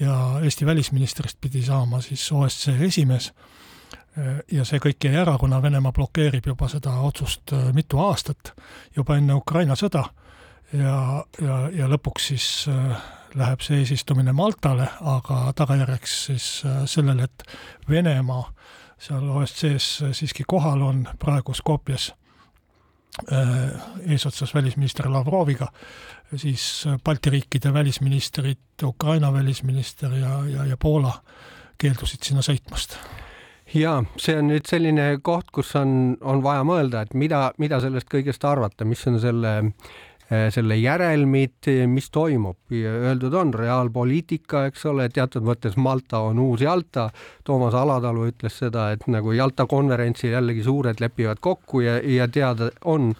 ja 0.00 0.40
Eesti 0.42 0.66
välisministrist 0.66 1.40
pidi 1.40 1.62
saama 1.62 2.00
siis 2.00 2.32
OSCE 2.32 2.76
esimees. 2.86 3.32
ja 4.52 4.64
see 4.64 4.78
kõik 4.78 5.02
jäi 5.04 5.16
ära, 5.18 5.34
kuna 5.38 5.58
Venemaa 5.62 5.92
blokeerib 5.92 6.46
juba 6.46 6.68
seda 6.70 6.92
otsust 7.02 7.50
mitu 7.74 7.98
aastat, 7.98 8.52
juba 8.96 9.16
enne 9.18 9.34
Ukraina 9.34 9.74
sõda 9.74 10.04
ja, 10.72 11.24
ja, 11.40 11.58
ja 11.72 11.88
lõpuks 11.90 12.30
siis 12.32 12.48
läheb 13.34 13.62
see 13.66 13.82
eesistumine 13.82 14.32
Maltale, 14.32 14.88
aga 15.00 15.52
tagajärjeks 15.56 16.18
siis 16.26 16.48
sellele, 16.90 17.28
et 17.28 17.46
Venemaa 17.90 18.44
seal 18.98 19.26
OSCE-s 19.30 20.04
siiski 20.16 20.46
kohal 20.48 20.82
on 20.82 21.08
praegu 21.18 21.54
Skopjes 21.54 22.12
eesotsas 24.06 24.54
välisminister 24.54 25.06
Lavroviga, 25.12 25.68
siis 26.36 26.84
Balti 27.04 27.30
riikide 27.30 27.72
välisministrid, 27.72 28.58
Ukraina 28.82 29.32
välisminister 29.32 30.12
ja, 30.12 30.40
ja, 30.46 30.64
ja 30.64 30.76
Poola 30.76 31.12
keeldusid 31.78 32.22
sinna 32.22 32.42
sõitmast. 32.42 32.98
Ja 33.74 33.96
see 34.20 34.36
on 34.38 34.50
nüüd 34.50 34.66
selline 34.68 35.06
koht, 35.24 35.48
kus 35.54 35.72
on, 35.78 36.16
on 36.22 36.42
vaja 36.44 36.66
mõelda, 36.66 37.04
et 37.06 37.14
mida, 37.14 37.48
mida 37.58 37.80
sellest 37.82 38.10
kõigest 38.12 38.44
arvata, 38.46 38.86
mis 38.86 39.02
on 39.10 39.18
selle 39.22 39.54
selle 40.28 40.76
järelmid, 40.80 41.68
mis 41.90 42.06
toimub 42.10 42.72
öeldud 42.72 43.34
on 43.36 43.52
reaalpoliitika, 43.54 44.64
eks 44.70 44.86
ole, 44.88 45.08
teatud 45.12 45.44
mõttes 45.44 45.76
Malta 45.76 46.22
on 46.24 46.40
uus 46.40 46.64
Jalta. 46.64 47.10
Toomas 47.44 47.76
Alatalu 47.76 48.30
ütles 48.32 48.56
seda, 48.62 48.88
et 48.94 49.04
nagu 49.10 49.34
Jalta 49.36 49.66
konverentsil 49.68 50.32
jällegi 50.32 50.64
suured 50.64 51.02
lepivad 51.04 51.42
kokku 51.44 51.84
ja, 51.84 51.98
ja 52.00 52.28
teada 52.28 52.70
on, 52.88 53.12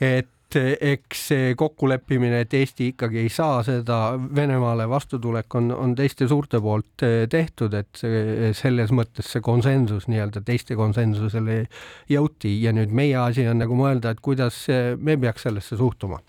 et 0.00 0.28
eks 0.56 1.22
see 1.28 1.54
kokkuleppimine, 1.58 2.44
et 2.44 2.54
Eesti 2.54 2.90
ikkagi 2.92 3.22
ei 3.24 3.30
saa 3.32 3.62
seda 3.66 3.98
Venemaale 4.36 4.86
vastutulek 4.90 5.54
on, 5.58 5.70
on 5.74 5.94
teiste 5.98 6.28
suurte 6.30 6.60
poolt 6.64 7.04
tehtud, 7.30 7.74
et 7.78 7.90
see 7.98 8.52
selles 8.56 8.92
mõttes 8.94 9.30
see 9.34 9.44
konsensus 9.44 10.08
nii-öelda 10.10 10.44
teiste 10.46 10.76
konsensusele 10.78 11.64
jõuti 12.10 12.56
ja 12.62 12.74
nüüd 12.76 12.94
meie 12.94 13.16
asi 13.20 13.46
on 13.50 13.60
nagu 13.62 13.76
mõelda, 13.78 14.14
et 14.14 14.22
kuidas 14.24 14.64
me 14.98 15.18
peaks 15.20 15.48
sellesse 15.48 15.78
suhtuma. 15.80 16.20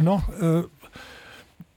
noh, 0.00 0.26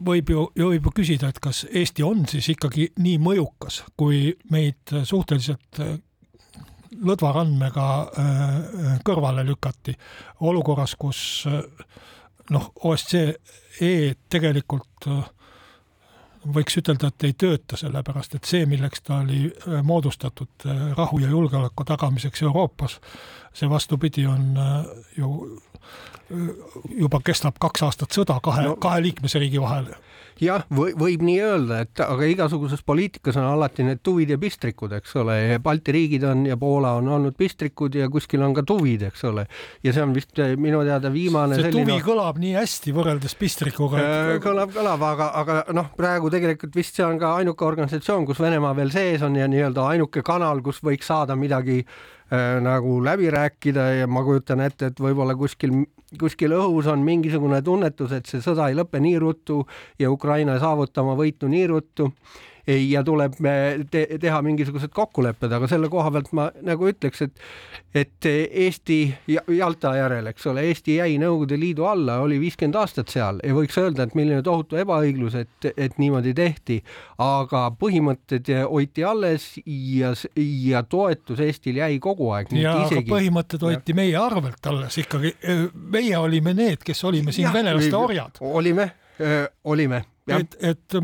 võib 0.03 0.29
ju, 0.29 0.47
võib 0.55 0.89
ju 0.89 0.95
küsida, 1.01 1.29
et 1.29 1.39
kas 1.43 1.63
Eesti 1.69 2.03
on 2.05 2.25
siis 2.29 2.49
ikkagi 2.53 2.91
nii 3.03 3.19
mõjukas, 3.23 3.83
kui 3.97 4.33
meid 4.51 4.95
suhteliselt 5.03 5.83
lõdvarandmega 7.01 7.87
kõrvale 9.05 9.45
lükati. 9.47 9.95
Olukorras, 10.41 10.95
kus 10.99 11.45
noh, 12.53 12.71
OSCE 12.83 13.93
tegelikult 14.29 15.09
võiks 16.53 16.77
ütelda, 16.77 17.07
et 17.07 17.23
ei 17.23 17.35
tööta, 17.39 17.77
sellepärast 17.79 18.35
et 18.35 18.47
see, 18.47 18.65
milleks 18.67 19.03
ta 19.07 19.21
oli 19.23 19.45
moodustatud 19.87 20.65
rahu 20.97 21.21
ja 21.23 21.29
julgeoleku 21.31 21.85
tagamiseks 21.87 22.43
Euroopas, 22.43 22.97
see 23.55 23.69
vastupidi, 23.69 24.25
on 24.27 24.51
ju 25.17 25.29
juba 26.97 27.19
kestab 27.23 27.59
kaks 27.61 27.83
aastat 27.83 28.15
sõda 28.15 28.39
kahe 28.43 28.65
no,, 28.67 28.75
kahe 28.81 29.01
liikmesriigi 29.03 29.61
vahel 29.61 29.91
jah, 30.41 30.63
või 30.73 30.93
võib 30.97 31.23
nii 31.25 31.39
öelda, 31.43 31.79
et 31.85 32.03
aga 32.03 32.27
igasuguses 32.29 32.83
poliitikas 32.85 33.37
on 33.41 33.47
alati 33.47 33.85
need 33.87 34.01
tuvid 34.05 34.33
ja 34.33 34.37
pistrikud, 34.41 34.95
eks 34.97 35.15
ole, 35.21 35.37
Balti 35.63 35.95
riigid 35.95 36.25
on 36.27 36.45
ja 36.47 36.57
Poola 36.59 36.95
on 36.99 37.09
olnud 37.17 37.37
pistrikud 37.37 37.95
ja 37.97 38.09
kuskil 38.11 38.43
on 38.45 38.55
ka 38.55 38.65
tuvid, 38.67 39.05
eks 39.09 39.23
ole. 39.29 39.45
ja 39.83 39.93
see 39.93 40.03
on 40.03 40.15
vist 40.15 40.39
eh, 40.39 40.55
minu 40.59 40.81
teada 40.87 41.11
viimane 41.13 41.59
see 41.59 41.67
selline... 41.67 41.85
tuvi 41.89 42.05
kõlab 42.05 42.39
nii 42.41 42.55
hästi 42.57 42.95
võrreldes 42.95 43.37
pistrikuga 43.39 44.01
et.... 44.01 44.39
kõlab, 44.43 44.73
kõlab, 44.75 45.05
aga, 45.11 45.29
aga 45.43 45.59
noh, 45.75 45.91
praegu 45.97 46.31
tegelikult 46.33 46.75
vist 46.77 46.97
see 46.97 47.05
on 47.05 47.21
ka 47.21 47.35
ainuke 47.41 47.65
organisatsioon, 47.67 48.25
kus 48.29 48.41
Venemaa 48.43 48.73
veel 48.77 48.91
sees 48.93 49.23
on 49.25 49.37
ja 49.39 49.47
nii-öelda 49.49 49.87
ainuke 49.93 50.25
kanal, 50.25 50.63
kus 50.65 50.81
võiks 50.83 51.07
saada 51.09 51.37
midagi 51.39 51.81
äh, 51.83 52.13
nagu 52.65 52.97
läbi 53.05 53.29
rääkida 53.29 53.89
ja 53.99 54.07
ma 54.07 54.23
kujutan 54.25 54.63
ette, 54.65 54.89
et 54.89 55.01
võib-olla 55.01 55.35
kuskil 55.37 55.83
kuskil 56.19 56.53
õhus 56.53 56.87
on 56.91 57.03
mingisugune 57.05 57.61
tunnetus, 57.65 58.11
et 58.13 58.29
see 58.29 58.41
sõda 58.43 58.69
ei 58.69 58.77
lõpe 58.77 59.01
nii 59.01 59.19
ruttu 59.21 59.63
ja 59.99 60.11
Ukraina 60.13 60.55
ei 60.57 60.61
saavuta 60.61 61.01
oma 61.01 61.15
võitu 61.19 61.49
nii 61.49 61.67
ruttu 61.71 62.09
ja 62.67 63.03
tuleb 63.03 63.35
te 63.91 64.05
teha 64.21 64.41
mingisugused 64.45 64.93
kokkulepped, 64.95 65.51
aga 65.51 65.67
selle 65.67 65.89
koha 65.91 66.11
pealt 66.15 66.31
ma 66.35 66.49
nagu 66.63 66.87
ütleks, 66.87 67.25
et 67.25 67.41
et 67.93 68.25
Eesti 68.25 68.97
Jalta 69.53 69.91
järel, 69.97 70.27
eks 70.31 70.47
ole, 70.49 70.63
Eesti 70.69 70.95
jäi 70.95 71.19
Nõukogude 71.21 71.59
Liidu 71.61 71.85
alla, 71.85 72.17
oli 72.23 72.39
viiskümmend 72.41 72.77
aastat 72.79 73.11
seal 73.13 73.37
ja 73.45 73.53
võiks 73.53 73.77
öelda, 73.77 74.07
et 74.07 74.15
milline 74.17 74.41
tohutu 74.45 74.79
ebaõiglus, 74.81 75.35
et, 75.37 75.67
et 75.77 75.99
niimoodi 76.01 76.33
tehti, 76.37 76.79
aga 77.21 77.67
põhimõtted 77.77 78.49
hoiti 78.71 79.05
alles 79.05 79.51
ja, 79.65 80.13
ja 80.33 80.81
toetus 80.89 81.43
Eestil 81.43 81.77
jäi 81.83 81.99
kogu 82.01 82.31
aeg. 82.33 82.49
ja 82.57 82.79
isegi... 82.87 83.03
aga 83.03 83.17
põhimõtted 83.17 83.67
hoiti 83.67 83.93
ja. 83.93 83.99
meie 84.01 84.17
arvelt 84.17 84.71
alles 84.73 84.97
ikkagi, 85.03 85.35
meie 85.93 86.17
olime 86.17 86.57
need, 86.57 86.81
kes 86.85 87.03
olime 87.05 87.35
siin 87.35 87.49
ja, 87.49 87.53
venelaste 87.53 87.97
orjad. 87.97 88.41
olime, 88.41 88.89
olime 89.63 90.03
et, 90.27 90.57
et 90.61 90.95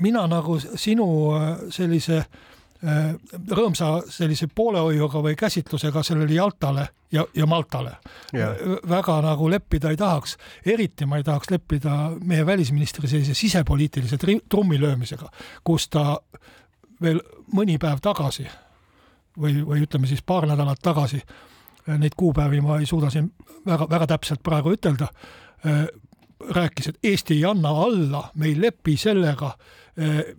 mina 0.00 0.26
nagu 0.28 0.58
sinu 0.60 1.06
äh, 1.36 1.46
sellise 1.72 2.18
äh, 2.18 3.14
rõõmsa 3.50 3.90
sellise 4.12 4.48
poolehoiuga 4.54 5.22
või 5.24 5.36
käsitlusega 5.38 6.02
sellele 6.06 6.36
Jaltale 6.36 6.86
ja, 7.12 7.24
ja 7.34 7.46
Maltale 7.48 7.96
ja. 8.36 8.52
väga 8.88 9.20
nagu 9.24 9.50
leppida 9.50 9.90
ei 9.90 9.96
tahaks. 9.96 10.36
eriti 10.66 11.06
ma 11.06 11.16
ei 11.16 11.24
tahaks 11.24 11.50
leppida 11.50 11.96
meie 12.20 12.46
välisministri 12.46 13.08
sellise 13.08 13.34
sisepoliitilise 13.34 14.18
trummi 14.48 14.80
löömisega, 14.80 15.30
kus 15.64 15.88
ta 15.88 16.18
veel 17.02 17.22
mõni 17.54 17.78
päev 17.78 18.02
tagasi 18.04 18.46
või, 19.38 19.62
või 19.64 19.84
ütleme 19.86 20.06
siis 20.06 20.22
paar 20.22 20.46
nädalat 20.46 20.82
tagasi, 20.82 21.20
neid 21.88 22.12
kuupäevi 22.16 22.60
ma 22.60 22.80
ei 22.82 22.86
suuda 22.86 23.10
siin 23.10 23.30
väga-väga 23.66 24.06
täpselt 24.06 24.42
praegu 24.42 24.74
ütelda, 24.74 25.08
rääkis, 26.40 26.88
et 26.88 26.98
Eesti 27.02 27.34
ei 27.34 27.44
anna 27.44 27.70
alla, 27.70 28.30
me 28.34 28.46
ei 28.46 28.60
lepi 28.60 28.96
sellega 28.96 29.52
eh, 29.96 30.34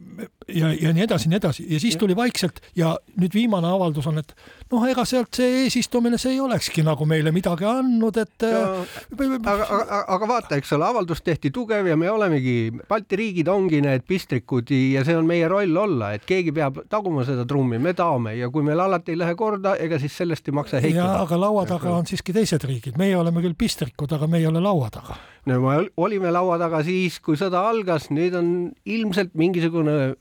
ja, 0.54 0.72
ja 0.74 0.93
nii 0.93 1.04
edasi, 1.06 1.30
nii 1.30 1.38
edasi. 1.39 1.66
Ja 1.70 1.80
siis 1.80 1.97
tuli 1.97 2.16
vaikselt 2.16 2.62
ja 2.76 2.95
nüüd 3.20 3.34
viimane 3.36 3.68
avaldus 3.70 4.08
on, 4.10 4.20
et 4.22 4.34
noh, 4.72 4.86
ega 4.89 5.06
sealt 5.08 5.36
see 5.36 5.64
eesistumine, 5.64 6.20
see 6.22 6.36
ei 6.36 6.41
olekski 6.43 6.84
nagu 6.86 7.06
meile 7.10 7.34
midagi 7.36 7.68
andnud, 7.70 8.20
et 8.22 8.45
äh, 8.47 8.97
aga, 9.16 9.66
aga, 9.66 10.00
aga 10.16 10.30
vaata, 10.30 10.60
eks 10.60 10.74
ole, 10.78 10.88
avaldus 10.89 11.24
tehti 11.26 11.52
tugev 11.54 11.89
ja 11.89 11.97
me 12.00 12.10
olemegi, 12.12 12.58
Balti 12.89 13.20
riigid 13.20 13.50
ongi 13.52 13.82
need 13.86 14.06
pistrikud 14.08 14.70
ja 14.74 15.04
see 15.08 15.18
on 15.18 15.28
meie 15.30 15.47
roll 15.52 15.78
olla, 15.78 16.14
et 16.18 16.26
keegi 16.30 16.54
peab 16.56 16.84
taguma 16.89 17.26
seda 17.28 17.45
trummi, 17.50 17.80
me 17.82 17.93
taome. 17.97 18.36
Ja 18.39 18.50
kui 18.54 18.66
meil 18.66 18.80
alati 18.84 19.14
ei 19.16 19.20
lähe 19.20 19.36
korda, 19.39 19.76
ega 19.82 20.00
siis 20.02 20.16
sellest 20.18 20.47
ei 20.50 20.56
maksa 20.56 20.82
heituda. 20.84 21.24
aga 21.24 21.39
laua 21.39 21.66
taga 21.70 21.93
on 21.97 22.08
siiski 22.10 22.36
teised 22.36 22.66
riigid, 22.68 22.97
meie 23.00 23.18
oleme 23.18 23.43
küll 23.45 23.58
pistrikud, 23.58 24.12
aga 24.16 24.30
me 24.30 24.41
ei 24.41 24.47
ole 24.50 24.62
laua 24.64 24.89
taga. 24.93 25.18
No 25.50 25.60
me 25.64 25.78
olime 25.97 26.32
laua 26.34 26.60
taga 26.62 26.84
siis, 26.86 27.20
kui 27.24 27.38
sõda 27.39 27.64
algas, 27.70 28.10
nüüd 28.14 28.36
on 28.38 28.50
ilmselt 28.86 29.34
mingisugune 29.39 30.14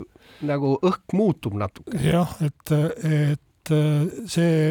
nagu 0.47 0.76
õhk 0.86 1.16
muutub 1.18 1.59
natuke. 1.59 1.99
jah, 2.03 2.30
et, 2.45 2.72
et 3.09 3.74
see, 4.30 4.64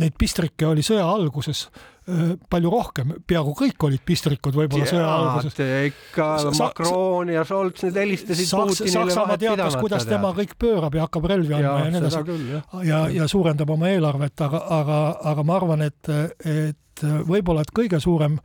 neid 0.00 0.16
pistrikke 0.18 0.66
oli 0.68 0.84
sõja 0.84 1.04
alguses 1.08 1.66
äh, 1.66 2.34
palju 2.50 2.72
rohkem, 2.72 3.14
peaaegu 3.28 3.54
kõik 3.58 3.86
olid 3.88 4.02
pistrikud 4.06 4.56
võib-olla 4.56 4.88
sõja 4.88 5.06
alguses. 5.12 5.56
ikka 5.90 6.28
Macron 6.58 7.32
ja 7.32 7.44
Scholz, 7.48 7.86
need 7.86 8.00
helistasid 8.02 8.50
Saks, 8.50 8.82
Putinile 8.82 9.10
Saksamaa 9.10 9.40
teatas, 9.42 9.78
kuidas 9.80 10.06
tema 10.08 10.32
kõik 10.36 10.54
pöörab 10.60 10.98
ja 10.98 11.06
hakkab 11.06 11.30
relvi 11.32 11.56
andma 11.58 11.78
ja, 11.80 11.88
nii 11.94 12.02
edasi. 12.02 12.52
ja, 12.90 13.02
ja 13.20 13.30
suurendab 13.30 13.72
oma 13.76 13.90
eelarvet, 13.92 14.46
aga, 14.48 14.62
aga, 14.80 15.00
aga 15.32 15.46
ma 15.46 15.58
arvan, 15.60 15.88
et, 15.88 16.14
et 16.44 17.06
võib-olla, 17.26 17.66
et 17.66 17.74
kõige 17.76 18.00
suurem 18.02 18.38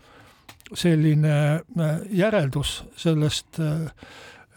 selline 0.78 1.38
äh, 1.60 1.96
järeldus 2.16 2.82
sellest 3.00 3.60
äh, 3.60 3.90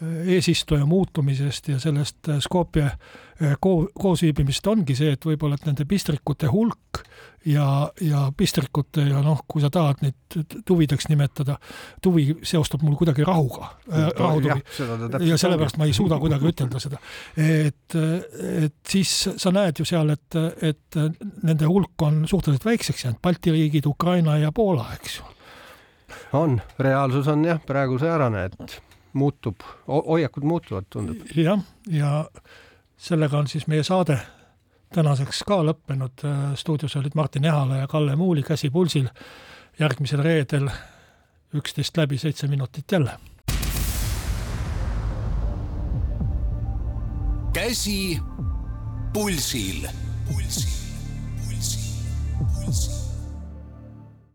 eesistuja 0.03 0.85
muutumisest 0.85 1.67
ja 1.67 1.79
sellest 1.79 2.29
äh, 2.29 2.39
Skopje 2.43 2.89
koo-, 3.59 3.87
koosviibimist 3.99 4.67
ongi 4.67 4.95
see, 4.95 5.13
et 5.15 5.25
võib-olla, 5.25 5.55
et 5.55 5.67
nende 5.67 5.85
pistrikute 5.87 6.49
hulk 6.51 7.01
ja, 7.47 7.67
ja 8.01 8.25
pistrikute 8.37 9.05
ja 9.07 9.21
noh, 9.23 9.43
kui 9.47 9.63
sa 9.63 9.69
tahad 9.73 10.01
neid 10.03 10.55
tuvideks 10.67 11.07
nimetada, 11.11 11.57
tuvi 12.03 12.27
seostub 12.43 12.83
mul 12.83 12.97
kuidagi 12.99 13.25
rahuga 13.27 13.69
äh,, 13.91 14.09
rahutuvi. 14.19 15.27
ja 15.29 15.37
sellepärast 15.39 15.79
ma 15.79 15.87
ei 15.87 15.95
suuda 15.95 16.19
kuidagi 16.21 16.51
ütelda 16.51 16.81
seda. 16.83 16.99
et, 17.37 17.99
et 18.65 18.75
siis 18.87 19.13
sa 19.35 19.53
näed 19.55 19.79
ju 19.79 19.87
seal, 19.87 20.11
et, 20.15 20.39
et 20.63 20.99
nende 21.43 21.69
hulk 21.69 22.07
on 22.07 22.23
suhteliselt 22.27 22.67
väikseks 22.67 23.05
jäänud, 23.07 23.21
Balti 23.23 23.55
riigid, 23.55 23.87
Ukraina 23.87 24.37
ja 24.41 24.51
Poola, 24.55 24.89
eks 24.95 25.19
ju. 25.19 25.31
on, 26.39 26.59
reaalsus 26.79 27.27
on 27.31 27.45
jah, 27.47 27.63
praegu 27.67 27.99
säärane, 27.99 28.49
et 28.51 28.81
muutub, 29.15 29.63
hoiakud 29.87 30.43
muutuvad, 30.43 30.85
tundub. 30.89 31.23
jah, 31.35 31.59
ja 31.87 32.25
sellega 32.97 33.39
on 33.39 33.47
siis 33.47 33.67
meie 33.67 33.83
saade 33.83 34.19
tänaseks 34.95 35.43
ka 35.47 35.61
lõppenud. 35.63 36.23
stuudios 36.55 36.95
olid 36.95 37.15
Martin 37.15 37.45
Ehala 37.45 37.77
ja 37.83 37.87
Kalle 37.87 38.15
Muuli 38.15 38.43
Käsi 38.43 38.69
pulsil. 38.69 39.09
järgmisel 39.79 40.23
reedel 40.23 40.69
üksteist 41.55 41.97
läbi 41.97 42.17
seitse 42.17 42.47
minutit 42.47 42.91
jälle. 42.91 43.19
käsi 47.53 48.19
pulsil, 49.13 49.87
pulsil, 50.27 50.71
pulsil, 51.39 51.81
pulsil. 52.37 53.04